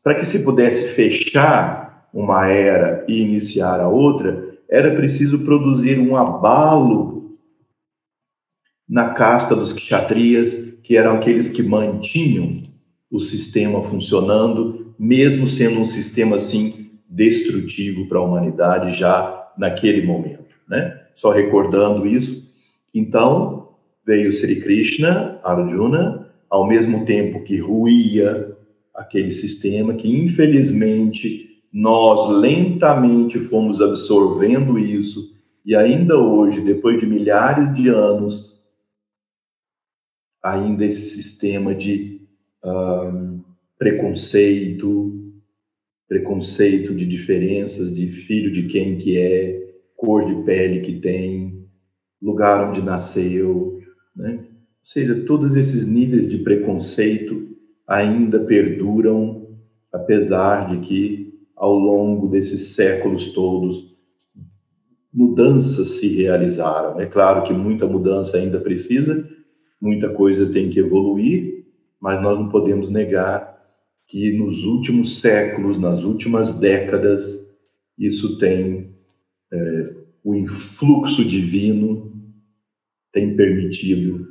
Para 0.02 0.14
que 0.14 0.24
se 0.24 0.42
pudesse 0.42 0.94
fechar 0.94 2.08
uma 2.14 2.48
era 2.48 3.04
e 3.06 3.20
iniciar 3.20 3.78
a 3.78 3.88
outra, 3.90 4.56
era 4.70 4.96
preciso 4.96 5.40
produzir 5.40 5.98
um 5.98 6.16
abalo 6.16 7.15
na 8.88 9.10
casta 9.10 9.54
dos 9.54 9.72
kshatriyas, 9.72 10.54
que 10.82 10.96
eram 10.96 11.16
aqueles 11.16 11.48
que 11.48 11.62
mantinham 11.62 12.62
o 13.10 13.20
sistema 13.20 13.82
funcionando 13.82 14.94
mesmo 14.98 15.46
sendo 15.46 15.80
um 15.80 15.84
sistema 15.84 16.36
assim 16.36 16.90
destrutivo 17.08 18.06
para 18.08 18.18
a 18.18 18.22
humanidade 18.22 18.96
já 18.96 19.50
naquele 19.56 20.06
momento, 20.06 20.54
né? 20.68 21.00
Só 21.14 21.30
recordando 21.30 22.06
isso. 22.06 22.44
Então, 22.94 23.70
veio 24.06 24.32
Sri 24.32 24.60
Krishna, 24.60 25.38
Arjuna, 25.42 26.28
ao 26.48 26.66
mesmo 26.66 27.04
tempo 27.04 27.42
que 27.42 27.58
ruía 27.58 28.56
aquele 28.94 29.30
sistema 29.30 29.94
que 29.94 30.08
infelizmente 30.08 31.46
nós 31.72 32.30
lentamente 32.40 33.38
fomos 33.38 33.82
absorvendo 33.82 34.78
isso 34.78 35.34
e 35.64 35.74
ainda 35.74 36.16
hoje, 36.16 36.60
depois 36.60 37.00
de 37.00 37.06
milhares 37.06 37.74
de 37.74 37.88
anos, 37.88 38.55
ainda 40.52 40.84
esse 40.84 41.02
sistema 41.02 41.74
de 41.74 42.20
um, 42.64 43.40
preconceito, 43.78 45.34
preconceito 46.08 46.94
de 46.94 47.04
diferenças, 47.06 47.92
de 47.92 48.08
filho 48.08 48.52
de 48.52 48.68
quem 48.68 48.96
que 48.96 49.18
é, 49.18 49.74
cor 49.96 50.24
de 50.24 50.44
pele 50.44 50.80
que 50.80 51.00
tem, 51.00 51.66
lugar 52.22 52.68
onde 52.68 52.80
nasceu, 52.80 53.80
né? 54.14 54.38
Ou 54.40 54.88
seja, 54.88 55.24
todos 55.24 55.56
esses 55.56 55.86
níveis 55.86 56.28
de 56.28 56.38
preconceito 56.38 57.48
ainda 57.86 58.38
perduram, 58.38 59.48
apesar 59.92 60.70
de 60.70 60.86
que 60.86 61.34
ao 61.56 61.74
longo 61.74 62.28
desses 62.28 62.74
séculos 62.74 63.32
todos 63.32 63.96
mudanças 65.12 65.98
se 65.98 66.08
realizaram. 66.08 67.00
É 67.00 67.06
claro 67.06 67.44
que 67.44 67.52
muita 67.52 67.86
mudança 67.86 68.36
ainda 68.36 68.60
precisa, 68.60 69.26
muita 69.80 70.08
coisa 70.10 70.50
tem 70.52 70.70
que 70.70 70.80
evoluir, 70.80 71.64
mas 72.00 72.22
nós 72.22 72.38
não 72.38 72.48
podemos 72.48 72.90
negar 72.90 73.56
que 74.06 74.32
nos 74.32 74.62
últimos 74.64 75.20
séculos, 75.20 75.78
nas 75.78 76.02
últimas 76.02 76.52
décadas, 76.58 77.44
isso 77.98 78.38
tem 78.38 78.94
é, 79.52 79.94
o 80.22 80.34
influxo 80.34 81.24
divino 81.24 82.12
tem 83.12 83.36
permitido 83.36 84.26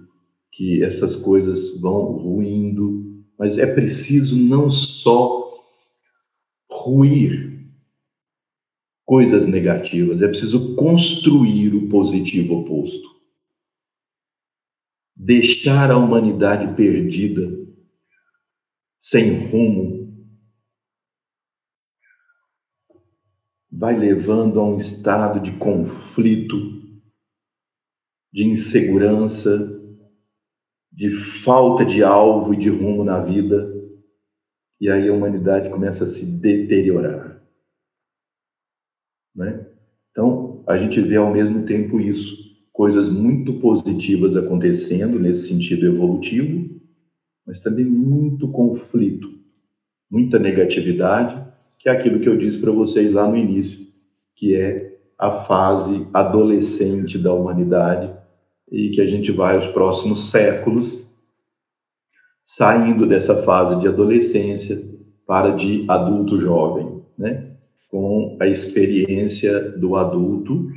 que 0.51 0.83
essas 0.83 1.15
coisas 1.15 1.79
vão 1.79 2.13
ruindo, 2.13 3.23
mas 3.37 3.57
é 3.57 3.65
preciso 3.65 4.37
não 4.37 4.69
só 4.69 5.53
ruir 6.69 7.65
coisas 9.05 9.45
negativas, 9.45 10.21
é 10.21 10.27
preciso 10.27 10.75
construir 10.75 11.75
o 11.75 11.87
positivo 11.89 12.59
oposto. 12.59 13.14
Deixar 15.15 15.91
a 15.91 15.97
humanidade 15.97 16.75
perdida 16.75 17.65
sem 18.99 19.49
rumo, 19.49 20.05
vai 23.71 23.95
levando 23.95 24.59
a 24.59 24.63
um 24.63 24.77
estado 24.77 25.39
de 25.39 25.57
conflito, 25.57 26.55
de 28.33 28.45
insegurança, 28.45 29.51
de 30.91 31.09
falta 31.43 31.85
de 31.85 32.01
alvo 32.01 32.53
e 32.53 32.57
de 32.57 32.69
rumo 32.69 33.03
na 33.03 33.19
vida, 33.19 33.71
e 34.79 34.89
aí 34.89 35.07
a 35.07 35.13
humanidade 35.13 35.69
começa 35.69 36.05
a 36.05 36.07
se 36.07 36.25
deteriorar. 36.25 37.41
Né? 39.35 39.69
Então, 40.11 40.63
a 40.67 40.77
gente 40.77 40.99
vê 41.01 41.17
ao 41.17 41.31
mesmo 41.31 41.65
tempo 41.65 41.99
isso, 41.99 42.54
coisas 42.75 43.07
muito 43.07 43.53
positivas 43.53 44.35
acontecendo 44.35 45.17
nesse 45.17 45.47
sentido 45.47 45.85
evolutivo, 45.85 46.69
mas 47.47 47.57
também 47.61 47.85
muito 47.85 48.49
conflito, 48.49 49.29
muita 50.11 50.37
negatividade, 50.37 51.41
que 51.79 51.87
é 51.87 51.93
aquilo 51.93 52.19
que 52.19 52.27
eu 52.27 52.37
disse 52.37 52.59
para 52.59 52.73
vocês 52.73 53.13
lá 53.13 53.25
no 53.29 53.37
início, 53.37 53.79
que 54.35 54.53
é 54.55 54.93
a 55.17 55.31
fase 55.31 56.05
adolescente 56.13 57.17
da 57.17 57.33
humanidade, 57.33 58.13
e 58.69 58.89
que 58.89 58.99
a 58.99 59.07
gente 59.07 59.31
vai 59.31 59.55
aos 59.55 59.67
próximos 59.67 60.29
séculos 60.29 61.09
saindo 62.43 63.07
dessa 63.07 63.37
fase 63.37 63.79
de 63.79 63.87
adolescência 63.87 64.83
para 65.25 65.51
de 65.51 65.85
adulto 65.87 66.41
jovem, 66.41 67.01
né? 67.17 67.55
Com 67.89 68.37
a 68.41 68.47
experiência 68.47 69.71
do 69.77 69.95
adulto 69.95 70.67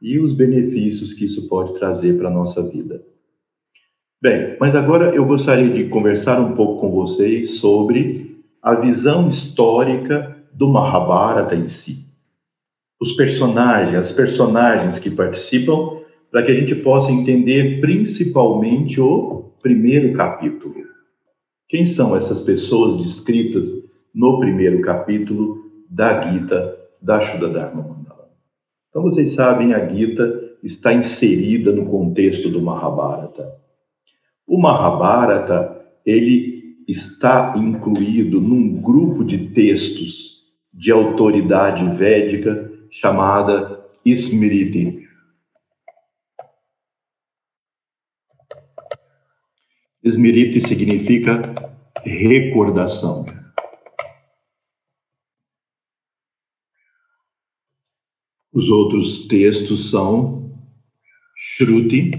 e 0.00 0.18
os 0.18 0.32
benefícios 0.32 1.12
que 1.12 1.24
isso 1.24 1.48
pode 1.48 1.74
trazer 1.74 2.16
para 2.16 2.28
a 2.28 2.32
nossa 2.32 2.62
vida. 2.62 3.02
Bem, 4.20 4.56
mas 4.58 4.74
agora 4.74 5.14
eu 5.14 5.24
gostaria 5.24 5.70
de 5.70 5.88
conversar 5.88 6.40
um 6.40 6.54
pouco 6.54 6.80
com 6.80 6.90
vocês 6.90 7.58
sobre 7.58 8.36
a 8.62 8.74
visão 8.74 9.28
histórica 9.28 10.36
do 10.52 10.68
Mahabharata 10.68 11.54
em 11.54 11.68
si. 11.68 12.06
Os 13.00 13.12
personagens, 13.12 13.94
as 13.94 14.12
personagens 14.12 14.98
que 14.98 15.10
participam, 15.10 15.98
para 16.30 16.42
que 16.42 16.52
a 16.52 16.54
gente 16.54 16.74
possa 16.74 17.12
entender 17.12 17.80
principalmente 17.80 19.00
o 19.00 19.52
primeiro 19.62 20.12
capítulo. 20.14 20.74
Quem 21.68 21.86
são 21.86 22.16
essas 22.16 22.40
pessoas 22.40 23.02
descritas 23.02 23.70
no 24.14 24.38
primeiro 24.40 24.80
capítulo 24.80 25.58
da 25.88 26.20
Gita 26.22 26.76
da 27.00 27.20
Shuddha 27.20 27.48
Dharma? 27.48 27.97
Então 28.98 29.08
vocês 29.08 29.34
sabem, 29.34 29.74
a 29.74 29.88
Gita 29.88 30.56
está 30.60 30.92
inserida 30.92 31.72
no 31.72 31.86
contexto 31.86 32.50
do 32.50 32.60
Mahabharata. 32.60 33.48
O 34.44 34.60
Mahabharata, 34.60 35.86
ele 36.04 36.82
está 36.88 37.54
incluído 37.56 38.40
num 38.40 38.80
grupo 38.80 39.22
de 39.22 39.50
textos 39.50 40.42
de 40.74 40.90
autoridade 40.90 41.88
védica 41.96 42.72
chamada 42.90 43.86
Smriti. 44.04 45.06
Smriti 50.02 50.60
significa 50.60 51.54
recordação. 52.02 53.37
Os 58.58 58.68
outros 58.70 59.28
textos 59.28 59.88
são 59.88 60.50
Shruti, 61.36 62.10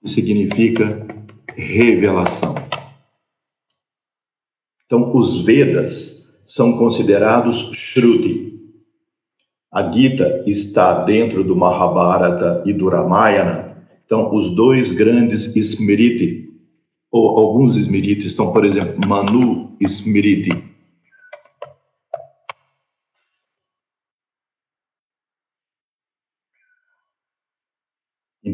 que 0.00 0.08
significa 0.08 1.06
revelação. 1.54 2.54
Então, 4.86 5.14
os 5.14 5.44
Vedas 5.44 6.18
são 6.46 6.78
considerados 6.78 7.70
Shruti. 7.74 8.58
A 9.70 9.92
Gita 9.92 10.44
está 10.46 11.04
dentro 11.04 11.44
do 11.44 11.54
Mahabharata 11.54 12.62
e 12.64 12.72
do 12.72 12.88
Ramayana, 12.88 13.86
então, 14.06 14.34
os 14.34 14.54
dois 14.56 14.90
grandes 14.90 15.54
Smriti, 15.54 16.48
ou 17.12 17.38
alguns 17.38 17.76
Smriti, 17.76 18.28
estão, 18.28 18.50
por 18.50 18.64
exemplo, 18.64 19.06
Manu 19.06 19.76
Smriti. 19.78 20.69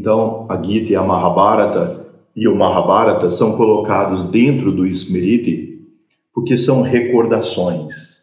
Então, 0.07 0.46
a 0.48 0.62
Gita 0.62 0.92
e 0.92 0.94
a 0.94 1.02
Mahabharata 1.02 2.07
e 2.36 2.46
o 2.46 2.54
Mahabharata 2.54 3.28
são 3.32 3.57
colocados 3.57 4.30
dentro 4.30 4.70
do 4.70 4.86
Smriti 4.86 5.84
porque 6.32 6.57
são 6.57 6.80
recordações. 6.80 8.22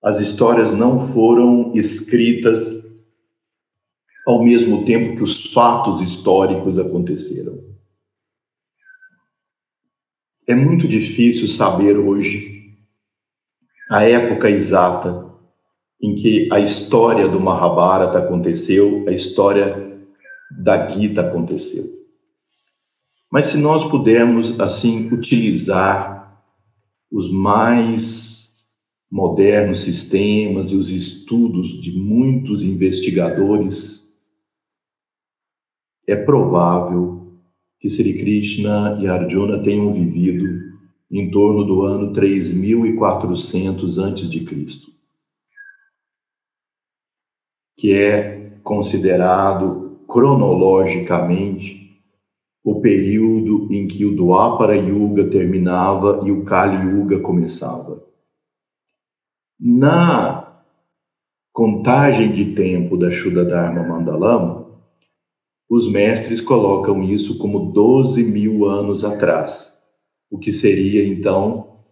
As 0.00 0.20
histórias 0.20 0.70
não 0.70 1.12
foram 1.12 1.72
escritas 1.74 2.80
ao 4.24 4.44
mesmo 4.44 4.84
tempo 4.84 5.16
que 5.16 5.24
os 5.24 5.52
fatos 5.52 6.00
históricos 6.00 6.78
aconteceram. 6.78 7.58
É 10.46 10.54
muito 10.54 10.86
difícil 10.86 11.48
saber 11.48 11.98
hoje 11.98 12.72
a 13.90 14.04
época 14.04 14.48
exata 14.48 15.26
em 16.00 16.14
que 16.14 16.48
a 16.52 16.60
história 16.60 17.26
do 17.26 17.40
Mahabharata 17.40 18.20
aconteceu, 18.20 19.04
a 19.08 19.10
história 19.10 19.85
da 20.50 20.88
Gita 20.88 21.22
aconteceu. 21.22 21.84
Mas 23.30 23.46
se 23.48 23.56
nós 23.56 23.84
pudermos, 23.84 24.58
assim, 24.60 25.08
utilizar 25.12 26.40
os 27.10 27.30
mais 27.30 28.48
modernos 29.10 29.82
sistemas 29.82 30.70
e 30.70 30.76
os 30.76 30.90
estudos 30.90 31.80
de 31.80 31.92
muitos 31.92 32.62
investigadores, 32.62 34.02
é 36.06 36.16
provável 36.16 37.38
que 37.80 37.88
Sri 37.88 38.18
Krishna 38.18 38.98
e 39.00 39.06
Arjuna 39.06 39.62
tenham 39.62 39.92
vivido 39.92 40.66
em 41.10 41.30
torno 41.30 41.64
do 41.64 41.82
ano 41.82 42.12
3400 42.12 43.98
antes 43.98 44.28
de 44.28 44.44
Cristo, 44.44 44.90
que 47.76 47.92
é 47.92 48.58
considerado 48.62 49.85
cronologicamente 50.08 51.86
o 52.64 52.80
período 52.80 53.72
em 53.72 53.86
que 53.86 54.04
o 54.04 54.16
Dwapara 54.16 54.76
Yuga 54.76 55.30
terminava 55.30 56.22
e 56.26 56.32
o 56.32 56.44
Kali 56.44 56.76
Yuga 56.88 57.20
começava. 57.20 58.04
Na 59.58 60.62
contagem 61.52 62.32
de 62.32 62.54
tempo 62.54 62.96
da 62.96 63.10
Shuddha 63.10 63.44
Dharma 63.44 63.82
Mandalam, 63.82 64.66
os 65.70 65.90
mestres 65.90 66.40
colocam 66.40 67.02
isso 67.02 67.38
como 67.38 67.72
12 67.72 68.22
mil 68.24 68.66
anos 68.66 69.04
atrás, 69.04 69.72
o 70.30 70.38
que 70.38 70.52
seria 70.52 71.06
então 71.06 71.82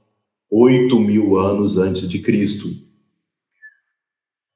8 0.50 0.98
mil 0.98 1.36
anos 1.36 1.78
antes 1.78 2.08
de 2.08 2.20
Cristo. 2.20 2.68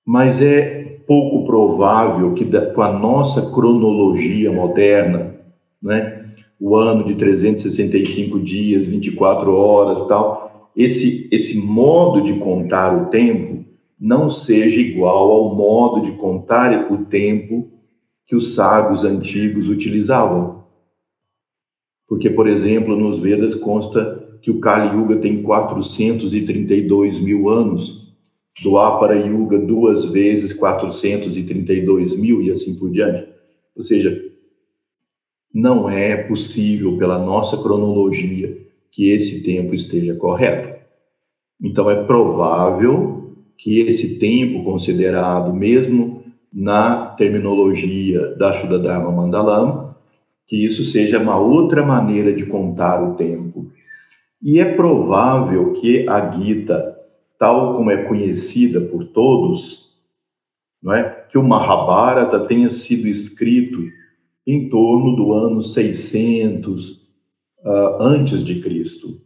Mas 0.04 0.40
é 0.40 0.77
pouco 1.08 1.46
provável 1.46 2.34
que, 2.34 2.44
com 2.44 2.82
a 2.82 2.92
nossa 2.92 3.50
cronologia 3.50 4.52
moderna, 4.52 5.34
né, 5.82 6.26
o 6.60 6.76
ano 6.76 7.04
de 7.04 7.14
365 7.14 8.38
dias, 8.40 8.86
24 8.86 9.50
horas, 9.50 10.06
tal, 10.06 10.70
esse 10.76 11.26
esse 11.32 11.56
modo 11.56 12.20
de 12.20 12.38
contar 12.38 12.94
o 12.94 13.06
tempo 13.06 13.64
não 13.98 14.30
seja 14.30 14.78
igual 14.78 15.30
ao 15.30 15.54
modo 15.54 16.02
de 16.02 16.12
contar 16.12 16.92
o 16.92 17.06
tempo 17.06 17.68
que 18.26 18.36
os 18.36 18.54
sábios 18.54 19.02
antigos 19.02 19.68
utilizavam. 19.68 20.64
Porque, 22.06 22.28
por 22.28 22.46
exemplo, 22.46 22.94
nos 22.94 23.18
Vedas 23.18 23.54
consta 23.54 24.38
que 24.42 24.50
o 24.50 24.60
Kali 24.60 24.96
Yuga 24.96 25.16
tem 25.16 25.42
432 25.42 27.18
mil 27.18 27.48
anos, 27.48 28.07
do 28.62 28.78
Apara 28.78 29.16
Yuga 29.16 29.58
duas 29.58 30.04
vezes 30.06 30.52
432 30.52 32.16
mil 32.16 32.42
e 32.42 32.50
assim 32.50 32.74
por 32.74 32.90
diante. 32.90 33.28
Ou 33.76 33.82
seja, 33.82 34.28
não 35.54 35.88
é 35.88 36.16
possível, 36.16 36.96
pela 36.98 37.18
nossa 37.18 37.56
cronologia, 37.56 38.56
que 38.90 39.10
esse 39.10 39.42
tempo 39.42 39.74
esteja 39.74 40.14
correto. 40.14 40.76
Então, 41.60 41.90
é 41.90 42.04
provável 42.04 43.34
que 43.56 43.80
esse 43.80 44.18
tempo 44.18 44.62
considerado, 44.64 45.52
mesmo 45.52 46.22
na 46.52 47.06
terminologia 47.16 48.34
da 48.36 48.52
Shuddha 48.52 48.98
Mandalam, 49.00 49.94
que 50.46 50.64
isso 50.64 50.84
seja 50.84 51.18
uma 51.18 51.38
outra 51.38 51.84
maneira 51.84 52.32
de 52.32 52.46
contar 52.46 53.02
o 53.02 53.14
tempo. 53.14 53.70
E 54.42 54.60
é 54.60 54.64
provável 54.64 55.72
que 55.74 56.08
a 56.08 56.30
Gita, 56.30 56.97
tal 57.38 57.76
como 57.76 57.90
é 57.90 58.04
conhecida 58.04 58.80
por 58.80 59.06
todos, 59.08 59.88
não 60.82 60.92
é? 60.94 61.26
que 61.30 61.38
o 61.38 61.42
Mahabharata 61.42 62.46
tenha 62.46 62.70
sido 62.70 63.06
escrito 63.06 63.78
em 64.46 64.68
torno 64.68 65.14
do 65.14 65.32
ano 65.32 65.62
600 65.62 66.90
uh, 66.90 66.98
ah, 67.64 67.98
antes 68.00 68.42
de 68.42 68.60
Cristo. 68.60 69.20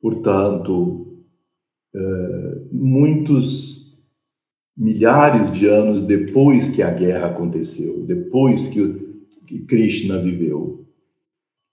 Portanto, 0.00 1.24
uh, 1.94 2.68
muitos 2.72 3.78
milhares 4.76 5.52
de 5.52 5.66
anos 5.66 6.00
depois 6.00 6.68
que 6.68 6.82
a 6.82 6.90
guerra 6.90 7.28
aconteceu, 7.28 8.04
depois 8.06 8.68
que, 8.68 9.26
que 9.46 9.58
Krishna 9.66 10.22
viveu. 10.22 10.87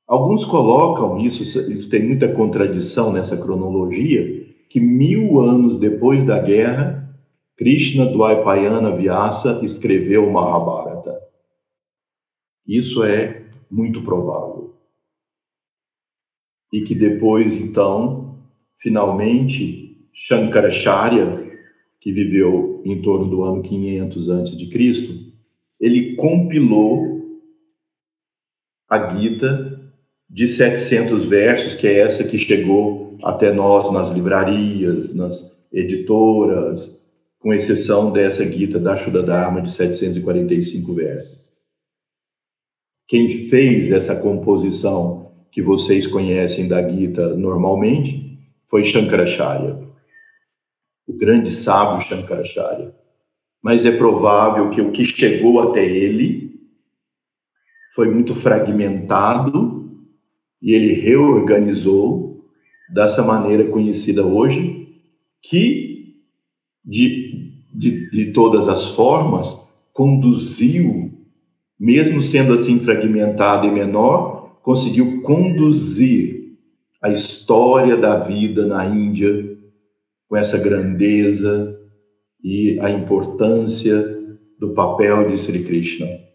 Alguns 0.08 0.46
colocam 0.46 1.20
isso, 1.20 1.44
isso 1.44 1.90
tem 1.90 2.06
muita 2.06 2.32
contradição 2.34 3.12
nessa 3.12 3.36
cronologia, 3.36 4.46
que 4.70 4.80
mil 4.80 5.40
anos 5.40 5.80
depois 5.80 6.24
da 6.24 6.40
guerra, 6.40 7.04
Krishna 7.58 8.06
Dvaipayana 8.06 8.96
Vyasa 8.96 9.64
escreveu 9.64 10.28
o 10.28 10.34
Mahabharata. 10.34 11.20
Isso 12.68 13.04
é 13.04 13.46
muito 13.70 14.04
provável. 14.04 14.76
E 16.72 16.82
que 16.82 16.94
depois, 16.94 17.54
então, 17.54 18.40
finalmente, 18.80 20.08
Shankaracharya 20.14 21.46
que 22.06 22.12
viveu 22.12 22.84
em 22.86 23.02
torno 23.02 23.28
do 23.28 23.44
ano 23.44 23.64
500 23.64 24.30
a.C., 24.30 25.34
ele 25.80 26.16
compilou 26.16 27.42
a 28.88 29.16
Gita 29.16 29.75
de 30.30 30.48
700 30.48 31.26
versos, 31.26 31.76
que 31.76 31.88
é 31.88 32.00
essa 32.00 32.24
que 32.24 32.38
chegou 32.38 33.18
até 33.24 33.52
nós 33.52 33.92
nas 33.92 34.10
livrarias, 34.10 35.14
nas 35.14 35.52
editoras, 35.72 36.92
com 37.40 37.54
exceção 37.54 38.12
dessa 38.12 38.44
Gita 38.44 38.80
da 38.80 38.96
Shuddha 38.96 39.22
Dharma 39.22 39.62
de 39.62 39.72
745 39.72 40.94
versos. 40.94 41.52
Quem 43.08 43.50
fez 43.50 43.92
essa 43.92 44.16
composição 44.16 45.32
que 45.52 45.62
vocês 45.62 46.08
conhecem 46.08 46.68
da 46.68 46.88
Gita 46.88 47.36
normalmente 47.36 48.40
foi 48.68 48.84
Shankaracharya, 48.84 49.80
o 51.08 51.14
grande 51.14 51.52
sábio 51.52 52.02
Shankaracharya. 52.02 52.94
Mas 53.62 53.86
é 53.86 53.92
provável 53.92 54.70
que 54.70 54.82
o 54.82 54.92
que 54.92 55.06
chegou 55.06 55.60
até 55.60 55.86
ele 55.86 56.60
foi 57.94 58.10
muito 58.10 58.36
fragmentado 58.36 59.75
e 60.62 60.74
ele 60.74 60.94
reorganizou 60.94 62.46
dessa 62.94 63.24
maneira 63.24 63.66
conhecida 63.66 64.26
hoje, 64.26 64.88
que 65.42 66.16
de, 66.84 67.54
de, 67.74 68.10
de 68.10 68.32
todas 68.32 68.68
as 68.68 68.96
formas 68.96 69.56
conduziu, 69.94 71.12
mesmo 71.80 72.22
sendo 72.22 72.54
assim 72.54 72.80
fragmentado 72.80 73.68
e 73.68 73.72
menor, 73.72 74.60
conseguiu 74.62 75.22
conduzir 75.22 76.58
a 77.02 77.12
história 77.12 77.98
da 77.98 78.18
vida 78.20 78.66
na 78.66 78.86
Índia 78.86 79.58
com 80.28 80.36
essa 80.36 80.58
grandeza 80.58 81.80
e 82.44 82.80
a 82.80 82.90
importância 82.90 84.04
do 84.60 84.74
papel 84.74 85.30
de 85.30 85.38
Sri 85.38 85.64
Krishna 85.64 86.26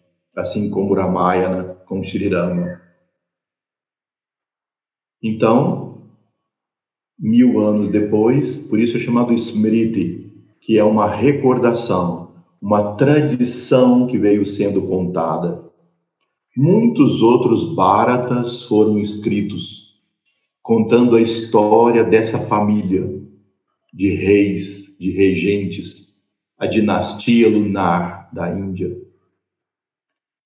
assim 0.40 0.70
como 0.70 0.94
Ramayana 0.94 1.64
com 1.86 2.02
Sri 2.02 2.28
Rama. 2.28 2.79
Então, 5.22 6.02
mil 7.18 7.60
anos 7.60 7.88
depois, 7.88 8.56
por 8.56 8.78
isso 8.78 8.96
é 8.96 9.00
chamado 9.00 9.32
Smriti, 9.32 10.32
que 10.60 10.78
é 10.78 10.84
uma 10.84 11.08
recordação, 11.08 12.34
uma 12.60 12.96
tradição 12.96 14.06
que 14.06 14.18
veio 14.18 14.44
sendo 14.46 14.82
contada. 14.82 15.64
Muitos 16.56 17.22
outros 17.22 17.74
Bharatas 17.74 18.62
foram 18.62 18.98
escritos, 18.98 19.98
contando 20.62 21.16
a 21.16 21.20
história 21.20 22.04
dessa 22.04 22.38
família 22.38 23.20
de 23.92 24.10
reis, 24.10 24.98
de 24.98 25.10
regentes, 25.10 26.10
a 26.58 26.66
dinastia 26.66 27.48
lunar 27.48 28.28
da 28.32 28.50
Índia 28.50 29.00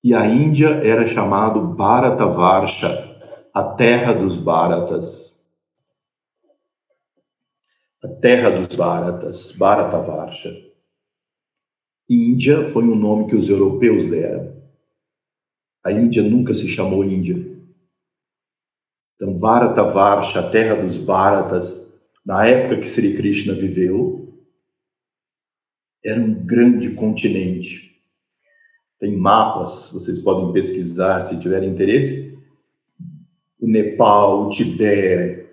e 0.05 0.13
a 0.13 0.23
Índia 0.27 0.67
era 0.83 1.07
chamado 1.07 1.59
Bharatavarsha, 1.59 3.04
a 3.55 3.63
terra 3.63 4.11
dos 4.11 4.35
Bharatas. 4.35 5.33
A 8.03 8.07
terra 8.07 8.49
dos 8.49 8.75
Bharatas, 8.75 9.53
Bharatavarsha. 9.53 10.51
Índia 12.09 12.73
foi 12.73 12.83
um 12.83 12.95
nome 12.95 13.29
que 13.29 13.35
os 13.35 13.47
europeus 13.47 14.05
deram. 14.05 14.61
A 15.85 15.91
Índia 15.91 16.21
nunca 16.21 16.53
se 16.53 16.67
chamou 16.67 17.05
Índia. 17.05 17.55
Então, 19.15 19.33
Bharatavarsha, 19.33 20.41
a 20.41 20.51
terra 20.51 20.75
dos 20.75 20.97
Bharatas, 20.97 21.81
na 22.25 22.45
época 22.45 22.81
que 22.81 22.89
Sri 22.89 23.15
Krishna 23.15 23.53
viveu, 23.53 24.37
era 26.03 26.19
um 26.19 26.45
grande 26.45 26.93
continente 26.93 27.85
tem 28.99 29.15
mapas, 29.15 29.91
vocês 29.91 30.19
podem 30.19 30.53
pesquisar 30.53 31.27
se 31.27 31.37
tiverem 31.39 31.69
interesse. 31.69 32.34
O 33.59 33.67
Nepal, 33.67 34.47
o 34.47 34.49
Tibete, 34.49 35.45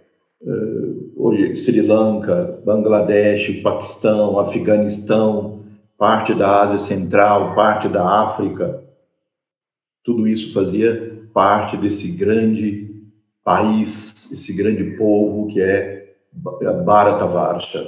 eh, 0.42 0.92
hoje 1.16 1.56
Sri 1.56 1.80
Lanka, 1.80 2.60
Bangladesh, 2.64 3.62
Paquistão, 3.62 4.38
Afeganistão, 4.38 5.64
parte 5.96 6.34
da 6.34 6.62
Ásia 6.62 6.78
Central, 6.78 7.54
parte 7.54 7.88
da 7.88 8.04
África. 8.04 8.82
Tudo 10.04 10.26
isso 10.26 10.52
fazia 10.52 11.28
parte 11.32 11.76
desse 11.76 12.08
grande 12.08 12.92
país, 13.44 14.30
esse 14.32 14.52
grande 14.52 14.96
povo 14.96 15.46
que 15.48 15.60
é 15.60 16.14
Bharatavarsha. 16.32 17.86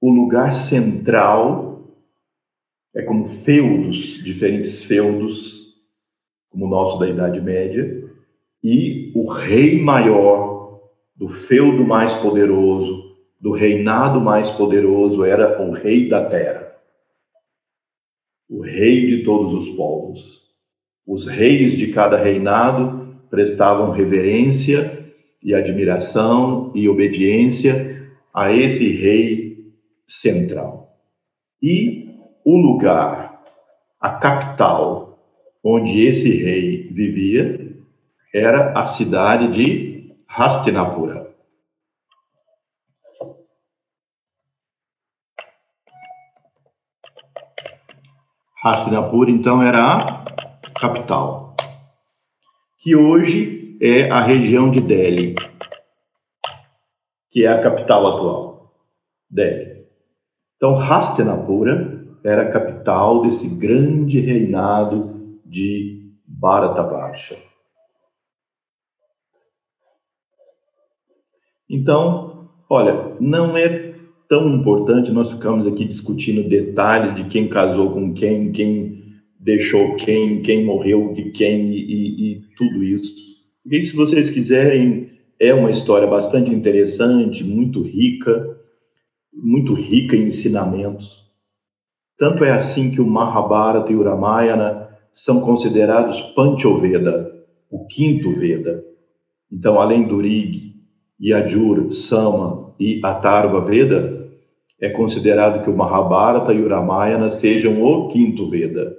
O 0.00 0.10
lugar 0.10 0.54
central 0.54 1.82
é 2.94 3.02
como 3.02 3.26
feudos, 3.26 4.22
diferentes 4.22 4.84
feudos, 4.84 5.53
como 6.54 6.66
o 6.66 6.68
nosso 6.68 6.98
da 7.00 7.08
Idade 7.08 7.40
Média, 7.40 8.08
e 8.62 9.12
o 9.14 9.28
rei 9.28 9.82
maior 9.82 10.80
do 11.16 11.28
feudo 11.28 11.84
mais 11.84 12.14
poderoso, 12.14 13.16
do 13.40 13.50
reinado 13.50 14.20
mais 14.20 14.50
poderoso, 14.52 15.24
era 15.24 15.60
o 15.60 15.72
rei 15.72 16.08
da 16.08 16.24
terra, 16.24 16.72
o 18.48 18.60
rei 18.60 19.06
de 19.06 19.24
todos 19.24 19.52
os 19.52 19.76
povos. 19.76 20.44
Os 21.06 21.26
reis 21.26 21.76
de 21.76 21.88
cada 21.88 22.16
reinado 22.16 23.16
prestavam 23.28 23.90
reverência 23.90 25.12
e 25.42 25.52
admiração 25.54 26.72
e 26.74 26.88
obediência 26.88 28.08
a 28.32 28.52
esse 28.52 28.88
rei 28.92 29.72
central. 30.08 30.96
E 31.60 32.08
o 32.44 32.56
lugar, 32.56 33.42
a 34.00 34.10
capital 34.10 35.03
onde 35.64 36.06
esse 36.06 36.28
rei 36.30 36.90
vivia 36.92 37.74
era 38.34 38.78
a 38.78 38.84
cidade 38.84 39.50
de 39.50 40.14
Hastinapura. 40.28 41.32
Hastinapura, 48.62 49.30
então, 49.30 49.62
era 49.62 49.96
a 49.96 50.24
capital, 50.78 51.56
que 52.78 52.94
hoje 52.94 53.78
é 53.80 54.10
a 54.10 54.20
região 54.20 54.70
de 54.70 54.80
Delhi, 54.80 55.34
que 57.30 57.44
é 57.44 57.48
a 57.48 57.60
capital 57.60 58.06
atual, 58.06 58.74
Delhi. 59.30 59.84
Então, 60.56 60.78
Hastinapura 60.78 62.04
era 62.24 62.42
a 62.42 62.50
capital 62.50 63.22
desse 63.22 63.46
grande 63.46 64.18
reinado 64.18 65.13
de 65.54 66.10
Bharatavarsha. 66.26 67.38
Então, 71.70 72.50
olha, 72.68 73.16
não 73.20 73.56
é 73.56 73.94
tão 74.28 74.52
importante 74.52 75.12
nós 75.12 75.30
ficamos 75.30 75.66
aqui 75.66 75.84
discutindo 75.84 76.48
detalhes 76.48 77.14
de 77.14 77.24
quem 77.30 77.48
casou 77.48 77.92
com 77.92 78.12
quem, 78.14 78.50
quem 78.50 79.14
deixou 79.38 79.94
quem, 79.96 80.42
quem 80.42 80.64
morreu 80.64 81.12
de 81.12 81.30
quem 81.30 81.72
e, 81.72 82.32
e, 82.32 82.42
tudo 82.56 82.82
isso. 82.82 83.14
Porque 83.62 83.84
se 83.84 83.94
vocês 83.94 84.30
quiserem, 84.30 85.10
é 85.38 85.54
uma 85.54 85.70
história 85.70 86.08
bastante 86.08 86.50
interessante, 86.50 87.44
muito 87.44 87.80
rica, 87.82 88.58
muito 89.32 89.72
rica 89.74 90.16
em 90.16 90.26
ensinamentos. 90.26 91.22
Tanto 92.18 92.44
é 92.44 92.50
assim 92.50 92.90
que 92.90 93.00
o 93.00 93.06
Mahabharata 93.06 93.92
e 93.92 93.96
o 93.96 94.02
Ramayana 94.02 94.83
são 95.14 95.40
considerados 95.40 96.20
Panchoveda, 96.34 97.32
o 97.70 97.86
quinto 97.86 98.32
Veda. 98.32 98.84
Então, 99.50 99.80
além 99.80 100.06
do 100.08 100.18
Rig, 100.18 100.74
Yajur, 101.22 101.92
Sama 101.92 102.74
e 102.78 103.00
Atharva 103.02 103.60
Veda, 103.64 104.28
é 104.80 104.88
considerado 104.90 105.62
que 105.62 105.70
o 105.70 105.76
Mahabharata 105.76 106.52
e 106.52 106.60
o 106.60 106.68
Ramayana 106.68 107.30
sejam 107.30 107.82
o 107.82 108.08
quinto 108.08 108.50
Veda. 108.50 108.96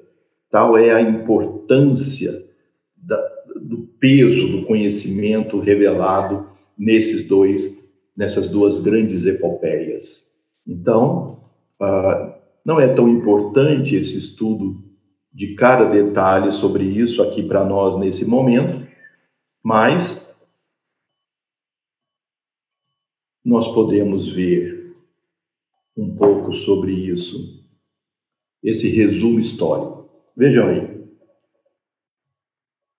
Tal 0.49 0.77
é 0.77 0.91
a 0.91 1.01
importância 1.01 2.43
da, 2.95 3.21
do 3.61 3.89
peso 3.99 4.47
do 4.47 4.65
conhecimento 4.65 5.59
revelado 5.59 6.47
nesses 6.77 7.27
dois, 7.27 7.77
nessas 8.15 8.47
duas 8.47 8.79
grandes 8.79 9.25
epopeias. 9.25 10.23
Então, 10.65 11.35
uh, 11.81 12.33
não 12.63 12.79
é 12.79 12.87
tão 12.87 13.09
importante 13.09 13.95
esse 13.95 14.17
estudo 14.17 14.83
de 15.35 15.53
cada 15.53 15.83
detalhe 15.83 16.49
sobre 16.53 16.85
isso 16.85 17.21
aqui 17.21 17.43
para 17.43 17.65
nós 17.65 17.99
nesse 17.99 18.23
momento, 18.23 18.87
mas 19.61 20.25
nós 23.43 23.67
podemos 23.67 24.31
ver 24.33 24.95
um 25.97 26.15
pouco 26.15 26.53
sobre 26.53 26.93
isso, 26.93 27.61
esse 28.63 28.87
resumo 28.87 29.37
histórico. 29.37 30.09
Vejam 30.37 30.69
aí. 30.69 31.05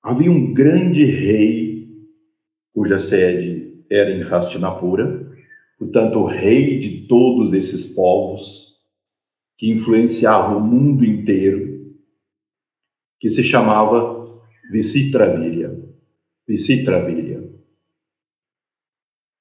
Havia 0.03 0.31
um 0.31 0.53
grande 0.53 1.05
rei, 1.07 1.89
cuja 2.75 2.99
sede 2.99 3.83
era 3.91 4.11
em 4.11 4.23
Hastinapura, 4.23 5.27
portanto, 5.79 6.19
o 6.19 6.27
rei 6.27 6.79
de 6.81 7.07
todos 7.07 7.55
esses 7.55 7.95
povos, 7.95 8.77
que 9.57 9.71
influenciava 9.71 10.55
o 10.55 10.61
mundo 10.61 11.03
inteiro, 11.03 11.76
que 13.27 13.31
se 13.31 13.43
chamava 13.43 14.41
Visitravíria. 14.71 15.77
Visitravíria, 16.47 17.43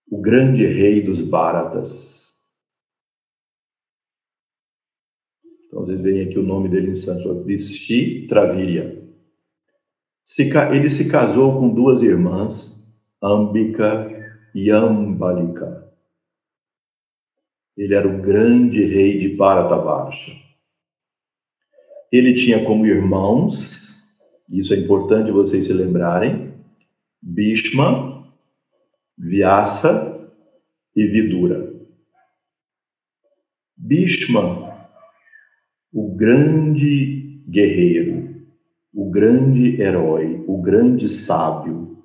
o 0.10 0.20
grande 0.20 0.66
rei 0.66 1.04
dos 1.04 1.22
Bharatas. 1.22 2.34
Então, 5.68 5.82
vocês 5.82 6.02
veem 6.02 6.28
aqui 6.28 6.40
o 6.40 6.44
nome 6.44 6.68
dele 6.68 6.90
em 6.90 6.96
sânscrito, 6.96 7.44
Visitravíria. 7.44 9.08
Ele 10.74 10.90
se 10.90 11.08
casou 11.08 11.60
com 11.60 11.72
duas 11.72 12.02
irmãs, 12.02 12.76
Ambika 13.22 14.10
e 14.56 14.72
Ambalika. 14.72 15.94
Ele 17.78 17.94
era 17.94 18.08
o 18.08 18.20
grande 18.20 18.84
rei 18.84 19.20
de 19.20 19.30
Bharatavarsha. 19.30 20.45
Ele 22.12 22.34
tinha 22.34 22.64
como 22.64 22.86
irmãos, 22.86 23.96
isso 24.50 24.74
é 24.74 24.78
importante 24.78 25.32
vocês 25.32 25.68
se 25.68 25.74
lembrarem, 25.74 26.54
Bhishma, 27.22 28.32
Vyasa 29.18 30.32
e 30.96 31.08
Vidura. 31.08 31.74
Bhishma, 33.76 34.90
o 35.92 36.16
grande 36.16 37.44
guerreiro, 37.48 38.46
o 38.94 39.10
grande 39.10 39.82
herói, 39.82 40.44
o 40.48 40.62
grande 40.62 41.10
sábio. 41.10 42.04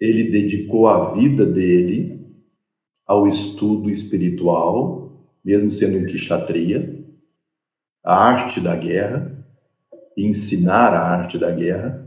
Ele 0.00 0.30
dedicou 0.30 0.88
a 0.88 1.14
vida 1.14 1.46
dele 1.46 2.26
ao 3.06 3.28
estudo 3.28 3.90
espiritual, 3.90 5.28
mesmo 5.44 5.70
sendo 5.70 5.98
um 5.98 6.06
kshatriya, 6.06 7.03
a 8.04 8.14
arte 8.14 8.60
da 8.60 8.76
guerra, 8.76 9.32
ensinar 10.16 10.92
a 10.92 11.00
arte 11.00 11.38
da 11.38 11.50
guerra, 11.50 12.06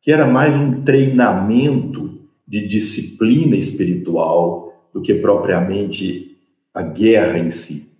que 0.00 0.10
era 0.10 0.26
mais 0.26 0.54
um 0.56 0.82
treinamento 0.82 2.28
de 2.46 2.66
disciplina 2.66 3.54
espiritual 3.56 4.88
do 4.92 5.02
que 5.02 5.14
propriamente 5.14 6.38
a 6.72 6.82
guerra 6.82 7.38
em 7.38 7.50
si, 7.50 7.90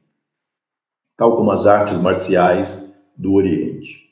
tal 1.17 1.37
como 1.37 1.51
as 1.51 1.67
artes 1.67 1.99
marciais 1.99 2.83
do 3.17 3.35
Oriente. 3.35 4.05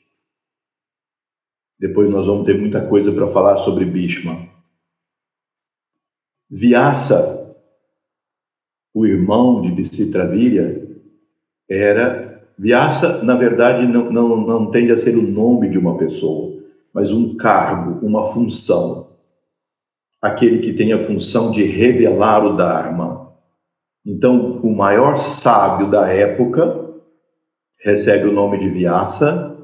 Depois 1.79 2.09
nós 2.09 2.25
vamos 2.25 2.45
ter 2.45 2.57
muita 2.57 2.85
coisa 2.87 3.11
para 3.11 3.31
falar 3.31 3.57
sobre 3.57 3.83
Bhishma. 3.83 4.47
Vyasa, 6.49 7.57
o 8.93 9.05
irmão 9.05 9.61
de 9.61 9.71
Bisitravirya, 9.71 10.87
era. 11.67 12.22
Vyasa, 12.57 13.23
na 13.23 13.35
verdade, 13.35 13.87
não, 13.87 14.11
não, 14.11 14.37
não 14.37 14.71
tende 14.71 14.91
a 14.91 14.97
ser 14.97 15.17
o 15.17 15.21
nome 15.21 15.69
de 15.69 15.77
uma 15.77 15.97
pessoa, 15.97 16.53
mas 16.93 17.11
um 17.11 17.35
cargo, 17.35 18.05
uma 18.05 18.31
função. 18.31 19.09
Aquele 20.21 20.59
que 20.59 20.73
tem 20.73 20.93
a 20.93 20.99
função 20.99 21.51
de 21.51 21.63
revelar 21.63 22.45
o 22.45 22.55
Dharma. 22.55 23.33
Então, 24.05 24.59
o 24.61 24.75
maior 24.75 25.17
sábio 25.17 25.89
da 25.89 26.07
época 26.07 26.83
recebe 27.83 28.27
o 28.27 28.31
nome 28.31 28.59
de 28.59 28.69
Vyasa, 28.69 29.57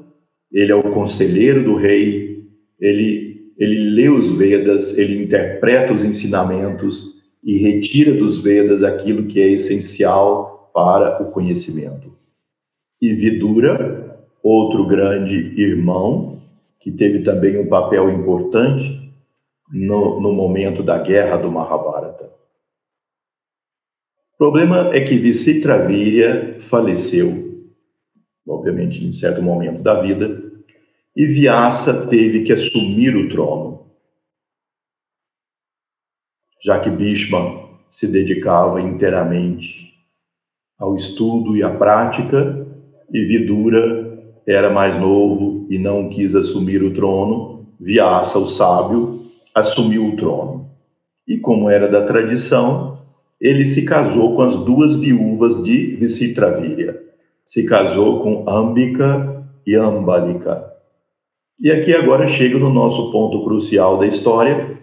ele 0.52 0.72
é 0.72 0.74
o 0.74 0.92
conselheiro 0.92 1.62
do 1.62 1.76
rei, 1.76 2.44
ele, 2.78 3.52
ele 3.56 3.90
lê 3.94 4.08
os 4.08 4.32
Vedas, 4.32 4.96
ele 4.98 5.22
interpreta 5.22 5.92
os 5.92 6.04
ensinamentos 6.04 7.02
e 7.42 7.56
retira 7.58 8.12
dos 8.12 8.38
Vedas 8.38 8.82
aquilo 8.82 9.26
que 9.26 9.40
é 9.40 9.48
essencial 9.48 10.70
para 10.74 11.22
o 11.22 11.30
conhecimento. 11.30 12.19
E 13.00 13.14
Vidura, 13.14 14.20
outro 14.42 14.86
grande 14.86 15.34
irmão, 15.60 16.42
que 16.78 16.90
teve 16.90 17.22
também 17.22 17.58
um 17.58 17.68
papel 17.68 18.10
importante 18.10 19.12
no, 19.72 20.20
no 20.20 20.32
momento 20.32 20.82
da 20.82 20.98
guerra 20.98 21.36
do 21.36 21.50
Mahabharata. 21.50 22.30
O 24.34 24.38
problema 24.38 24.90
é 24.94 25.00
que 25.00 25.18
Visitravirya 25.18 26.60
faleceu 26.60 27.50
obviamente 28.50 29.04
em 29.04 29.12
certo 29.12 29.42
momento 29.42 29.82
da 29.82 30.00
vida, 30.00 30.50
e 31.16 31.26
Vyasa 31.26 32.08
teve 32.08 32.42
que 32.44 32.52
assumir 32.52 33.16
o 33.16 33.28
trono, 33.28 33.90
já 36.62 36.78
que 36.80 36.90
Bhishma 36.90 37.68
se 37.88 38.06
dedicava 38.06 38.80
inteiramente 38.80 39.94
ao 40.78 40.94
estudo 40.94 41.56
e 41.56 41.62
à 41.62 41.70
prática, 41.70 42.59
e 43.12 43.24
Vidura 43.24 44.18
era 44.46 44.70
mais 44.70 44.98
novo 44.98 45.66
e 45.70 45.78
não 45.78 46.08
quis 46.08 46.34
assumir 46.34 46.82
o 46.82 46.92
trono, 46.92 47.66
Vyasa, 47.78 48.38
o 48.38 48.46
sábio, 48.46 49.22
assumiu 49.54 50.06
o 50.06 50.16
trono. 50.16 50.70
E 51.26 51.38
como 51.38 51.70
era 51.70 51.88
da 51.88 52.04
tradição, 52.06 52.98
ele 53.40 53.64
se 53.64 53.84
casou 53.84 54.34
com 54.34 54.42
as 54.42 54.56
duas 54.64 54.96
viúvas 54.96 55.62
de 55.62 55.96
Visitravirya 55.96 57.10
se 57.50 57.64
casou 57.64 58.20
com 58.20 58.48
Ambika 58.48 59.44
e 59.66 59.74
Ambalika. 59.74 60.72
E 61.58 61.68
aqui 61.68 61.92
agora 61.92 62.28
chega 62.28 62.56
no 62.56 62.72
nosso 62.72 63.10
ponto 63.10 63.42
crucial 63.42 63.98
da 63.98 64.06
história. 64.06 64.78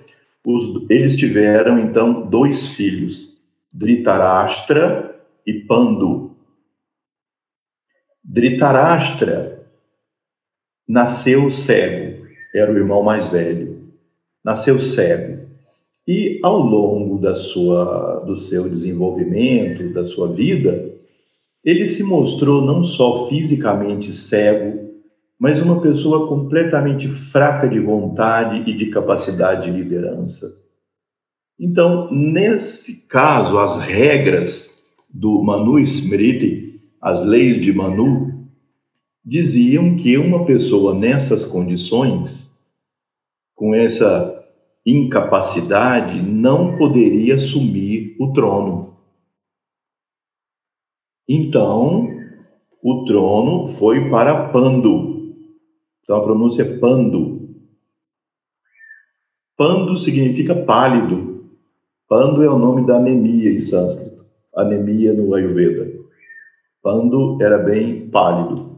Os, 0.45 0.85
eles 0.89 1.15
tiveram 1.15 1.79
então 1.79 2.27
dois 2.27 2.67
filhos, 2.67 3.33
Dhritarashtra 3.71 5.15
e 5.45 5.53
Pandu. 5.53 6.26
Dhritarashtra 8.29 9.65
nasceu 10.85 11.49
cego, 11.49 12.27
era 12.53 12.71
o 12.71 12.77
irmão 12.77 13.01
mais 13.01 13.29
velho. 13.29 13.77
Nasceu 14.43 14.79
cego. 14.79 15.47
E 16.05 16.39
ao 16.43 16.59
longo 16.59 17.19
da 17.19 17.35
sua, 17.35 18.23
do 18.25 18.37
seu 18.37 18.67
desenvolvimento, 18.69 19.93
da 19.93 20.03
sua 20.03 20.31
vida, 20.33 20.93
ele 21.63 21.85
se 21.85 22.03
mostrou 22.03 22.61
não 22.61 22.83
só 22.83 23.27
fisicamente 23.27 24.11
cego, 24.11 24.87
mas 25.39 25.61
uma 25.61 25.81
pessoa 25.81 26.27
completamente 26.27 27.07
fraca 27.07 27.67
de 27.67 27.79
vontade 27.79 28.69
e 28.69 28.77
de 28.77 28.87
capacidade 28.87 29.71
de 29.71 29.77
liderança. 29.77 30.53
Então, 31.59 32.09
nesse 32.11 32.93
caso, 33.07 33.57
as 33.57 33.77
regras 33.77 34.69
do 35.09 35.41
Manu 35.41 35.79
Smriti, 35.79 36.66
as 37.07 37.23
leis 37.23 37.61
de 37.61 37.71
Manu, 37.71 38.49
diziam 39.23 39.95
que 39.95 40.17
uma 40.17 40.45
pessoa 40.45 40.93
nessas 40.93 41.45
condições, 41.45 42.53
com 43.55 43.73
essa 43.73 44.45
incapacidade, 44.85 46.21
não 46.21 46.77
poderia 46.77 47.35
assumir 47.35 48.17
o 48.19 48.33
trono. 48.33 48.97
Então, 51.29 52.09
o 52.83 53.05
trono 53.05 53.69
foi 53.77 54.09
para 54.09 54.49
Pando. 54.49 55.33
Então, 56.03 56.17
a 56.17 56.23
pronúncia 56.23 56.63
é 56.63 56.77
Pando. 56.77 57.55
Pando 59.55 59.95
significa 59.95 60.53
pálido. 60.53 61.51
Pando 62.07 62.43
é 62.43 62.49
o 62.49 62.59
nome 62.59 62.85
da 62.85 62.97
anemia 62.97 63.49
em 63.49 63.59
sânscrito. 63.61 64.25
Anemia 64.53 65.13
no 65.13 65.33
Ayurveda. 65.33 65.86
Pando 66.81 67.41
era 67.41 67.57
bem 67.57 68.09
pálido. 68.09 68.77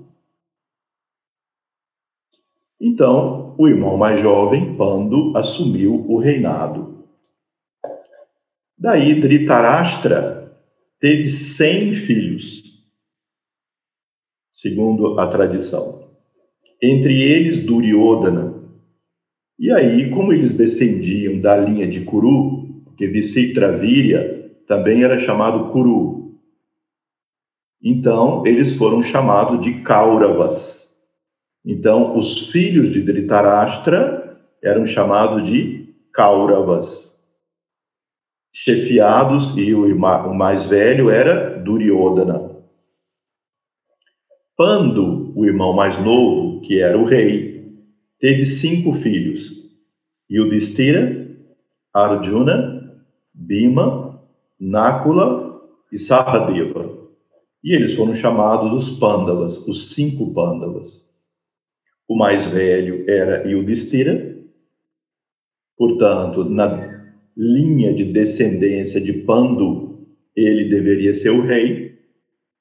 Então, 2.79 3.55
o 3.57 3.67
irmão 3.67 3.97
mais 3.97 4.19
jovem, 4.19 4.77
Pando, 4.77 5.35
assumiu 5.37 6.05
o 6.09 6.17
reinado. 6.17 7.05
Daí, 8.77 9.19
Dhritarashtra 9.19 10.57
teve 10.99 11.27
100 11.27 11.93
filhos, 11.93 12.63
segundo 14.53 15.19
a 15.19 15.27
tradição. 15.27 16.09
Entre 16.81 17.21
eles, 17.21 17.65
Duryodhana. 17.65 18.63
E 19.59 19.69
aí, 19.73 20.09
como 20.09 20.31
eles 20.31 20.53
descendiam 20.53 21.37
da 21.37 21.57
linha 21.57 21.85
de 21.85 22.05
Kuru, 22.05 22.83
porque 22.85 23.07
Visitravirya 23.07 24.53
também 24.65 25.03
era 25.03 25.19
chamado 25.19 25.69
Kuru, 25.73 26.18
então 27.81 28.45
eles 28.45 28.73
foram 28.73 29.01
chamados 29.01 29.61
de 29.61 29.81
Kauravas. 29.81 30.89
Então, 31.65 32.17
os 32.17 32.49
filhos 32.51 32.91
de 32.93 33.01
Dhritarashtra 33.01 34.39
eram 34.63 34.85
chamados 34.85 35.47
de 35.47 35.93
Kauravas 36.13 37.09
chefiados, 38.53 39.53
e 39.57 39.73
o, 39.73 39.97
mais 40.35 40.65
velho 40.65 41.09
era 41.09 41.59
Duryodhana. 41.59 42.57
Pando, 44.57 45.31
o 45.37 45.45
irmão 45.45 45.73
mais 45.73 45.97
novo, 46.03 46.61
que 46.61 46.81
era 46.81 46.97
o 46.97 47.05
rei, 47.05 47.73
teve 48.19 48.45
cinco 48.45 48.93
filhos: 48.93 49.53
Yudhishthira, 50.29 51.29
Arjuna, 51.93 52.99
Bima, 53.33 54.21
Nakula 54.59 55.61
e 55.91 55.97
Sahadeva. 55.97 56.98
E 57.63 57.73
eles 57.75 57.93
foram 57.93 58.13
chamados 58.13 58.71
os 58.71 58.97
Pandavas, 58.99 59.57
os 59.67 59.93
cinco 59.93 60.33
Pandavas. 60.33 61.05
O 62.07 62.15
mais 62.15 62.45
velho 62.45 63.05
era 63.07 63.47
Yudhishthira, 63.47 64.37
portanto, 65.77 66.45
na 66.45 67.03
linha 67.35 67.93
de 67.93 68.05
descendência 68.05 68.99
de 68.99 69.13
Pandu, 69.13 70.07
ele 70.35 70.69
deveria 70.69 71.13
ser 71.13 71.29
o 71.29 71.41
rei. 71.41 71.99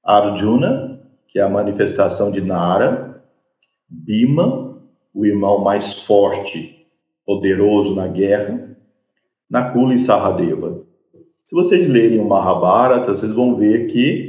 Arjuna, 0.04 1.00
que 1.28 1.38
é 1.38 1.42
a 1.42 1.48
manifestação 1.48 2.30
de 2.30 2.40
Nara, 2.40 3.22
Bima, 3.88 4.82
o 5.14 5.24
irmão 5.24 5.62
mais 5.62 6.02
forte, 6.02 6.86
poderoso 7.24 7.94
na 7.94 8.06
guerra, 8.06 8.76
Nakula 9.48 9.94
e 9.94 9.98
Sahadeva. 9.98 10.82
Se 11.46 11.54
vocês 11.54 11.88
lerem 11.88 12.20
o 12.20 12.28
Mahabharata, 12.28 13.12
vocês 13.12 13.32
vão 13.32 13.56
ver 13.56 13.86
que 13.86 14.27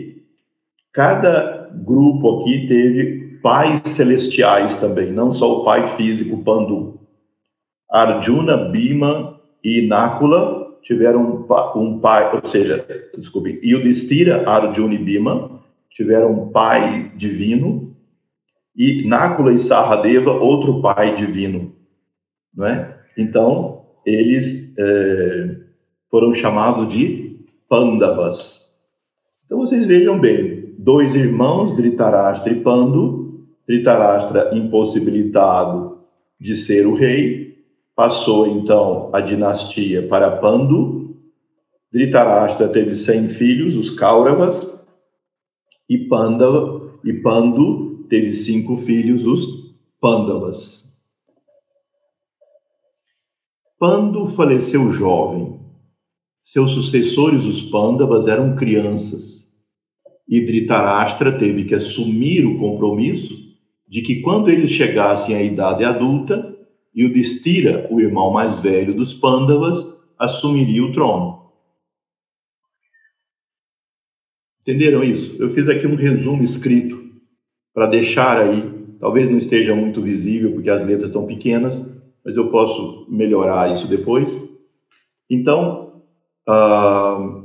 cada 0.93 1.69
grupo 1.85 2.41
aqui 2.41 2.67
teve 2.67 3.39
pais 3.41 3.81
celestiais 3.85 4.75
também, 4.75 5.11
não 5.11 5.33
só 5.33 5.59
o 5.59 5.63
pai 5.63 5.95
físico 5.95 6.43
Pandu. 6.43 6.99
Arjuna, 7.89 8.69
Bhima 8.69 9.39
e 9.63 9.87
Nakula 9.87 10.77
tiveram 10.83 11.47
um 11.75 11.99
pai, 11.99 12.35
ou 12.35 12.47
seja, 12.49 12.85
desculpe, 13.17 13.59
Yudhishthira, 13.63 14.47
Arjuna 14.47 14.93
e 14.93 14.97
Bhima 14.97 15.59
tiveram 15.89 16.31
um 16.31 16.49
pai 16.49 17.11
divino 17.15 17.95
e 18.75 19.07
Nakula 19.07 19.51
e 19.53 19.57
Sahadeva 19.57 20.31
outro 20.31 20.81
pai 20.81 21.15
divino, 21.15 21.75
não 22.53 22.65
é? 22.65 22.97
Então 23.17 23.85
eles 24.05 24.73
é, 24.77 25.57
foram 26.09 26.33
chamados 26.33 26.93
de 26.93 27.37
Pandavas. 27.67 28.59
Então 29.45 29.59
vocês 29.59 29.85
vejam 29.85 30.19
bem, 30.19 30.58
dois 30.81 31.13
irmãos, 31.13 31.75
Dhritarashtra 31.75 32.53
e 32.53 32.61
Pandu, 32.61 33.49
Dhritarashtra 33.67 34.55
impossibilitado 34.55 35.99
de 36.39 36.55
ser 36.55 36.87
o 36.87 36.95
rei, 36.95 37.65
passou 37.93 38.47
então 38.47 39.09
a 39.13 39.19
dinastia 39.19 40.07
para 40.07 40.37
Pandu. 40.37 41.17
Dhritarashtra 41.91 42.69
teve 42.69 42.95
100 42.95 43.27
filhos, 43.29 43.75
os 43.75 43.89
Kauravas, 43.89 44.65
e 45.89 45.97
Pandava 45.97 46.97
e 47.03 47.13
Pandu 47.13 48.05
teve 48.09 48.31
cinco 48.31 48.77
filhos, 48.77 49.25
os 49.25 49.75
Pandavas. 49.99 50.85
Pandu 53.77 54.27
faleceu 54.27 54.91
jovem. 54.91 55.59
Seus 56.41 56.71
sucessores, 56.71 57.45
os 57.45 57.61
Pandavas, 57.61 58.27
eram 58.27 58.55
crianças. 58.55 59.38
E 60.29 60.39
Dhritarashtra 60.41 61.39
teve 61.39 61.65
que 61.65 61.73
assumir 61.73 62.45
o 62.45 62.59
compromisso 62.59 63.35
de 63.87 64.03
que 64.03 64.21
quando 64.21 64.49
eles 64.49 64.69
chegassem 64.69 65.35
à 65.35 65.41
idade 65.41 65.83
adulta, 65.83 66.55
Yudhishthira, 66.95 67.87
o 67.89 67.99
irmão 67.99 68.31
mais 68.31 68.59
velho 68.59 68.93
dos 68.93 69.11
Pandavas, 69.11 69.77
assumiria 70.19 70.83
o 70.83 70.91
trono. 70.91 71.49
Entenderam 74.61 75.03
isso? 75.03 75.35
Eu 75.41 75.49
fiz 75.51 75.67
aqui 75.67 75.87
um 75.87 75.95
resumo 75.95 76.43
escrito 76.43 77.09
para 77.73 77.87
deixar 77.87 78.39
aí, 78.39 78.61
talvez 78.99 79.27
não 79.29 79.37
esteja 79.39 79.73
muito 79.73 79.99
visível 79.99 80.53
porque 80.53 80.69
as 80.69 80.85
letras 80.85 81.07
estão 81.07 81.25
pequenas, 81.25 81.75
mas 82.23 82.35
eu 82.35 82.51
posso 82.51 83.07
melhorar 83.09 83.73
isso 83.73 83.87
depois. 83.87 84.31
Então, 85.27 86.03
uh, 86.47 87.39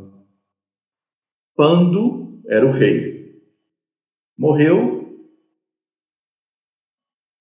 Pando 1.57 2.24
era 2.49 2.67
o 2.67 2.71
rei. 2.71 3.41
Morreu 4.37 4.95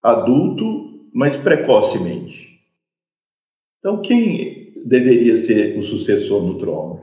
adulto, 0.02 1.10
mas 1.14 1.38
precocemente. 1.38 2.60
Então, 3.80 4.02
quem 4.02 4.74
deveria 4.86 5.38
ser 5.38 5.78
o 5.78 5.84
sucessor 5.84 6.44
no 6.44 6.58
trono? 6.58 7.02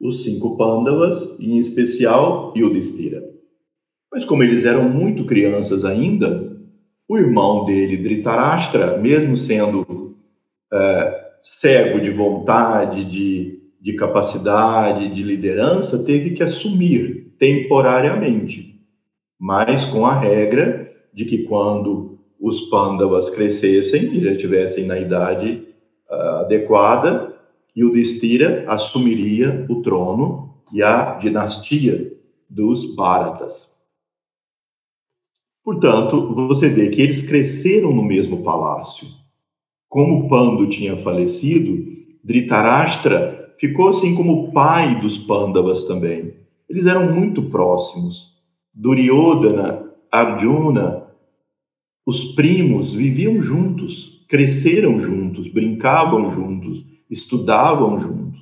Os 0.00 0.24
cinco 0.24 0.56
Pandavas, 0.56 1.20
em 1.38 1.58
especial 1.58 2.52
Yudhishthira. 2.56 3.22
Mas 4.10 4.24
como 4.24 4.42
eles 4.42 4.64
eram 4.64 4.88
muito 4.88 5.24
crianças 5.24 5.84
ainda, 5.84 6.52
o 7.08 7.16
irmão 7.16 7.64
dele, 7.64 7.96
Dhritarashtra, 7.96 8.98
mesmo 8.98 9.36
sendo 9.36 10.16
é, 10.72 11.32
cego 11.42 12.00
de 12.00 12.10
vontade, 12.10 13.04
de, 13.04 13.60
de 13.80 13.94
capacidade, 13.94 15.14
de 15.14 15.22
liderança, 15.22 16.04
teve 16.04 16.30
que 16.30 16.42
assumir 16.42 17.21
temporariamente, 17.42 18.80
mas 19.36 19.84
com 19.86 20.06
a 20.06 20.16
regra 20.16 20.94
de 21.12 21.24
que 21.24 21.42
quando 21.42 22.20
os 22.38 22.60
Pandavas 22.70 23.30
crescessem 23.30 24.14
e 24.14 24.22
já 24.22 24.30
estivessem 24.30 24.86
na 24.86 24.96
idade 24.96 25.66
uh, 26.08 26.14
adequada, 26.44 27.36
Yudhishthira 27.76 28.64
assumiria 28.68 29.66
o 29.68 29.82
trono 29.82 30.54
e 30.72 30.84
a 30.84 31.14
dinastia 31.14 32.12
dos 32.48 32.94
Bharatas. 32.94 33.68
Portanto, 35.64 36.32
você 36.46 36.68
vê 36.68 36.90
que 36.90 37.02
eles 37.02 37.24
cresceram 37.24 37.92
no 37.92 38.04
mesmo 38.04 38.44
palácio. 38.44 39.08
Como 39.88 40.28
Pando 40.28 40.68
tinha 40.68 40.96
falecido, 40.96 41.90
Dhritarashtra 42.22 43.52
ficou 43.58 43.88
assim 43.88 44.14
como 44.14 44.52
pai 44.52 45.00
dos 45.00 45.18
Pandavas 45.18 45.82
também. 45.82 46.40
Eles 46.72 46.86
eram 46.86 47.12
muito 47.12 47.50
próximos. 47.50 48.32
Duryodhana, 48.72 49.92
Arjuna, 50.10 51.06
os 52.06 52.34
primos 52.34 52.94
viviam 52.94 53.42
juntos, 53.42 54.24
cresceram 54.26 54.98
juntos, 54.98 55.52
brincavam 55.52 56.30
juntos, 56.30 56.82
estudavam 57.10 58.00
juntos. 58.00 58.40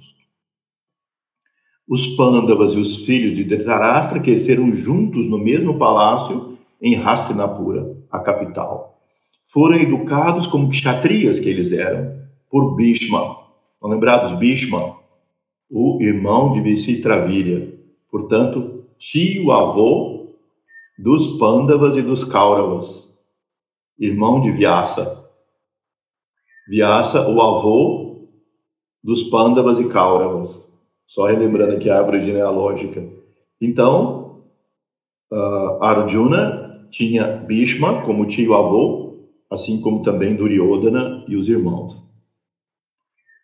Os 1.89 2.07
Pandavas 2.15 2.75
e 2.75 2.79
os 2.79 2.99
filhos 2.99 3.37
de 3.37 3.43
Dhritarashtra 3.43 4.21
cresceram 4.21 4.71
juntos 4.75 5.27
no 5.29 5.37
mesmo 5.37 5.77
palácio 5.77 6.57
em 6.81 6.95
Hastinapura, 7.03 7.97
a 8.13 8.21
capital. 8.21 9.03
Foram 9.49 9.75
educados 9.75 10.47
como 10.47 10.71
kshatriyas 10.71 11.41
que 11.41 11.49
eles 11.49 11.73
eram, 11.73 12.17
por 12.49 12.77
Bhishma. 12.77 13.39
Estão 13.75 13.91
lembrados? 13.91 14.39
Bhishma, 14.39 14.97
o 15.69 16.01
irmão 16.01 16.53
de 16.53 16.61
Vishitravirya. 16.61 17.80
Portanto, 18.11 18.85
tio-avô 18.99 20.35
dos 20.99 21.39
Pandavas 21.39 21.97
e 21.97 22.03
dos 22.03 22.25
Kauravas. 22.25 23.09
Irmão 23.99 24.41
de 24.41 24.51
Vyasa. 24.51 25.25
Vyasa, 26.69 27.29
o 27.29 27.41
avô 27.41 28.29
dos 29.03 29.25
Pandavas 29.25 29.79
e 29.79 29.89
Kauravas. 29.89 30.63
Só 31.07 31.27
relembrando 31.27 31.77
aqui 31.77 31.89
a 31.89 31.99
árvore 31.99 32.21
genealógica. 32.21 33.03
Então, 33.61 34.45
uh, 35.33 35.83
Arjuna 35.83 36.89
tinha 36.91 37.39
Bhishma 37.39 38.03
como 38.03 38.27
tio-avô, 38.27 39.29
assim 39.51 39.81
como 39.81 40.03
também 40.03 40.37
Duryodhana 40.37 41.25
e 41.29 41.37
os 41.37 41.49
irmãos. 41.49 42.09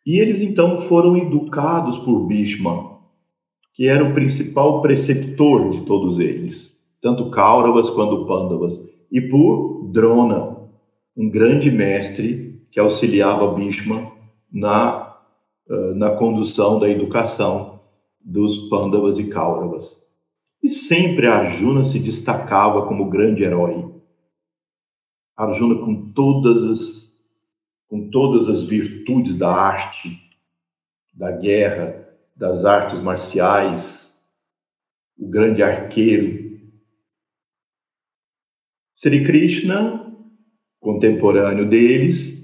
E 0.05 0.19
eles 0.19 0.41
então 0.41 0.83
foram 0.83 1.17
educados 1.17 1.99
por 1.99 2.27
Bhishma, 2.27 2.96
que 3.77 3.87
era 3.87 4.03
o 4.03 4.15
principal 4.15 4.81
preceptor 4.81 5.69
de 5.69 5.83
todos 5.83 6.19
eles, 6.19 6.75
tanto 7.03 7.31
Kauravas 7.31 7.91
quanto 7.91 8.27
Pandavas, 8.27 8.81
e 9.13 9.21
por 9.21 9.91
Drona, 9.93 10.57
um 11.15 11.29
grande 11.29 11.71
mestre 11.71 12.67
que 12.73 12.81
auxiliava 12.81 13.53
Bhishma 13.53 14.11
na, 14.51 15.19
eh, 15.69 15.95
na 15.95 16.11
condução 16.13 16.79
da 16.79 16.89
educação 16.89 17.81
dos 18.19 18.57
Pandavas 18.71 19.19
e 19.19 19.25
Kauravas. 19.25 19.95
E 20.63 20.71
sempre 20.71 21.27
Arjuna 21.27 21.85
se 21.85 21.99
destacava 21.99 22.87
como 22.87 23.11
grande 23.11 23.45
herói. 23.45 23.95
Arjuna 25.37 25.85
com 25.85 26.09
todas 26.15 26.65
as 26.65 27.07
com 27.89 28.11
todas 28.11 28.49
as 28.49 28.65
virtudes 28.65 29.37
da 29.37 29.49
arte, 29.49 30.19
da 31.15 31.31
guerra, 31.31 32.06
das 32.37 32.65
artes 32.65 33.01
marciais, 33.01 34.15
o 35.19 35.27
grande 35.29 35.63
arqueiro. 35.63 36.59
Sri 38.95 39.25
Krishna, 39.25 40.15
contemporâneo 40.79 41.69
deles, 41.69 42.37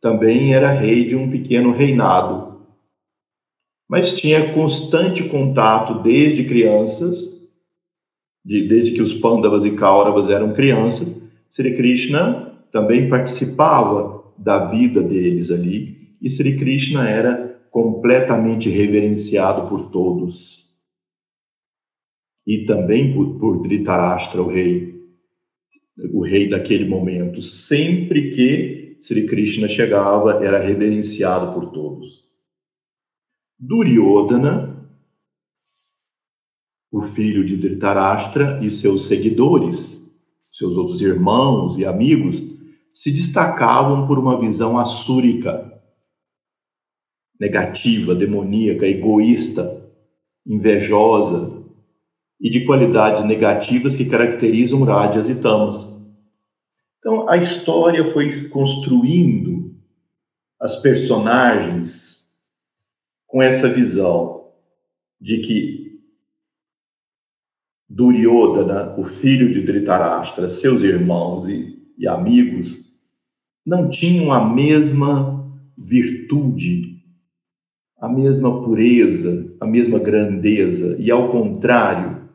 também 0.00 0.54
era 0.54 0.70
rei 0.70 1.08
de 1.08 1.16
um 1.16 1.30
pequeno 1.30 1.72
reinado, 1.72 2.66
mas 3.88 4.14
tinha 4.14 4.52
constante 4.52 5.28
contato 5.28 6.02
desde 6.02 6.44
crianças 6.44 7.38
de, 8.44 8.66
desde 8.68 8.92
que 8.92 9.02
os 9.02 9.12
Pandavas 9.14 9.64
e 9.64 9.72
Kauravas 9.72 10.30
eram 10.30 10.54
crianças, 10.54 11.08
Sri 11.50 11.74
Krishna 11.76 12.54
também 12.72 13.08
participava 13.08 14.24
da 14.38 14.66
vida 14.66 15.02
deles 15.02 15.50
ali, 15.50 16.16
e 16.20 16.30
Sri 16.30 16.56
Krishna 16.56 17.08
era 17.08 17.37
completamente 17.70 18.68
reverenciado 18.68 19.68
por 19.68 19.90
todos. 19.90 20.66
E 22.46 22.64
também 22.64 23.14
por, 23.14 23.38
por 23.38 23.62
Dhritarashtra, 23.62 24.42
o 24.42 24.48
rei, 24.48 24.98
o 26.12 26.22
rei 26.22 26.48
daquele 26.48 26.88
momento. 26.88 27.42
Sempre 27.42 28.30
que 28.30 28.98
Sri 29.00 29.26
Krishna 29.26 29.68
chegava, 29.68 30.44
era 30.44 30.58
reverenciado 30.58 31.52
por 31.52 31.70
todos. 31.70 32.24
Duryodhana, 33.58 34.78
o 36.90 37.02
filho 37.02 37.44
de 37.44 37.56
Dhritarashtra 37.56 38.64
e 38.64 38.70
seus 38.70 39.06
seguidores, 39.06 39.98
seus 40.52 40.76
outros 40.76 41.00
irmãos 41.00 41.78
e 41.78 41.84
amigos, 41.84 42.40
se 42.92 43.12
destacavam 43.12 44.06
por 44.06 44.18
uma 44.18 44.40
visão 44.40 44.78
assúrica, 44.78 45.77
negativa, 47.38 48.14
demoníaca, 48.14 48.86
egoísta, 48.86 49.86
invejosa 50.46 51.64
e 52.40 52.50
de 52.50 52.64
qualidades 52.64 53.24
negativas 53.24 53.96
que 53.96 54.06
caracterizam 54.06 54.82
rádias 54.82 55.28
e 55.28 55.34
tamas. 55.34 55.96
Então, 56.98 57.28
a 57.28 57.36
história 57.36 58.04
foi 58.12 58.48
construindo 58.48 59.76
as 60.60 60.76
personagens 60.76 62.18
com 63.26 63.42
essa 63.42 63.68
visão 63.68 64.50
de 65.20 65.38
que 65.38 65.88
Duryodhana, 67.88 68.94
o 68.98 69.04
filho 69.04 69.52
de 69.52 69.62
Dhritarashtra, 69.62 70.48
seus 70.50 70.82
irmãos 70.82 71.48
e, 71.48 71.78
e 71.96 72.06
amigos, 72.06 72.78
não 73.64 73.88
tinham 73.88 74.32
a 74.32 74.46
mesma 74.46 75.50
virtude 75.76 76.97
a 77.98 78.08
mesma 78.08 78.62
pureza, 78.62 79.56
a 79.60 79.66
mesma 79.66 79.98
grandeza, 79.98 80.96
e 81.00 81.10
ao 81.10 81.30
contrário, 81.32 82.28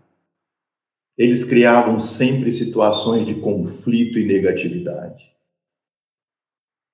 eles 1.17 1.45
criavam 1.45 1.99
sempre 1.99 2.51
situações 2.51 3.25
de 3.25 3.35
conflito 3.35 4.19
e 4.19 4.25
negatividade. 4.25 5.31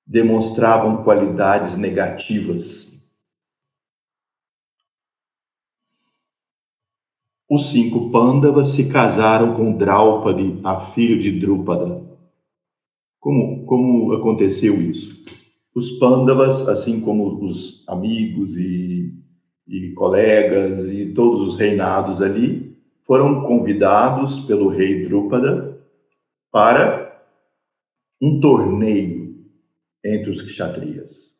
Demonstravam 0.05 1.03
qualidades 1.03 1.75
negativas. 1.75 2.89
Os 7.49 7.71
cinco 7.71 8.11
Pandavas 8.11 8.73
se 8.73 8.89
casaram 8.89 9.55
com 9.55 9.75
Draupadi, 9.75 10.59
a 10.63 10.91
filha 10.91 11.17
de 11.17 11.39
Drupada. 11.39 12.07
Como, 13.19 13.65
como 13.65 14.13
aconteceu 14.13 14.79
isso? 14.79 15.38
Os 15.79 15.91
Pandavas, 15.93 16.67
assim 16.67 16.99
como 16.99 17.43
os 17.43 17.83
amigos 17.87 18.55
e, 18.57 19.13
e 19.67 19.91
colegas 19.93 20.87
e 20.89 21.13
todos 21.13 21.41
os 21.41 21.57
reinados 21.57 22.21
ali, 22.21 22.77
foram 23.05 23.43
convidados 23.43 24.41
pelo 24.41 24.67
rei 24.67 25.05
Drupada 25.05 25.81
para 26.51 27.23
um 28.21 28.39
torneio 28.39 29.35
entre 30.05 30.29
os 30.29 30.41
kshatriyas. 30.41 31.33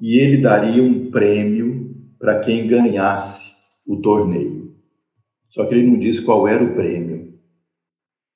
E 0.00 0.18
ele 0.18 0.38
daria 0.38 0.82
um 0.82 1.10
prêmio 1.10 1.94
para 2.18 2.40
quem 2.40 2.66
ganhasse 2.66 3.54
o 3.86 4.00
torneio. 4.00 4.74
Só 5.50 5.66
que 5.66 5.74
ele 5.74 5.86
não 5.86 5.98
disse 5.98 6.22
qual 6.22 6.48
era 6.48 6.64
o 6.64 6.74
prêmio. 6.74 7.38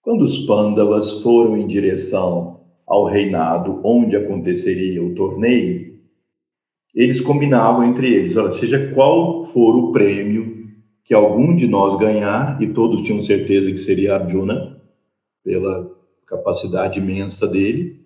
Quando 0.03 0.23
os 0.23 0.47
Pandavas 0.47 1.23
foram 1.23 1.57
em 1.57 1.67
direção 1.67 2.54
ao 2.87 3.05
reinado 3.05 3.81
onde 3.85 4.17
aconteceria 4.17 5.03
o 5.03 5.15
torneio, 5.15 5.95
eles 6.95 7.21
combinavam 7.21 7.85
entre 7.85 8.13
eles, 8.13 8.37
olha, 8.37 8.53
seja 8.53 8.93
qual 8.95 9.47
for 9.47 9.77
o 9.77 9.93
prêmio 9.93 10.69
que 11.05 11.13
algum 11.13 11.55
de 11.55 11.67
nós 11.67 11.99
ganhar, 11.99 12.61
e 12.63 12.69
todos 12.69 13.03
tinham 13.03 13.21
certeza 13.21 13.71
que 13.71 13.79
seria 13.79 14.15
Arjuna, 14.15 14.81
pela 15.45 15.91
capacidade 16.27 16.99
imensa 16.99 17.47
dele, 17.47 18.01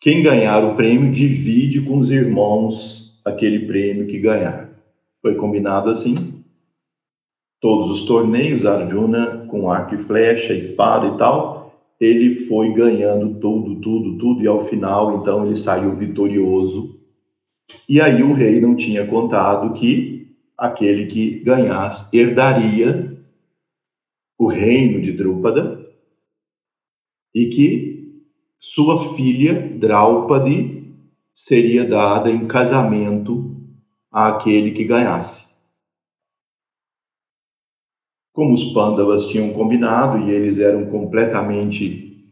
quem 0.00 0.22
ganhar 0.22 0.64
o 0.64 0.76
prêmio 0.76 1.10
divide 1.10 1.82
com 1.82 1.98
os 1.98 2.10
irmãos 2.10 3.20
aquele 3.24 3.66
prêmio 3.66 4.06
que 4.06 4.18
ganhar. 4.18 4.70
Foi 5.20 5.34
combinado 5.34 5.90
assim. 5.90 6.42
Todos 7.60 7.90
os 7.90 8.06
torneios, 8.06 8.64
Arjuna 8.64 9.46
com 9.50 9.70
arco 9.70 9.96
e 9.96 9.98
flecha, 9.98 10.54
espada 10.54 11.08
e 11.08 11.18
tal, 11.18 11.57
ele 12.00 12.46
foi 12.46 12.72
ganhando 12.72 13.40
tudo, 13.40 13.80
tudo, 13.80 14.18
tudo, 14.18 14.42
e 14.42 14.46
ao 14.46 14.66
final, 14.66 15.20
então, 15.20 15.46
ele 15.46 15.56
saiu 15.56 15.94
vitorioso. 15.96 16.98
E 17.88 18.00
aí 18.00 18.22
o 18.22 18.32
rei 18.32 18.60
não 18.60 18.76
tinha 18.76 19.06
contado 19.06 19.74
que 19.74 20.36
aquele 20.56 21.06
que 21.06 21.40
ganhasse 21.40 22.04
herdaria 22.16 23.18
o 24.38 24.46
reino 24.46 25.00
de 25.00 25.12
Drúpada 25.12 25.86
e 27.34 27.46
que 27.46 28.22
sua 28.60 29.14
filha, 29.14 29.76
Draupadi, 29.78 30.94
seria 31.34 31.84
dada 31.84 32.30
em 32.30 32.46
casamento 32.46 33.56
àquele 34.10 34.72
que 34.72 34.84
ganhasse. 34.84 35.47
Como 38.38 38.54
os 38.54 38.72
Pandavas 38.72 39.26
tinham 39.26 39.52
combinado 39.52 40.20
e 40.20 40.30
eles 40.30 40.60
eram 40.60 40.88
completamente 40.92 42.24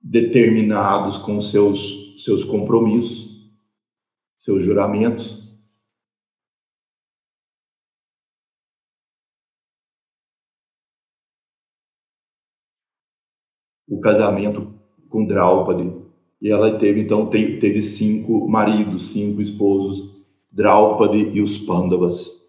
determinados 0.00 1.18
com 1.18 1.42
seus, 1.42 2.24
seus 2.24 2.42
compromissos, 2.42 3.52
seus 4.38 4.64
juramentos, 4.64 5.60
o 13.86 14.00
casamento 14.00 14.72
com 15.10 15.26
Draupadi. 15.26 16.02
E 16.40 16.50
ela 16.50 16.78
teve, 16.78 17.02
então, 17.02 17.28
teve 17.28 17.82
cinco 17.82 18.48
maridos, 18.48 19.12
cinco 19.12 19.42
esposos, 19.42 20.24
Draupadi 20.50 21.28
e 21.34 21.42
os 21.42 21.58
Pandavas. 21.58 22.43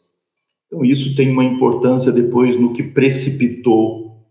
Então, 0.67 0.83
isso 0.83 1.15
tem 1.15 1.31
uma 1.31 1.43
importância 1.43 2.11
depois 2.11 2.59
no 2.59 2.73
que 2.73 2.83
precipitou 2.83 4.25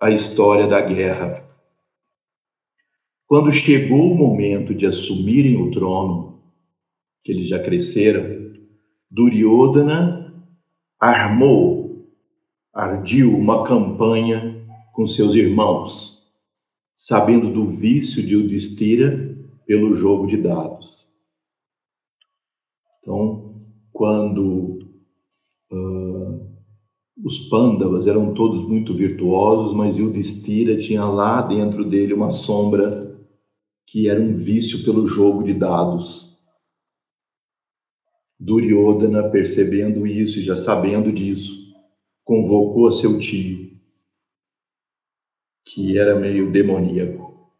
a 0.00 0.10
história 0.10 0.66
da 0.66 0.80
guerra. 0.80 1.46
Quando 3.26 3.52
chegou 3.52 4.10
o 4.10 4.16
momento 4.16 4.74
de 4.74 4.86
assumirem 4.86 5.56
o 5.56 5.70
trono, 5.70 6.42
que 7.22 7.30
eles 7.30 7.48
já 7.48 7.62
cresceram, 7.62 8.50
Duryodhana 9.10 10.34
armou, 10.98 12.08
ardiu 12.72 13.36
uma 13.36 13.64
campanha 13.66 14.66
com 14.92 15.06
seus 15.06 15.34
irmãos, 15.34 16.20
sabendo 16.96 17.52
do 17.52 17.66
vício 17.70 18.24
de 18.26 18.36
Udistira 18.36 19.36
pelo 19.66 19.94
jogo 19.94 20.26
de 20.26 20.36
dados. 20.36 21.08
Então, 23.00 23.58
quando 23.92 24.79
Uh, 25.70 26.50
os 27.24 27.38
Pandavas 27.48 28.06
eram 28.06 28.34
todos 28.34 28.66
muito 28.66 28.94
virtuosos, 28.94 29.76
mas 29.76 29.96
Yudhishthira 29.96 30.78
tinha 30.78 31.04
lá 31.04 31.42
dentro 31.42 31.88
dele 31.88 32.14
uma 32.14 32.32
sombra 32.32 33.10
que 33.86 34.08
era 34.08 34.20
um 34.20 34.34
vício 34.34 34.84
pelo 34.84 35.06
jogo 35.06 35.42
de 35.42 35.52
dados. 35.52 36.30
Duryodhana, 38.38 39.28
percebendo 39.30 40.06
isso 40.06 40.38
e 40.38 40.42
já 40.42 40.56
sabendo 40.56 41.12
disso, 41.12 41.52
convocou 42.24 42.88
a 42.88 42.92
seu 42.92 43.18
tio, 43.18 43.78
que 45.66 45.98
era 45.98 46.18
meio 46.18 46.50
demoníaco, 46.50 47.52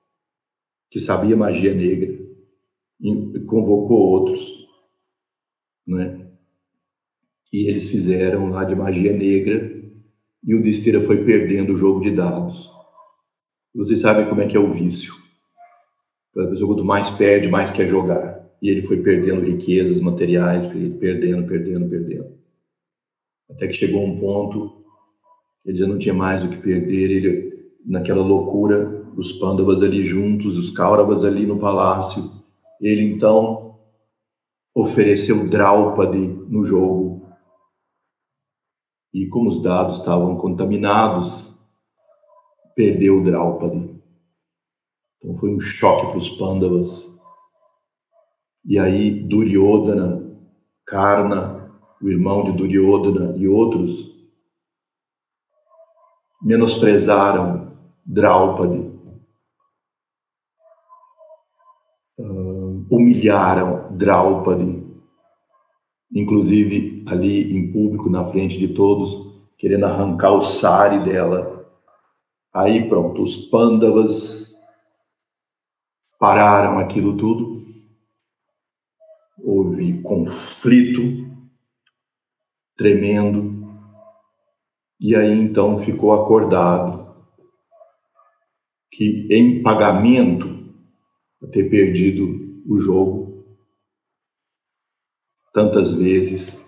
que 0.90 0.98
sabia 0.98 1.36
magia 1.36 1.74
negra, 1.74 2.18
e 2.98 3.40
convocou 3.40 3.98
outros, 3.98 4.40
né? 5.86 6.29
Que 7.50 7.68
eles 7.68 7.88
fizeram 7.88 8.50
lá 8.50 8.64
de 8.64 8.74
magia 8.74 9.12
negra 9.12 9.70
e 10.44 10.54
o 10.54 10.62
Destira 10.62 11.00
foi 11.00 11.24
perdendo 11.24 11.74
o 11.74 11.76
jogo 11.76 12.00
de 12.00 12.12
dados. 12.12 12.70
Vocês 13.74 14.00
sabem 14.00 14.28
como 14.28 14.40
é 14.40 14.46
que 14.46 14.56
é 14.56 14.60
o 14.60 14.72
vício. 14.72 15.12
A 16.36 16.46
pessoa 16.46 16.68
quanto 16.68 16.84
mais 16.84 17.10
perde, 17.10 17.48
mais 17.48 17.70
quer 17.70 17.86
jogar. 17.86 18.40
E 18.62 18.68
ele 18.68 18.82
foi 18.82 19.02
perdendo 19.02 19.40
riquezas 19.40 20.00
materiais, 20.00 20.66
perdendo, 20.66 21.46
perdendo, 21.46 21.88
perdendo. 21.88 22.38
Até 23.50 23.66
que 23.66 23.74
chegou 23.74 24.04
um 24.04 24.18
ponto 24.20 24.80
ele 25.64 25.78
já 25.78 25.86
não 25.86 25.98
tinha 25.98 26.14
mais 26.14 26.42
o 26.42 26.48
que 26.48 26.56
perder. 26.56 27.10
Ele, 27.10 27.52
naquela 27.84 28.22
loucura, 28.22 29.04
os 29.16 29.32
Pandavas 29.32 29.82
ali 29.82 30.04
juntos, 30.04 30.56
os 30.56 30.70
Kauravas 30.70 31.24
ali 31.24 31.46
no 31.46 31.58
palácio. 31.58 32.30
Ele 32.80 33.02
então 33.02 33.78
ofereceu 34.74 35.48
Draupadi 35.48 36.18
no 36.48 36.64
jogo 36.64 37.09
e 39.12 39.26
como 39.28 39.50
os 39.50 39.62
dados 39.62 39.98
estavam 39.98 40.36
contaminados, 40.36 41.58
perdeu 42.74 43.20
o 43.20 43.24
Draupadi. 43.24 44.00
Então 45.18 45.36
foi 45.36 45.54
um 45.54 45.60
choque 45.60 46.06
para 46.08 46.18
os 46.18 46.30
Pandavas. 46.30 47.08
E 48.64 48.78
aí 48.78 49.10
Duryodhana, 49.28 50.38
Karna, 50.86 51.70
o 52.00 52.08
irmão 52.08 52.44
de 52.44 52.52
Duryodhana 52.52 53.36
e 53.36 53.46
outros 53.46 54.10
menosprezaram 56.42 57.76
Draupadi, 58.04 58.78
uh, 62.18 62.86
humilharam 62.90 63.96
Draupadi, 63.96 64.89
inclusive 66.12 67.04
ali 67.06 67.52
em 67.56 67.70
público, 67.72 68.10
na 68.10 68.24
frente 68.26 68.58
de 68.58 68.68
todos, 68.68 69.30
querendo 69.56 69.86
arrancar 69.86 70.32
o 70.32 70.42
sari 70.42 71.04
dela. 71.04 71.68
Aí 72.52 72.88
pronto, 72.88 73.22
os 73.22 73.36
Pandavas 73.36 74.54
pararam 76.18 76.78
aquilo 76.78 77.16
tudo, 77.16 77.64
houve 79.38 80.02
conflito 80.02 81.28
tremendo, 82.76 83.68
e 84.98 85.14
aí 85.14 85.32
então 85.32 85.80
ficou 85.80 86.12
acordado 86.12 87.14
que 88.90 89.26
em 89.30 89.62
pagamento 89.62 90.60
a 91.42 91.46
ter 91.46 91.70
perdido 91.70 92.62
o 92.66 92.78
jogo 92.78 93.19
tantas 95.60 95.92
vezes, 95.92 96.58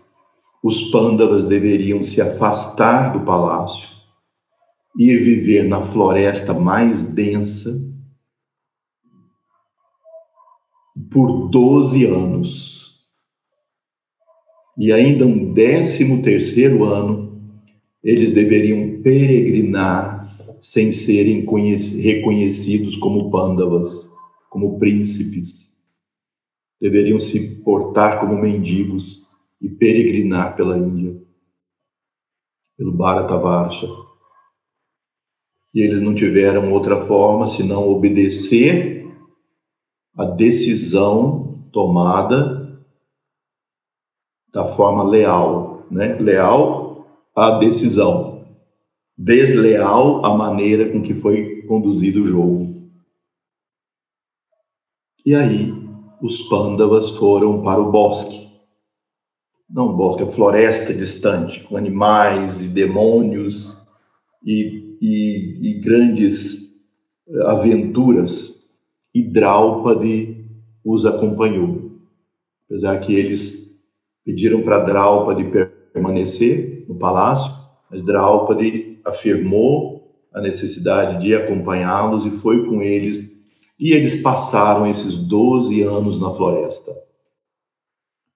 os 0.63 0.91
pândavas 0.91 1.45
deveriam 1.45 2.03
se 2.03 2.21
afastar 2.21 3.15
do 3.15 3.25
palácio, 3.25 3.89
ir 4.99 5.17
viver 5.25 5.65
na 5.65 5.81
floresta 5.81 6.53
mais 6.53 7.03
densa 7.03 7.75
por 11.11 11.49
12 11.49 12.05
anos. 12.05 12.93
E 14.77 14.93
ainda 14.93 15.27
um 15.27 15.55
décimo 15.55 16.21
terceiro 16.21 16.85
ano 16.85 17.33
eles 18.05 18.31
deveriam 18.31 19.01
peregrinar 19.01 20.37
sem 20.61 20.93
serem 20.93 21.47
reconhecidos 21.47 22.97
como 22.97 23.31
pândavas, 23.31 24.11
como 24.51 24.79
príncipes. 24.79 25.72
Deveriam 26.83 27.21
se 27.21 27.39
portar 27.63 28.19
como 28.19 28.35
mendigos 28.35 29.25
e 29.61 29.69
peregrinar 29.69 30.57
pela 30.57 30.77
Índia, 30.77 31.17
pelo 32.77 32.91
Bharatavarsha. 32.91 33.87
E 35.73 35.81
eles 35.81 36.03
não 36.03 36.13
tiveram 36.13 36.73
outra 36.73 37.07
forma 37.07 37.47
senão 37.47 37.89
obedecer 37.89 39.09
a 40.19 40.25
decisão 40.25 41.69
tomada 41.71 42.85
da 44.53 44.67
forma 44.67 45.05
leal, 45.05 45.87
né? 45.89 46.17
Leal 46.17 47.07
a 47.33 47.61
decisão, 47.61 48.45
desleal 49.17 50.27
a 50.27 50.37
maneira 50.37 50.91
com 50.91 51.01
que 51.01 51.15
foi 51.15 51.63
conduzido 51.63 52.25
o 52.25 52.27
jogo. 52.27 52.91
E 55.25 55.33
aí 55.33 55.82
os 56.23 56.39
pândavas 56.49 57.11
foram 57.11 57.63
para 57.63 57.81
o 57.81 57.91
bosque. 57.91 58.49
Não 59.69 59.93
bosque, 59.93 60.23
a 60.23 60.31
floresta 60.31 60.95
distante, 60.95 61.61
com 61.65 61.77
animais 61.77 62.61
e 62.61 62.69
demônios 62.69 63.77
e, 64.45 64.97
e, 65.01 65.59
e 65.71 65.81
grandes 65.81 66.73
eh, 67.29 67.43
aventuras. 67.47 68.53
E 69.13 69.23
Draupadi 69.23 70.47
os 70.85 71.05
acompanhou. 71.05 71.91
Apesar 72.67 73.01
que 73.01 73.15
eles 73.15 73.77
pediram 74.25 74.63
para 74.63 74.85
Draupadi 74.85 75.51
permanecer, 75.93 76.85
no 76.89 76.95
palácio, 76.95 77.53
mas 77.91 78.01
Draupadi 78.03 79.01
afirmou 79.05 80.15
a 80.33 80.41
necessidade 80.41 81.23
de 81.23 81.35
acompanhá-los 81.35 82.25
e 82.25 82.31
foi 82.31 82.65
com 82.67 82.81
eles, 82.81 83.32
e 83.79 83.93
eles 83.93 84.21
passaram 84.21 84.87
esses 84.87 85.17
12 85.17 85.83
anos 85.83 86.21
na 86.21 86.33
floresta. 86.33 86.93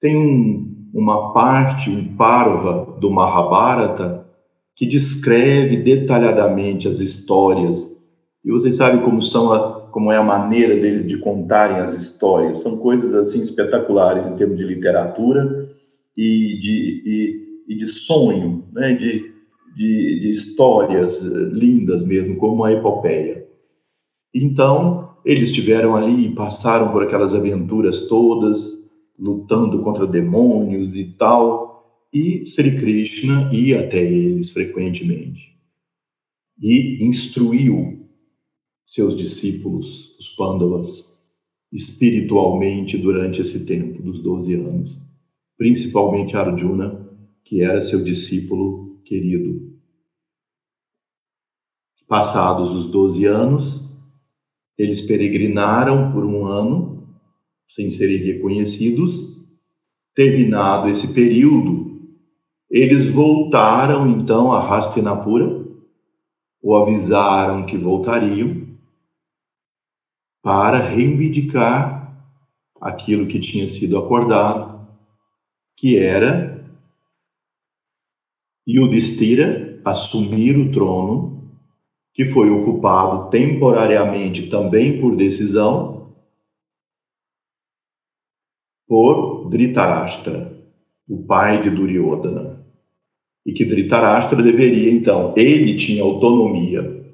Tem 0.00 0.16
um, 0.16 0.90
uma 0.92 1.32
parte, 1.32 1.90
um 1.90 2.16
parva 2.16 2.98
do 3.00 3.10
Mahabharata 3.10 4.26
que 4.74 4.86
descreve 4.86 5.78
detalhadamente 5.78 6.88
as 6.88 7.00
histórias. 7.00 7.80
E 8.44 8.50
vocês 8.50 8.76
sabem 8.76 9.02
como 9.02 9.22
são 9.22 9.52
a, 9.52 9.80
como 9.90 10.12
é 10.12 10.16
a 10.16 10.22
maneira 10.22 10.74
deles 10.74 11.06
de 11.06 11.18
contarem 11.18 11.78
as 11.78 11.92
histórias. 11.92 12.58
São 12.58 12.76
coisas 12.76 13.14
assim 13.14 13.40
espetaculares 13.40 14.26
em 14.26 14.36
termos 14.36 14.58
de 14.58 14.64
literatura 14.64 15.70
e 16.16 16.58
de 16.58 17.02
e 17.06 17.46
e 17.66 17.74
de 17.74 17.86
sonho, 17.86 18.64
né? 18.72 18.92
de, 18.94 19.32
de, 19.74 20.20
de 20.20 20.30
histórias 20.30 21.18
lindas 21.20 22.02
mesmo, 22.04 22.36
como 22.36 22.64
a 22.64 22.72
epopeia. 22.72 23.46
Então, 24.34 25.05
eles 25.26 25.50
estiveram 25.50 25.94
ali 25.94 26.26
e 26.26 26.34
passaram 26.34 26.90
por 26.90 27.02
aquelas 27.02 27.34
aventuras 27.34 28.08
todas, 28.08 28.62
lutando 29.18 29.82
contra 29.82 30.06
demônios 30.06 30.96
e 30.96 31.04
tal, 31.18 32.06
e 32.12 32.46
Sri 32.46 32.78
Krishna 32.78 33.52
ia 33.52 33.80
até 33.80 34.02
eles 34.02 34.50
frequentemente 34.50 35.56
e 36.60 37.04
instruiu 37.04 38.08
seus 38.86 39.16
discípulos, 39.16 40.16
os 40.18 40.28
Pandavas, 40.30 41.14
espiritualmente 41.72 42.96
durante 42.96 43.40
esse 43.40 43.66
tempo 43.66 44.02
dos 44.02 44.22
12 44.22 44.54
anos, 44.54 44.98
principalmente 45.58 46.36
Arjuna, 46.36 47.06
que 47.44 47.62
era 47.62 47.82
seu 47.82 48.02
discípulo 48.02 49.00
querido. 49.04 49.74
Passados 52.06 52.70
os 52.70 52.90
12 52.90 53.24
anos, 53.26 53.85
eles 54.78 55.00
peregrinaram 55.00 56.12
por 56.12 56.24
um 56.24 56.44
ano, 56.44 57.08
sem 57.68 57.90
serem 57.90 58.18
reconhecidos. 58.18 59.34
Terminado 60.14 60.88
esse 60.88 61.12
período, 61.12 62.00
eles 62.70 63.06
voltaram 63.06 64.08
então 64.10 64.52
a 64.52 64.60
Hastinapura, 64.60 65.64
ou 66.62 66.76
avisaram 66.76 67.66
que 67.66 67.76
voltariam, 67.76 68.66
para 70.42 70.78
reivindicar 70.78 72.24
aquilo 72.80 73.26
que 73.26 73.40
tinha 73.40 73.66
sido 73.66 73.98
acordado, 73.98 74.86
que 75.76 75.96
era 75.96 76.64
Yudhishthira 78.68 79.80
assumir 79.84 80.58
o 80.58 80.72
trono, 80.72 81.35
que 82.16 82.24
foi 82.24 82.48
ocupado 82.48 83.28
temporariamente 83.28 84.48
também 84.48 84.98
por 84.98 85.14
decisão 85.14 86.14
por 88.88 89.50
Dhritarashtra, 89.50 90.56
o 91.06 91.26
pai 91.26 91.60
de 91.62 91.68
Duryodhana. 91.68 92.64
E 93.44 93.52
que 93.52 93.66
Dhritarashtra 93.66 94.42
deveria, 94.42 94.90
então, 94.90 95.34
ele 95.36 95.76
tinha 95.76 96.02
autonomia. 96.02 97.04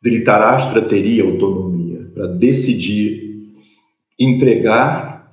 Dhritarashtra 0.00 0.82
teria 0.82 1.24
autonomia 1.24 2.12
para 2.14 2.28
decidir 2.28 3.56
entregar 4.16 5.30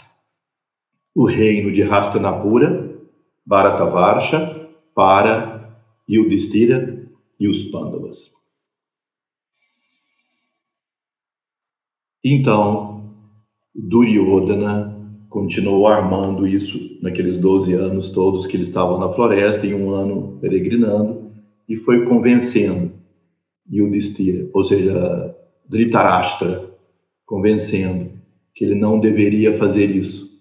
o 1.13 1.25
reino 1.25 1.71
de 1.71 1.83
Hastinapura, 1.83 2.91
Bharatavarsha, 3.45 4.67
para 4.95 5.77
Yudhishthira 6.09 7.04
e 7.39 7.47
os 7.47 7.63
Pandavas. 7.63 8.31
Então, 12.23 13.13
Duryodhana 13.75 14.95
continuou 15.29 15.87
armando 15.87 16.47
isso 16.47 16.79
naqueles 17.01 17.37
12 17.37 17.73
anos 17.73 18.09
todos 18.09 18.47
que 18.47 18.55
eles 18.55 18.67
estavam 18.67 18.97
na 18.97 19.11
floresta, 19.11 19.67
em 19.67 19.73
um 19.73 19.91
ano 19.91 20.39
peregrinando, 20.39 21.31
e 21.67 21.75
foi 21.75 22.05
convencendo 22.05 22.93
Yudhishthira, 23.71 24.49
ou 24.53 24.63
seja, 24.63 25.35
Dhritarashtra, 25.67 26.71
convencendo 27.25 28.11
que 28.53 28.63
ele 28.63 28.75
não 28.75 28.99
deveria 28.99 29.57
fazer 29.57 29.89
isso. 29.89 30.31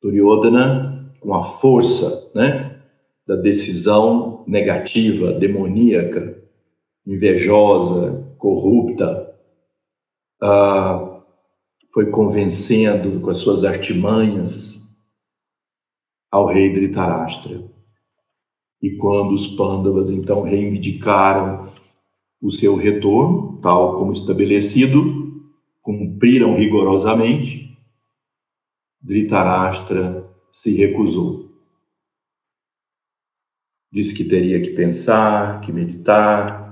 Duryodhana, 0.00 1.12
com 1.20 1.34
a 1.34 1.42
força, 1.42 2.30
né, 2.34 2.80
da 3.26 3.34
decisão 3.36 4.44
negativa, 4.46 5.32
demoníaca, 5.32 6.43
invejosa, 7.06 8.34
corrupta, 8.38 9.34
ah, 10.42 11.22
foi 11.92 12.10
convencendo 12.10 13.20
com 13.20 13.30
as 13.30 13.38
suas 13.38 13.64
artimanhas 13.64 14.80
ao 16.30 16.46
rei 16.46 16.72
Dhritarashtra. 16.72 17.62
E 18.82 18.96
quando 18.96 19.32
os 19.32 19.46
Pandavas 19.46 20.10
então 20.10 20.42
reivindicaram 20.42 21.72
o 22.42 22.50
seu 22.50 22.74
retorno, 22.74 23.60
tal 23.62 23.98
como 23.98 24.12
estabelecido, 24.12 25.44
cumpriram 25.80 26.56
rigorosamente, 26.56 27.78
Dhritarashtra 29.00 30.28
se 30.50 30.74
recusou. 30.74 31.50
Disse 33.92 34.12
que 34.12 34.24
teria 34.24 34.60
que 34.60 34.70
pensar, 34.70 35.60
que 35.60 35.72
meditar, 35.72 36.63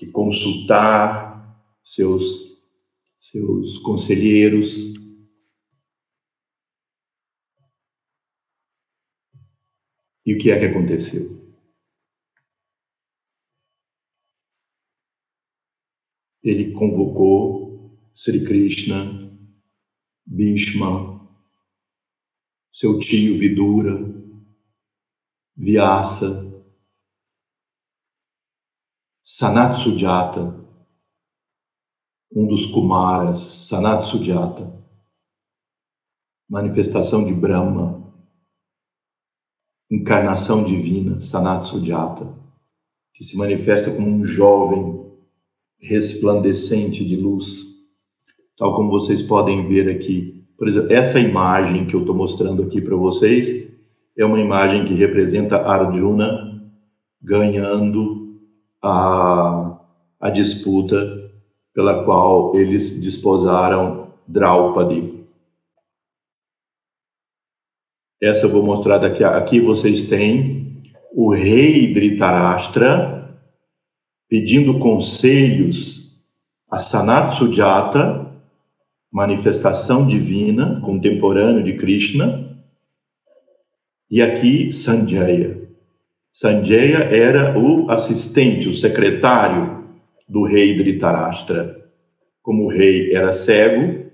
que 0.00 0.10
consultar 0.10 1.54
seus, 1.84 2.58
seus 3.18 3.76
conselheiros. 3.80 4.94
E 10.24 10.34
o 10.34 10.38
que 10.38 10.50
é 10.50 10.58
que 10.58 10.64
aconteceu? 10.64 11.38
Ele 16.42 16.72
convocou 16.72 17.94
Sri 18.14 18.42
Krishna, 18.42 19.38
Bhishma, 20.24 21.30
seu 22.72 22.98
tio 22.98 23.38
Vidura, 23.38 23.98
Vyasa, 25.54 26.49
Sanat 29.40 29.78
Sujata, 29.78 30.54
um 32.30 32.46
dos 32.46 32.66
Kumaras, 32.66 33.38
Sanat 33.68 34.04
Sujata, 34.04 34.70
manifestação 36.46 37.24
de 37.24 37.32
Brahma, 37.32 38.12
encarnação 39.90 40.62
divina, 40.62 41.22
Sanat 41.22 41.68
Sujata, 41.68 42.38
que 43.14 43.24
se 43.24 43.34
manifesta 43.34 43.90
como 43.90 44.08
um 44.08 44.24
jovem 44.24 45.10
resplandecente 45.80 47.02
de 47.02 47.16
luz, 47.16 47.64
tal 48.58 48.76
como 48.76 48.90
vocês 48.90 49.22
podem 49.22 49.66
ver 49.66 49.88
aqui. 49.88 50.44
Por 50.58 50.68
exemplo, 50.68 50.92
essa 50.92 51.18
imagem 51.18 51.86
que 51.86 51.94
eu 51.94 52.00
estou 52.00 52.14
mostrando 52.14 52.62
aqui 52.64 52.78
para 52.82 52.94
vocês 52.94 53.72
é 54.18 54.22
uma 54.22 54.38
imagem 54.38 54.84
que 54.84 54.92
representa 54.92 55.56
Arjuna 55.56 56.62
ganhando 57.22 58.19
a, 58.82 59.78
a 60.20 60.30
disputa 60.30 61.30
pela 61.74 62.04
qual 62.04 62.56
eles 62.56 63.00
desposaram 63.00 64.12
Draupadi. 64.26 65.20
Essa 68.22 68.46
eu 68.46 68.50
vou 68.50 68.62
mostrar 68.62 68.98
daqui. 68.98 69.24
Aqui 69.24 69.60
vocês 69.60 70.08
têm 70.08 70.82
o 71.12 71.32
rei 71.32 71.92
Dhritarashtra 71.92 73.38
pedindo 74.28 74.78
conselhos 74.78 76.20
a 76.70 76.78
Sanat 76.78 77.36
Sujata 77.36 78.30
manifestação 79.10 80.06
divina, 80.06 80.80
contemporâneo 80.82 81.64
de 81.64 81.76
Krishna, 81.76 82.56
e 84.08 84.22
aqui 84.22 84.70
Sanjaya. 84.70 85.69
Sanjaya 86.32 87.04
era 87.04 87.58
o 87.58 87.90
assistente, 87.90 88.68
o 88.68 88.74
secretário 88.74 89.84
do 90.28 90.44
rei 90.44 90.76
Dhritarashtra. 90.76 91.76
Como 92.42 92.64
o 92.64 92.68
rei 92.68 93.12
era 93.14 93.32
cego, 93.32 94.10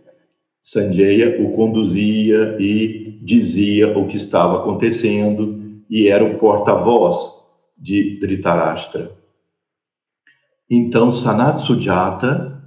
Sanjaya 0.62 1.40
o 1.40 1.52
conduzia 1.52 2.56
e 2.58 3.20
dizia 3.22 3.96
o 3.96 4.08
que 4.08 4.16
estava 4.16 4.58
acontecendo 4.58 5.82
e 5.88 6.08
era 6.08 6.24
o 6.24 6.38
porta-voz 6.38 7.16
de 7.78 8.18
Dhritarashtra. 8.18 9.12
Então 10.68 11.12
Sanat 11.12 11.60
Sujata 11.60 12.60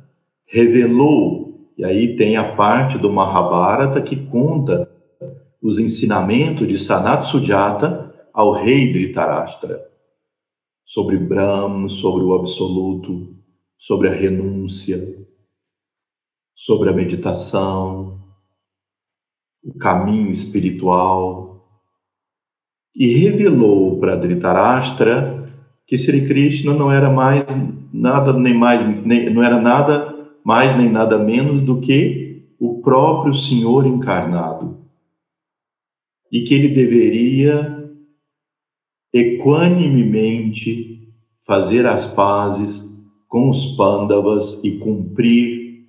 revelou 0.46 1.70
e 1.78 1.84
aí 1.84 2.16
tem 2.16 2.38
a 2.38 2.56
parte 2.56 2.98
do 2.98 3.12
Mahabharata 3.12 4.02
que 4.02 4.16
conta 4.16 4.90
os 5.62 5.78
ensinamentos 5.80 6.68
de 6.68 6.78
Sanat 6.78 7.26
Sujata 7.26 8.09
ao 8.40 8.54
rei 8.54 8.94
Dhritarashtra 8.94 9.86
sobre 10.86 11.18
Brahma, 11.18 11.90
sobre 11.90 12.24
o 12.24 12.34
absoluto, 12.34 13.36
sobre 13.78 14.08
a 14.08 14.14
renúncia, 14.14 14.98
sobre 16.56 16.90
a 16.90 16.94
meditação, 16.94 18.18
o 19.62 19.78
caminho 19.78 20.32
espiritual 20.32 21.68
e 22.96 23.14
revelou 23.18 24.00
para 24.00 24.16
Dhritarashtra 24.16 25.54
que 25.86 25.98
Sri 25.98 26.26
Krishna 26.26 26.74
não 26.74 26.90
era 26.90 27.10
mais 27.10 27.44
nada 27.92 28.32
nem 28.32 28.54
mais 28.54 28.82
nem, 29.06 29.30
não 29.34 29.44
era 29.44 29.60
nada 29.60 30.16
mais 30.46 30.78
nem 30.78 30.90
nada 30.90 31.20
menos 31.20 31.62
do 31.64 31.82
que 31.82 32.48
o 32.58 32.82
próprio 32.82 33.34
Senhor 33.34 33.86
encarnado. 33.86 34.78
E 36.32 36.44
que 36.44 36.54
ele 36.54 36.70
deveria 36.70 37.79
equanimemente 39.14 41.08
fazer 41.46 41.86
as 41.86 42.06
pazes 42.14 42.84
com 43.28 43.50
os 43.50 43.76
pândavas 43.76 44.60
e 44.64 44.78
cumprir 44.80 45.88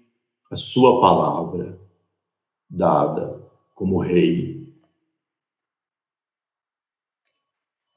a 0.51 0.57
sua 0.57 1.01
palavra 1.01 1.79
dada 2.69 3.43
como 3.75 3.99
rei. 3.99 4.69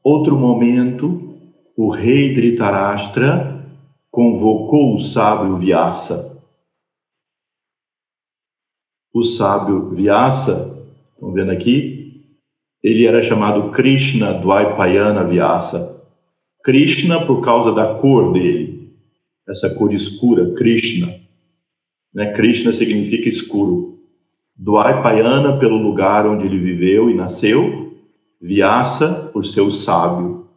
Outro 0.03 0.37
momento, 0.37 1.37
o 1.75 1.89
rei 1.89 2.33
Dhritarashtra 2.33 3.65
convocou 4.11 4.95
o 4.95 4.99
sábio 4.99 5.57
Vyasa 5.57 6.33
o 9.13 9.23
sábio 9.23 9.91
Vyasa, 9.91 10.87
estão 11.13 11.31
vendo 11.31 11.51
aqui? 11.51 11.92
Ele 12.83 13.05
era 13.05 13.23
chamado 13.23 13.71
Krishna 13.71 14.33
Dvaipayana 14.33 15.23
Vyasa. 15.23 16.01
Krishna 16.63 17.25
por 17.25 17.41
causa 17.41 17.71
da 17.71 17.95
cor 17.95 18.33
dele, 18.33 18.93
essa 19.47 19.73
cor 19.73 19.93
escura, 19.93 20.53
Krishna. 20.53 21.13
Né? 22.13 22.33
Krishna 22.33 22.73
significa 22.73 23.29
escuro. 23.29 23.99
Dvaipayana 24.55 25.57
pelo 25.57 25.77
lugar 25.77 26.27
onde 26.27 26.45
ele 26.45 26.59
viveu 26.59 27.09
e 27.09 27.13
nasceu, 27.13 27.93
Vyasa 28.41 29.29
por 29.31 29.45
ser 29.45 29.71
sábio. 29.71 30.47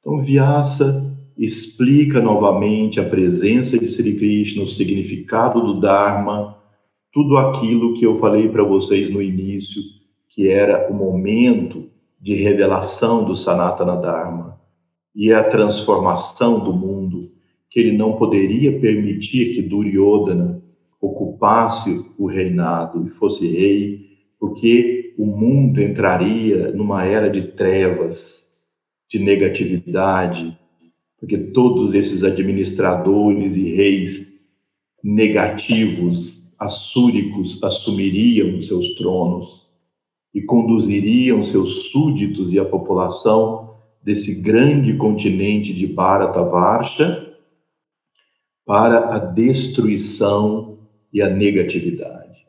Então 0.00 0.22
Vyasa 0.22 1.14
explica 1.36 2.20
novamente 2.20 2.98
a 2.98 3.06
presença 3.06 3.78
de 3.78 3.88
Sri 3.88 4.16
Krishna, 4.16 4.62
o 4.62 4.68
significado 4.68 5.60
do 5.60 5.78
Dharma, 5.78 6.56
tudo 7.12 7.36
aquilo 7.36 7.94
que 7.94 8.06
eu 8.06 8.18
falei 8.18 8.48
para 8.48 8.64
vocês 8.64 9.10
no 9.10 9.20
início, 9.20 9.82
que 10.36 10.50
era 10.50 10.92
o 10.92 10.94
momento 10.94 11.88
de 12.20 12.34
revelação 12.34 13.24
do 13.24 13.34
Sanatana 13.34 13.96
Dharma 13.96 14.60
e 15.14 15.32
a 15.32 15.42
transformação 15.42 16.62
do 16.62 16.74
mundo, 16.74 17.32
que 17.70 17.80
ele 17.80 17.96
não 17.96 18.16
poderia 18.16 18.78
permitir 18.78 19.54
que 19.54 19.62
Duryodhana 19.62 20.62
ocupasse 21.00 22.04
o 22.18 22.26
reinado 22.26 23.06
e 23.06 23.10
fosse 23.10 23.48
rei, 23.48 24.10
porque 24.38 25.14
o 25.16 25.24
mundo 25.24 25.80
entraria 25.80 26.70
numa 26.70 27.02
era 27.06 27.30
de 27.30 27.40
trevas, 27.52 28.44
de 29.08 29.18
negatividade, 29.18 30.54
porque 31.18 31.38
todos 31.38 31.94
esses 31.94 32.22
administradores 32.22 33.56
e 33.56 33.74
reis 33.74 34.30
negativos 35.02 36.42
assúricos 36.58 37.58
assumiriam 37.62 38.60
seus 38.60 38.94
tronos 38.96 39.65
e 40.36 40.42
conduziriam 40.42 41.42
seus 41.42 41.88
súditos 41.88 42.52
e 42.52 42.58
a 42.58 42.64
população 42.66 43.78
desse 44.02 44.34
grande 44.34 44.94
continente 44.94 45.72
de 45.72 45.86
Bharatavarsha 45.86 47.34
para 48.66 49.14
a 49.14 49.18
destruição 49.18 50.78
e 51.10 51.22
a 51.22 51.30
negatividade. 51.30 52.44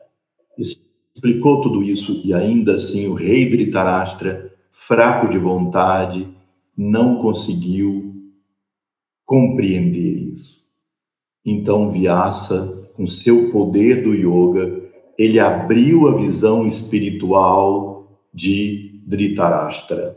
Explicou 0.58 1.62
tudo 1.62 1.82
isso 1.82 2.20
e 2.22 2.34
ainda 2.34 2.74
assim 2.74 3.06
o 3.06 3.14
rei 3.14 3.48
Dhritarashtra, 3.48 4.52
fraco 4.70 5.26
de 5.26 5.38
vontade, 5.38 6.28
não 6.76 7.22
conseguiu 7.22 8.14
compreender 9.24 10.30
isso. 10.30 10.62
Então 11.42 11.90
Vyasa 11.90 12.86
com 12.92 13.06
seu 13.06 13.50
poder 13.50 14.02
do 14.02 14.12
yoga, 14.12 14.77
ele 15.18 15.40
abriu 15.40 16.06
a 16.06 16.16
visão 16.16 16.64
espiritual 16.64 18.22
de 18.32 19.02
Dhritarashtra. 19.04 20.16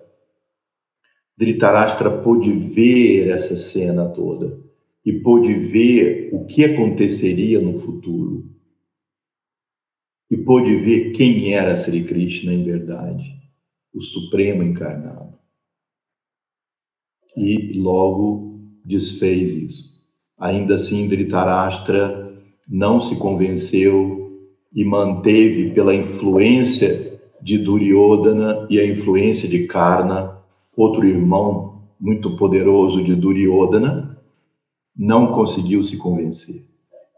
Dhritarashtra 1.36 2.22
pôde 2.22 2.52
ver 2.52 3.30
essa 3.30 3.58
cena 3.58 4.08
toda 4.10 4.62
e 5.04 5.12
pôde 5.12 5.56
ver 5.56 6.30
o 6.32 6.46
que 6.46 6.64
aconteceria 6.64 7.60
no 7.60 7.80
futuro. 7.80 8.48
E 10.30 10.38
pôde 10.38 10.76
ver 10.78 11.12
quem 11.14 11.54
era 11.56 11.76
Sri 11.76 12.04
Krishna 12.04 12.54
em 12.54 12.64
verdade, 12.64 13.34
o 13.94 14.02
Supremo 14.02 14.62
encarnado. 14.62 15.38
E 17.36 17.74
logo 17.74 18.62
desfez 18.86 19.56
isso. 19.56 19.92
Ainda 20.38 20.76
assim, 20.76 21.08
Dhritarashtra 21.08 22.40
não 22.68 23.02
se 23.02 23.18
convenceu 23.18 24.21
e 24.74 24.86
manteve 24.86 25.72
pela 25.72 25.94
influência 25.94 27.20
de 27.42 27.58
Duryodhana 27.58 28.68
e 28.70 28.80
a 28.80 28.86
influência 28.86 29.48
de 29.48 29.66
Karna, 29.68 30.38
outro 30.76 31.06
irmão 31.06 31.82
muito 32.00 32.36
poderoso 32.38 33.04
de 33.04 33.16
Duryodhana, 33.16 34.18
não 34.96 35.34
conseguiu 35.34 35.84
se 35.84 35.98
convencer. 35.98 36.66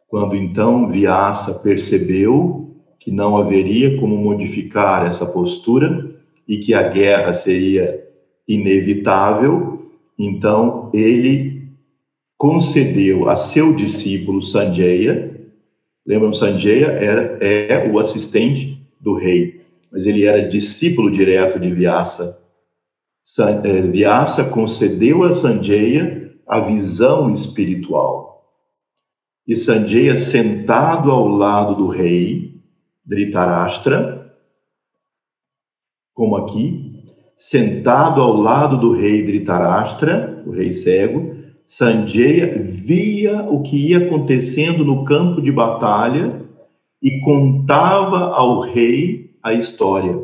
Quando 0.08 0.36
então 0.36 0.90
Vyasa 0.90 1.56
percebeu 1.56 2.76
que 3.00 3.12
não 3.12 3.38
haveria 3.38 4.00
como 4.00 4.16
modificar 4.18 5.06
essa 5.06 5.26
postura 5.26 6.16
e 6.48 6.58
que 6.58 6.74
a 6.74 6.88
guerra 6.90 7.34
seria 7.34 8.02
inevitável, 8.48 9.92
então 10.18 10.90
ele 10.94 11.64
concedeu 12.38 13.30
a 13.30 13.38
seu 13.38 13.74
discípulo 13.74 14.42
Sanjaya, 14.42 15.33
lembram 16.06 16.34
Sanjaya 16.34 16.88
era 16.88 17.38
é 17.42 17.90
o 17.90 18.00
assistente 18.00 18.82
do 19.00 19.16
rei, 19.16 19.62
mas 19.92 20.06
ele 20.06 20.26
era 20.26 20.48
discípulo 20.48 21.12
direto 21.12 21.60
de 21.60 21.72
Vyasa. 21.72 22.40
Eh, 23.64 23.82
Vyasa 23.82 24.44
concedeu 24.46 25.24
a 25.24 25.34
Sanjaya 25.36 26.34
a 26.48 26.60
visão 26.60 27.32
espiritual. 27.32 28.34
E 29.48 29.56
Sanjaya, 29.56 30.16
sentado 30.16 31.12
ao 31.12 31.28
lado 31.28 31.76
do 31.76 31.88
rei, 31.88 32.62
Dhritarashtra, 33.06 34.34
como 36.14 36.38
aqui, 36.38 37.04
sentado 37.38 38.22
ao 38.22 38.34
lado 38.34 38.78
do 38.78 38.94
rei 38.94 39.26
Dhritarashtra, 39.26 40.44
o 40.46 40.52
rei 40.52 40.72
cego, 40.72 41.33
Sanjaya 41.65 42.61
via 42.64 43.44
o 43.44 43.64
que 43.64 43.90
ia 43.90 44.06
acontecendo 44.06 44.84
no 44.84 45.06
campo 45.06 45.41
de 45.41 45.52
batalha 45.52 46.44
e 47.02 47.19
contava 47.22 48.34
ao 48.34 48.61
rei 48.61 49.35
a 49.41 49.53
história. 49.53 50.18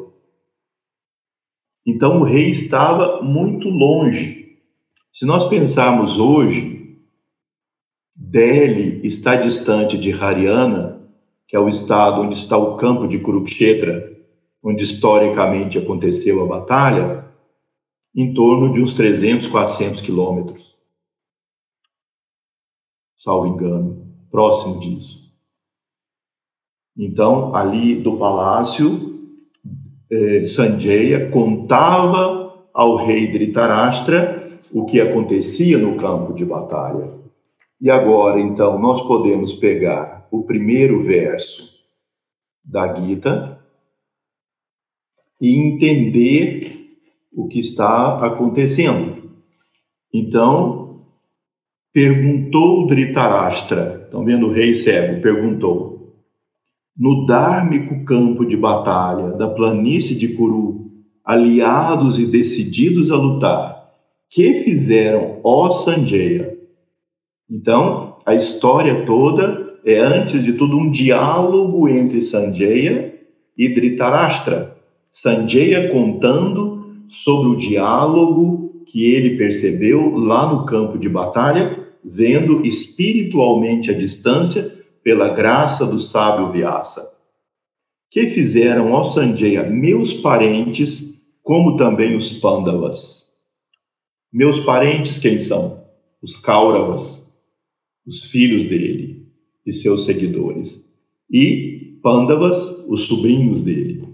Então 1.85 2.21
o 2.21 2.23
rei 2.23 2.49
estava 2.49 3.21
muito 3.21 3.69
longe. 3.69 4.57
Se 5.11 5.25
nós 5.25 5.45
pensarmos 5.45 6.19
hoje, 6.19 6.97
Delhi 8.15 9.01
está 9.05 9.35
distante 9.35 9.97
de 9.97 10.11
Haryana, 10.11 11.01
que 11.47 11.55
é 11.55 11.59
o 11.59 11.67
estado 11.67 12.21
onde 12.21 12.35
está 12.35 12.57
o 12.57 12.77
campo 12.77 13.07
de 13.07 13.17
Kurukshetra, 13.17 14.09
onde 14.63 14.83
historicamente 14.83 15.77
aconteceu 15.77 16.43
a 16.43 16.45
batalha, 16.45 17.25
em 18.15 18.33
torno 18.33 18.73
de 18.73 18.81
uns 18.81 18.93
300, 18.93 19.47
400 19.47 20.01
quilômetros. 20.01 20.68
Salvo 23.19 23.47
engano, 23.47 24.07
próximo 24.31 24.79
disso. 24.79 25.19
Então, 26.97 27.53
ali 27.53 28.01
do 28.01 28.17
palácio, 28.17 29.19
eh, 30.09 30.45
Sanjaya 30.45 31.29
contava 31.29 32.65
ao 32.73 32.95
rei 32.95 33.29
Dhritarashtra 33.31 34.59
o 34.71 34.85
que 34.85 35.01
acontecia 35.01 35.77
no 35.77 35.97
campo 35.97 36.33
de 36.33 36.45
batalha. 36.45 37.11
E 37.81 37.89
agora, 37.89 38.39
então, 38.39 38.79
nós 38.79 39.01
podemos 39.01 39.51
pegar 39.53 40.27
o 40.31 40.43
primeiro 40.43 41.03
verso 41.03 41.69
da 42.63 42.93
Gita 42.93 43.59
e 45.41 45.57
entender 45.57 46.97
o 47.33 47.47
que 47.47 47.59
está 47.59 48.25
acontecendo. 48.25 49.29
Então, 50.13 50.88
perguntou 51.93 52.87
Dhritarashtra, 52.87 54.03
estão 54.05 54.23
vendo 54.23 54.47
o 54.47 54.51
rei 54.51 54.73
cego, 54.73 55.21
perguntou, 55.21 56.15
no 56.97 57.25
dármico 57.25 58.03
campo 58.05 58.45
de 58.45 58.57
batalha 58.57 59.31
da 59.33 59.47
planície 59.47 60.15
de 60.15 60.29
Curu, 60.29 60.91
aliados 61.23 62.19
e 62.19 62.25
decididos 62.25 63.11
a 63.11 63.15
lutar, 63.15 63.89
que 64.29 64.63
fizeram, 64.63 65.39
ó 65.43 65.69
Sanjaya? 65.69 66.57
Então, 67.49 68.17
a 68.25 68.35
história 68.35 69.05
toda 69.05 69.69
é, 69.85 69.99
antes 69.99 70.43
de 70.43 70.53
tudo, 70.53 70.77
um 70.77 70.89
diálogo 70.89 71.87
entre 71.87 72.21
Sanjaya 72.21 73.13
e 73.57 73.69
Dhritarashtra. 73.69 74.77
Sanjaya 75.11 75.89
contando 75.89 77.05
sobre 77.07 77.49
o 77.49 77.55
diálogo 77.55 78.68
que 78.91 79.05
ele 79.13 79.37
percebeu 79.37 80.15
lá 80.15 80.51
no 80.51 80.65
campo 80.65 80.97
de 80.97 81.07
batalha, 81.07 81.87
vendo 82.03 82.65
espiritualmente 82.65 83.91
a 83.91 83.93
distância 83.93 84.79
pela 85.03 85.29
graça 85.29 85.85
do 85.85 85.99
sábio 85.99 86.51
Vyasa, 86.51 87.07
que 88.09 88.29
fizeram 88.29 88.93
ao 88.95 89.11
Sanjaya 89.11 89.69
meus 89.69 90.13
parentes, 90.13 91.13
como 91.43 91.77
também 91.77 92.15
os 92.15 92.31
Pandavas. 92.33 93.25
Meus 94.31 94.59
parentes 94.59 95.19
quem 95.19 95.37
são? 95.37 95.83
Os 96.21 96.35
Kauravas, 96.35 97.25
os 98.05 98.23
filhos 98.23 98.63
dele 98.63 99.27
e 99.65 99.71
seus 99.71 100.05
seguidores. 100.05 100.79
E 101.29 101.99
Pandavas, 102.01 102.59
os 102.87 103.05
sobrinhos 103.05 103.61
dele. 103.61 104.07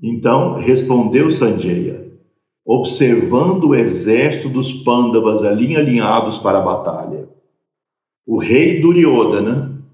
Então 0.00 0.58
respondeu 0.58 1.30
Sanjaya, 1.30 2.03
observando 2.64 3.64
o 3.68 3.74
exército 3.74 4.48
dos 4.48 4.72
Pandavas 4.84 5.42
ali 5.44 5.76
alinhados 5.76 6.38
para 6.38 6.58
a 6.58 6.62
batalha 6.62 7.34
o 8.26 8.38
rei 8.38 8.80
Duryodhana, 8.80 9.84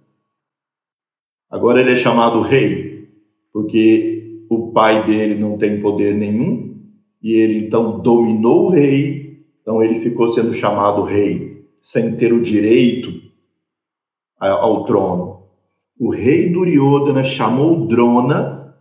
agora 1.51 1.81
ele 1.81 1.93
é 1.93 1.97
chamado 1.97 2.41
rei, 2.41 3.09
porque 3.53 4.45
o 4.49 4.71
pai 4.73 5.05
dele 5.05 5.35
não 5.35 5.59
tem 5.59 5.81
poder 5.81 6.15
nenhum, 6.15 6.79
e 7.21 7.33
ele 7.33 7.67
então 7.67 8.01
dominou 8.01 8.67
o 8.67 8.71
rei, 8.71 9.45
então 9.61 9.83
ele 9.83 10.01
ficou 10.01 10.33
sendo 10.33 10.53
chamado 10.53 11.03
rei, 11.03 11.65
sem 11.83 12.17
ter 12.17 12.33
o 12.33 12.41
direito 12.41 13.21
ao 14.39 14.85
trono. 14.85 15.43
O 15.99 16.11
rei 16.11 16.51
Duryodhana 16.51 17.25
chamou 17.25 17.87
Drona 17.87 18.75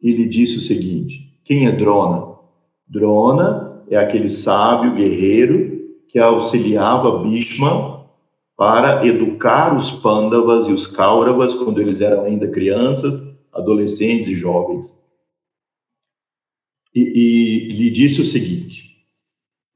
e 0.00 0.12
lhe 0.12 0.26
disse 0.26 0.58
o 0.58 0.62
seguinte: 0.62 1.40
Quem 1.44 1.66
é 1.66 1.72
Drona? 1.72 2.35
Drona 2.86 3.82
é 3.88 3.96
aquele 3.96 4.28
sábio 4.28 4.94
guerreiro 4.94 5.94
que 6.08 6.18
auxiliava 6.18 7.18
Bhishma 7.18 8.06
para 8.56 9.06
educar 9.06 9.76
os 9.76 9.90
Pandavas 9.90 10.66
e 10.66 10.72
os 10.72 10.86
Kauravas 10.86 11.52
quando 11.54 11.80
eles 11.80 12.00
eram 12.00 12.24
ainda 12.24 12.48
crianças, 12.48 13.14
adolescentes 13.52 14.28
e 14.28 14.34
jovens. 14.34 14.90
E, 16.94 17.00
e 17.00 17.72
lhe 17.72 17.90
disse 17.90 18.20
o 18.20 18.24
seguinte: 18.24 19.04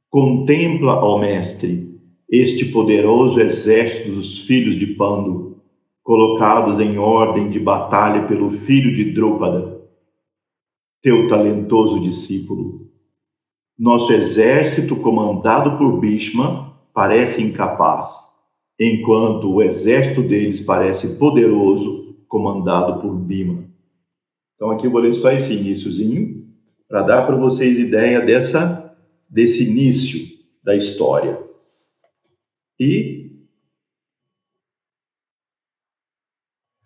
Contempla, 0.09 0.95
ó 0.95 1.19
mestre, 1.19 2.01
este 2.29 2.65
poderoso 2.67 3.41
exército 3.41 4.13
dos 4.13 4.41
filhos 4.41 4.77
de 4.77 4.87
Pando, 4.95 5.63
colocados 6.03 6.81
em 6.81 6.97
ordem 6.97 7.51
de 7.51 7.59
batalha 7.61 8.27
pelo 8.27 8.51
filho 8.51 8.95
de 8.95 9.13
Drúpada, 9.13 9.81
teu 11.03 11.29
talentoso 11.29 12.01
discípulo. 12.01 12.90
Nosso 13.81 14.13
exército, 14.13 14.95
comandado 14.97 15.79
por 15.79 15.99
Bhishma, 15.99 16.77
parece 16.93 17.43
incapaz 17.43 18.15
enquanto 18.79 19.51
o 19.51 19.63
exército 19.63 20.23
deles 20.23 20.61
parece 20.61 21.09
poderoso, 21.17 22.15
comandado 22.29 23.01
por 23.01 23.17
Bima. 23.17 23.65
Então 24.55 24.71
aqui 24.71 24.87
eu 24.87 24.91
vou 24.91 25.01
ler 25.01 25.15
só 25.15 25.33
esse 25.33 25.55
iníciozinho 25.55 26.47
para 26.87 27.01
dar 27.01 27.27
para 27.27 27.37
vocês 27.37 27.79
ideia 27.79 28.21
dessa 28.21 28.95
desse 29.31 29.65
início 29.65 30.27
da 30.63 30.77
história. 30.77 31.43
E 32.79 33.31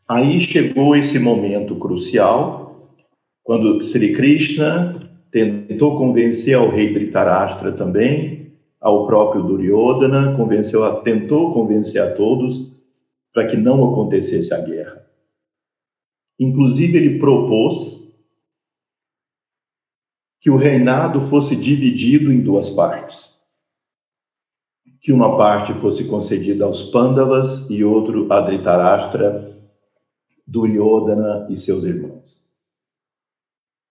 aí 0.09 0.41
chegou 0.41 0.95
esse 0.95 1.19
momento 1.19 1.75
crucial 1.75 2.95
quando 3.43 3.83
Sri 3.83 4.13
Krishna 4.13 5.04
tentou 5.35 5.99
convencer 5.99 6.55
ao 6.55 6.71
rei 6.71 6.95
Dhritarashtra 6.95 7.73
também 7.73 8.55
ao 8.81 9.07
próprio 9.07 9.43
Duryodhana, 9.43 10.37
convenceu, 10.37 11.03
tentou 11.03 11.53
convencer 11.53 12.01
a 12.01 12.15
todos 12.15 12.71
para 13.33 13.49
que 13.49 13.57
não 13.57 13.91
acontecesse 13.91 14.55
a 14.55 14.61
guerra. 14.61 15.05
Inclusive, 16.39 16.97
ele 16.97 17.19
propôs 17.19 18.01
que 20.39 20.51
o 20.51 20.57
reinado 20.57 21.21
fosse 21.23 21.57
dividido 21.57 22.31
em 22.31 22.41
duas 22.41 22.71
partes. 22.71 23.29
Que 25.01 25.13
uma 25.13 25.37
parte 25.37 25.73
fosse 25.75 26.05
concedida 26.05 26.65
aos 26.65 26.83
Pandavas 26.91 27.69
e 27.71 27.83
outro 27.83 28.33
a 28.33 28.41
Dhritarashtra, 28.41 29.59
Duryodhana 30.47 31.49
e 31.51 31.57
seus 31.57 31.83
irmãos. 31.83 32.45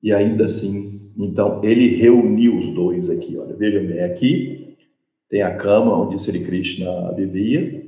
E 0.01 0.13
ainda 0.13 0.45
assim, 0.45 1.02
então, 1.17 1.61
ele 1.63 1.95
reuniu 1.95 2.57
os 2.57 2.73
dois 2.73 3.09
aqui. 3.09 3.37
Olha, 3.37 3.55
vejam 3.55 3.85
bem, 3.85 4.01
aqui 4.01 4.75
tem 5.29 5.41
a 5.41 5.55
cama 5.55 5.99
onde 5.99 6.21
Sri 6.21 6.43
Krishna 6.43 7.11
vivia, 7.13 7.85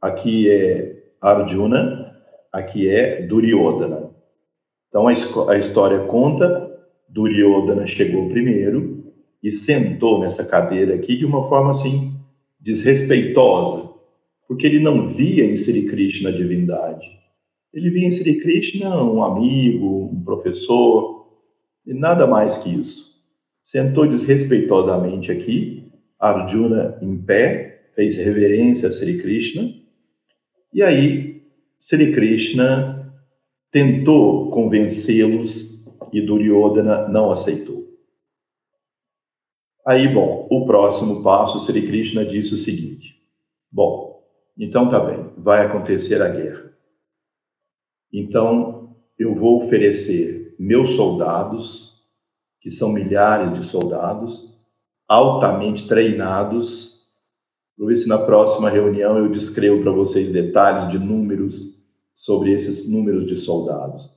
aqui 0.00 0.50
é 0.50 1.02
Arjuna, 1.20 2.16
aqui 2.52 2.88
é 2.88 3.22
Duryodhana. 3.22 4.10
Então 4.88 5.06
a, 5.08 5.12
a 5.50 5.58
história 5.58 6.00
conta, 6.06 6.70
Duryodhana 7.08 7.86
chegou 7.86 8.28
primeiro 8.28 9.04
e 9.42 9.50
sentou 9.50 10.20
nessa 10.20 10.44
cadeira 10.44 10.94
aqui 10.94 11.16
de 11.16 11.24
uma 11.24 11.48
forma 11.48 11.72
assim 11.72 12.12
desrespeitosa, 12.60 13.90
porque 14.46 14.66
ele 14.66 14.78
não 14.78 15.08
via 15.08 15.44
em 15.44 15.56
Sri 15.56 15.86
Krishna 15.86 16.30
a 16.30 16.32
divindade. 16.32 17.06
Ele 17.72 17.90
via 17.90 18.06
em 18.06 18.10
Sri 18.10 18.38
Krishna 18.40 19.02
um 19.02 19.22
amigo, 19.22 20.10
um 20.12 20.22
professor, 20.22 21.11
e 21.86 21.92
nada 21.94 22.26
mais 22.26 22.58
que 22.58 22.70
isso. 22.70 23.12
Sentou 23.64 24.06
desrespeitosamente 24.06 25.30
aqui, 25.30 25.90
Arjuna 26.18 26.98
em 27.00 27.16
pé, 27.16 27.90
fez 27.94 28.16
reverência 28.16 28.88
a 28.88 28.92
Sri 28.92 29.20
Krishna, 29.20 29.74
e 30.72 30.82
aí 30.82 31.42
Sri 31.78 32.12
Krishna 32.12 33.12
tentou 33.70 34.50
convencê-los 34.50 35.82
e 36.12 36.20
Duryodhana 36.20 37.08
não 37.08 37.30
aceitou. 37.30 37.82
Aí, 39.84 40.06
bom, 40.06 40.46
o 40.50 40.64
próximo 40.64 41.22
passo, 41.22 41.58
Sri 41.58 41.86
Krishna 41.86 42.24
disse 42.24 42.54
o 42.54 42.56
seguinte: 42.56 43.20
Bom, 43.70 44.22
então 44.56 44.88
tá 44.88 45.00
bem, 45.00 45.30
vai 45.36 45.66
acontecer 45.66 46.22
a 46.22 46.28
guerra. 46.28 46.72
Então 48.12 48.94
eu 49.18 49.34
vou 49.34 49.64
oferecer 49.64 50.41
meus 50.62 50.90
soldados, 50.90 51.92
que 52.60 52.70
são 52.70 52.92
milhares 52.92 53.52
de 53.58 53.64
soldados, 53.64 54.48
altamente 55.08 55.88
treinados. 55.88 57.02
Vou 57.76 57.88
ver 57.88 57.96
se 57.96 58.06
na 58.06 58.18
próxima 58.18 58.70
reunião 58.70 59.18
eu 59.18 59.28
descrevo 59.28 59.82
para 59.82 59.90
vocês 59.90 60.28
detalhes 60.28 60.88
de 60.88 61.00
números 61.00 61.82
sobre 62.14 62.52
esses 62.52 62.88
números 62.88 63.26
de 63.26 63.34
soldados. 63.34 64.08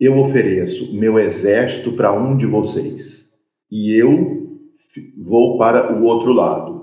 Eu 0.00 0.18
ofereço 0.18 0.92
meu 0.92 1.16
exército 1.16 1.92
para 1.92 2.12
um 2.12 2.36
de 2.36 2.46
vocês 2.46 3.24
e 3.70 3.92
eu 3.92 4.58
vou 5.16 5.56
para 5.56 5.96
o 5.96 6.04
outro 6.04 6.32
lado. 6.32 6.79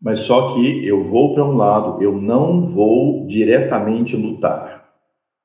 Mas 0.00 0.20
só 0.20 0.54
que 0.54 0.86
eu 0.86 1.04
vou 1.04 1.34
para 1.34 1.44
um 1.44 1.56
lado, 1.56 2.02
eu 2.02 2.20
não 2.20 2.66
vou 2.68 3.26
diretamente 3.26 4.16
lutar. 4.16 4.76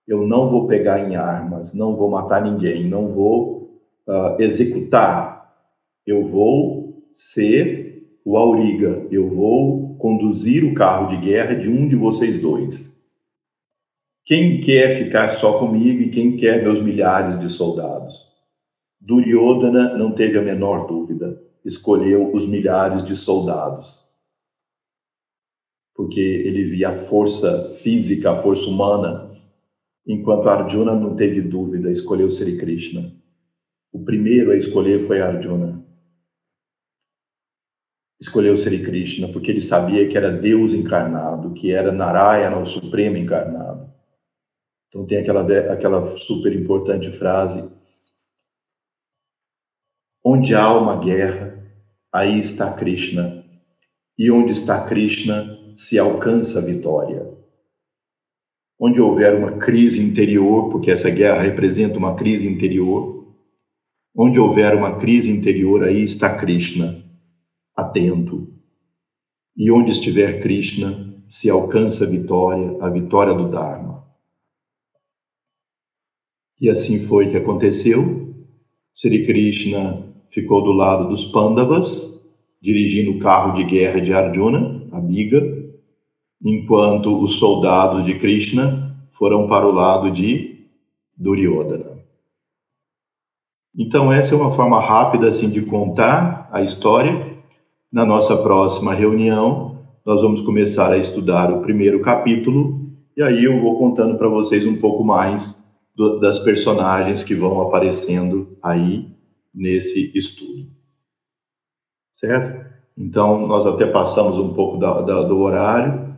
Eu 0.07 0.28
não 0.28 0.49
vou 0.49 0.68
pegar 0.68 0.99
em 0.99 1.15
armas, 1.15 1.73
não 1.73 1.95
vou 1.95 2.10
matar 2.10 2.44
ninguém, 2.44 2.88
não 2.88 3.07
vou 3.07 3.82
uh, 4.07 4.41
executar. 4.41 5.53
Eu 6.06 6.26
vou 6.26 7.03
ser 7.14 8.19
o 8.26 8.38
auriga, 8.38 9.07
eu 9.10 9.30
vou 9.30 9.95
conduzir 9.95 10.64
o 10.65 10.73
carro 10.73 11.10
de 11.10 11.18
guerra 11.26 11.56
de 11.56 11.69
um 11.69 11.88
de 11.88 11.95
vocês 11.95 12.40
dois. 12.40 12.91
Quem 14.26 14.61
quer 14.61 14.98
ficar 15.03 15.30
só 15.30 15.60
comigo 15.60 16.02
e 16.02 16.11
quem 16.11 16.38
quer 16.38 16.64
meus 16.64 16.82
milhares 16.82 17.40
de 17.40 17.49
soldados? 17.49 18.15
Duryodhana 18.99 19.98
não 19.98 20.11
teve 20.11 20.38
a 20.38 20.41
menor 20.41 20.86
dúvida, 20.86 21.41
escolheu 21.65 22.32
os 22.34 22.48
milhares 22.48 23.03
de 23.03 23.15
soldados. 23.15 24.01
Porque 26.02 26.19
ele 26.19 26.64
via 26.64 26.90
a 26.90 26.98
força 26.98 27.76
física, 27.76 28.32
a 28.32 28.41
força 28.41 28.68
humana, 28.68 29.40
enquanto 30.07 30.49
Arjuna 30.49 30.95
não 30.95 31.15
teve 31.15 31.41
dúvida, 31.41 31.91
escolheu 31.91 32.28
Sri 32.32 32.57
Krishna. 32.57 33.14
O 33.94 34.03
primeiro 34.03 34.49
a 34.49 34.57
escolher 34.57 35.06
foi 35.06 35.22
Arjuna. 35.22 35.86
Escolheu 38.19 38.57
Sri 38.57 38.84
Krishna 38.84 39.28
porque 39.32 39.52
ele 39.52 39.61
sabia 39.61 40.10
que 40.10 40.18
era 40.18 40.32
Deus 40.32 40.73
encarnado, 40.73 41.53
que 41.53 41.72
era 41.72 41.91
Narayana, 41.91 42.57
o 42.57 42.65
Supremo 42.65 43.18
encarnado. 43.18 43.94
Então 44.88 45.06
tem 45.06 45.19
aquela, 45.19 45.44
aquela 45.72 46.18
super 46.18 46.52
importante 46.52 47.11
frase: 47.11 47.69
Onde 50.26 50.56
há 50.56 50.76
uma 50.76 50.99
guerra, 50.99 51.64
aí 52.11 52.40
está 52.40 52.73
Krishna. 52.73 53.45
E 54.18 54.32
onde 54.32 54.52
está 54.52 54.84
Krishna, 54.84 55.61
se 55.77 55.98
alcança 55.98 56.60
a 56.60 56.61
vitória. 56.61 57.30
Onde 58.80 58.99
houver 58.99 59.35
uma 59.35 59.53
crise 59.57 60.02
interior, 60.02 60.69
porque 60.69 60.91
essa 60.91 61.10
guerra 61.10 61.41
representa 61.41 61.99
uma 61.99 62.15
crise 62.15 62.48
interior, 62.48 63.35
onde 64.15 64.39
houver 64.39 64.76
uma 64.76 64.98
crise 64.98 65.31
interior, 65.31 65.84
aí 65.84 66.03
está 66.03 66.35
Krishna, 66.35 67.03
atento. 67.76 68.48
E 69.56 69.72
onde 69.72 69.91
estiver 69.91 70.41
Krishna, 70.41 71.23
se 71.30 71.49
alcança 71.49 72.06
a 72.06 72.07
vitória, 72.07 72.77
a 72.81 72.89
vitória 72.89 73.34
do 73.34 73.49
Dharma. 73.49 74.06
E 76.60 76.69
assim 76.69 76.99
foi 76.99 77.30
que 77.30 77.38
aconteceu. 77.38 78.35
Sri 78.93 79.26
Krishna 79.26 80.14
ficou 80.30 80.64
do 80.64 80.72
lado 80.72 81.10
dos 81.10 81.26
Pandavas, 81.26 82.11
dirigindo 82.61 83.11
o 83.11 83.19
carro 83.19 83.53
de 83.53 83.64
guerra 83.64 83.99
de 83.99 84.14
Arjuna, 84.14 84.88
a 84.91 84.99
Biga, 84.99 85.41
enquanto 86.43 87.22
os 87.22 87.35
soldados 87.35 88.05
de 88.05 88.18
Krishna 88.19 88.95
foram 89.13 89.47
para 89.47 89.68
o 89.68 89.72
lado 89.72 90.11
de 90.11 90.65
Duryodhana. 91.18 91.99
Então 93.77 94.11
essa 94.11 94.34
é 94.34 94.38
uma 94.38 94.51
forma 94.51 94.80
rápida 94.80 95.27
assim 95.27 95.49
de 95.49 95.61
contar 95.61 96.49
a 96.51 96.61
história. 96.61 97.31
Na 97.91 98.05
nossa 98.05 98.38
próxima 98.38 98.93
reunião, 98.93 99.80
nós 100.05 100.22
vamos 100.22 100.41
começar 100.41 100.91
a 100.91 100.97
estudar 100.97 101.51
o 101.51 101.61
primeiro 101.61 102.01
capítulo 102.01 102.81
e 103.15 103.22
aí 103.22 103.43
eu 103.43 103.59
vou 103.61 103.77
contando 103.77 104.18
para 104.18 104.27
vocês 104.27 104.65
um 104.65 104.77
pouco 104.77 105.03
mais 105.03 105.61
do, 105.95 106.19
das 106.19 106.39
personagens 106.39 107.23
que 107.23 107.35
vão 107.35 107.61
aparecendo 107.61 108.57
aí 108.63 109.07
nesse 109.53 110.11
estudo. 110.18 110.68
Certo? 112.13 112.65
Então, 112.97 113.47
nós 113.47 113.65
até 113.65 113.85
passamos 113.85 114.38
um 114.38 114.53
pouco 114.53 114.77
da, 114.77 115.01
da, 115.01 115.23
do 115.23 115.39
horário. 115.39 116.11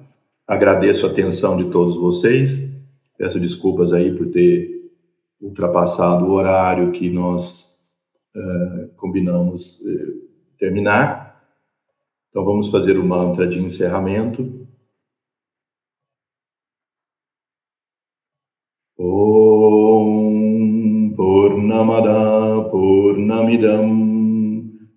Agradeço 0.47 1.05
a 1.05 1.09
atenção 1.09 1.55
de 1.57 1.69
todos 1.71 1.95
vocês. 1.95 2.51
Peço 3.17 3.39
desculpas 3.39 3.93
aí 3.93 4.15
por 4.15 4.31
ter 4.31 4.91
ultrapassado 5.39 6.25
o 6.25 6.31
horário 6.31 6.91
que 6.91 7.09
nós 7.09 7.71
uh, 8.35 8.87
combinamos 8.97 9.79
uh, 9.81 10.57
terminar. 10.57 11.41
Então, 12.29 12.43
vamos 12.43 12.69
fazer 12.69 12.97
o 12.97 13.05
mantra 13.05 13.47
de 13.47 13.59
encerramento. 13.59 14.63
Purnamada 21.15 22.69
Purnamidam 22.69 23.87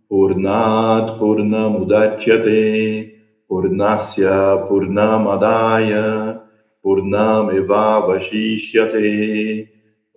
Purnat 0.09 1.19
Purnamudachyate 1.19 3.16
Purnasya 3.49 4.67
Purnamadaya 4.69 6.43
Purnameva 6.85 8.03
Vashishyate 8.07 9.69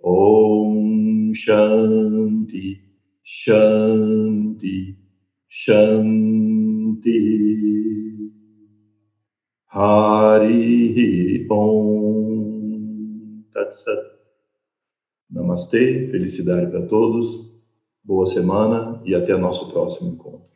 Om 0.02 1.32
Shanti 1.34 2.80
Shanti 3.24 4.96
Shanti 5.48 7.20
Hari 9.66 11.46
Om 11.50 13.44
Tatsat 13.54 14.20
Namastê, 15.30 16.10
felicidade 16.10 16.70
para 16.72 16.82
todos, 16.86 17.48
boa 18.02 18.26
semana 18.26 19.00
e 19.04 19.14
até 19.14 19.36
nosso 19.36 19.70
próximo 19.70 20.10
encontro. 20.10 20.49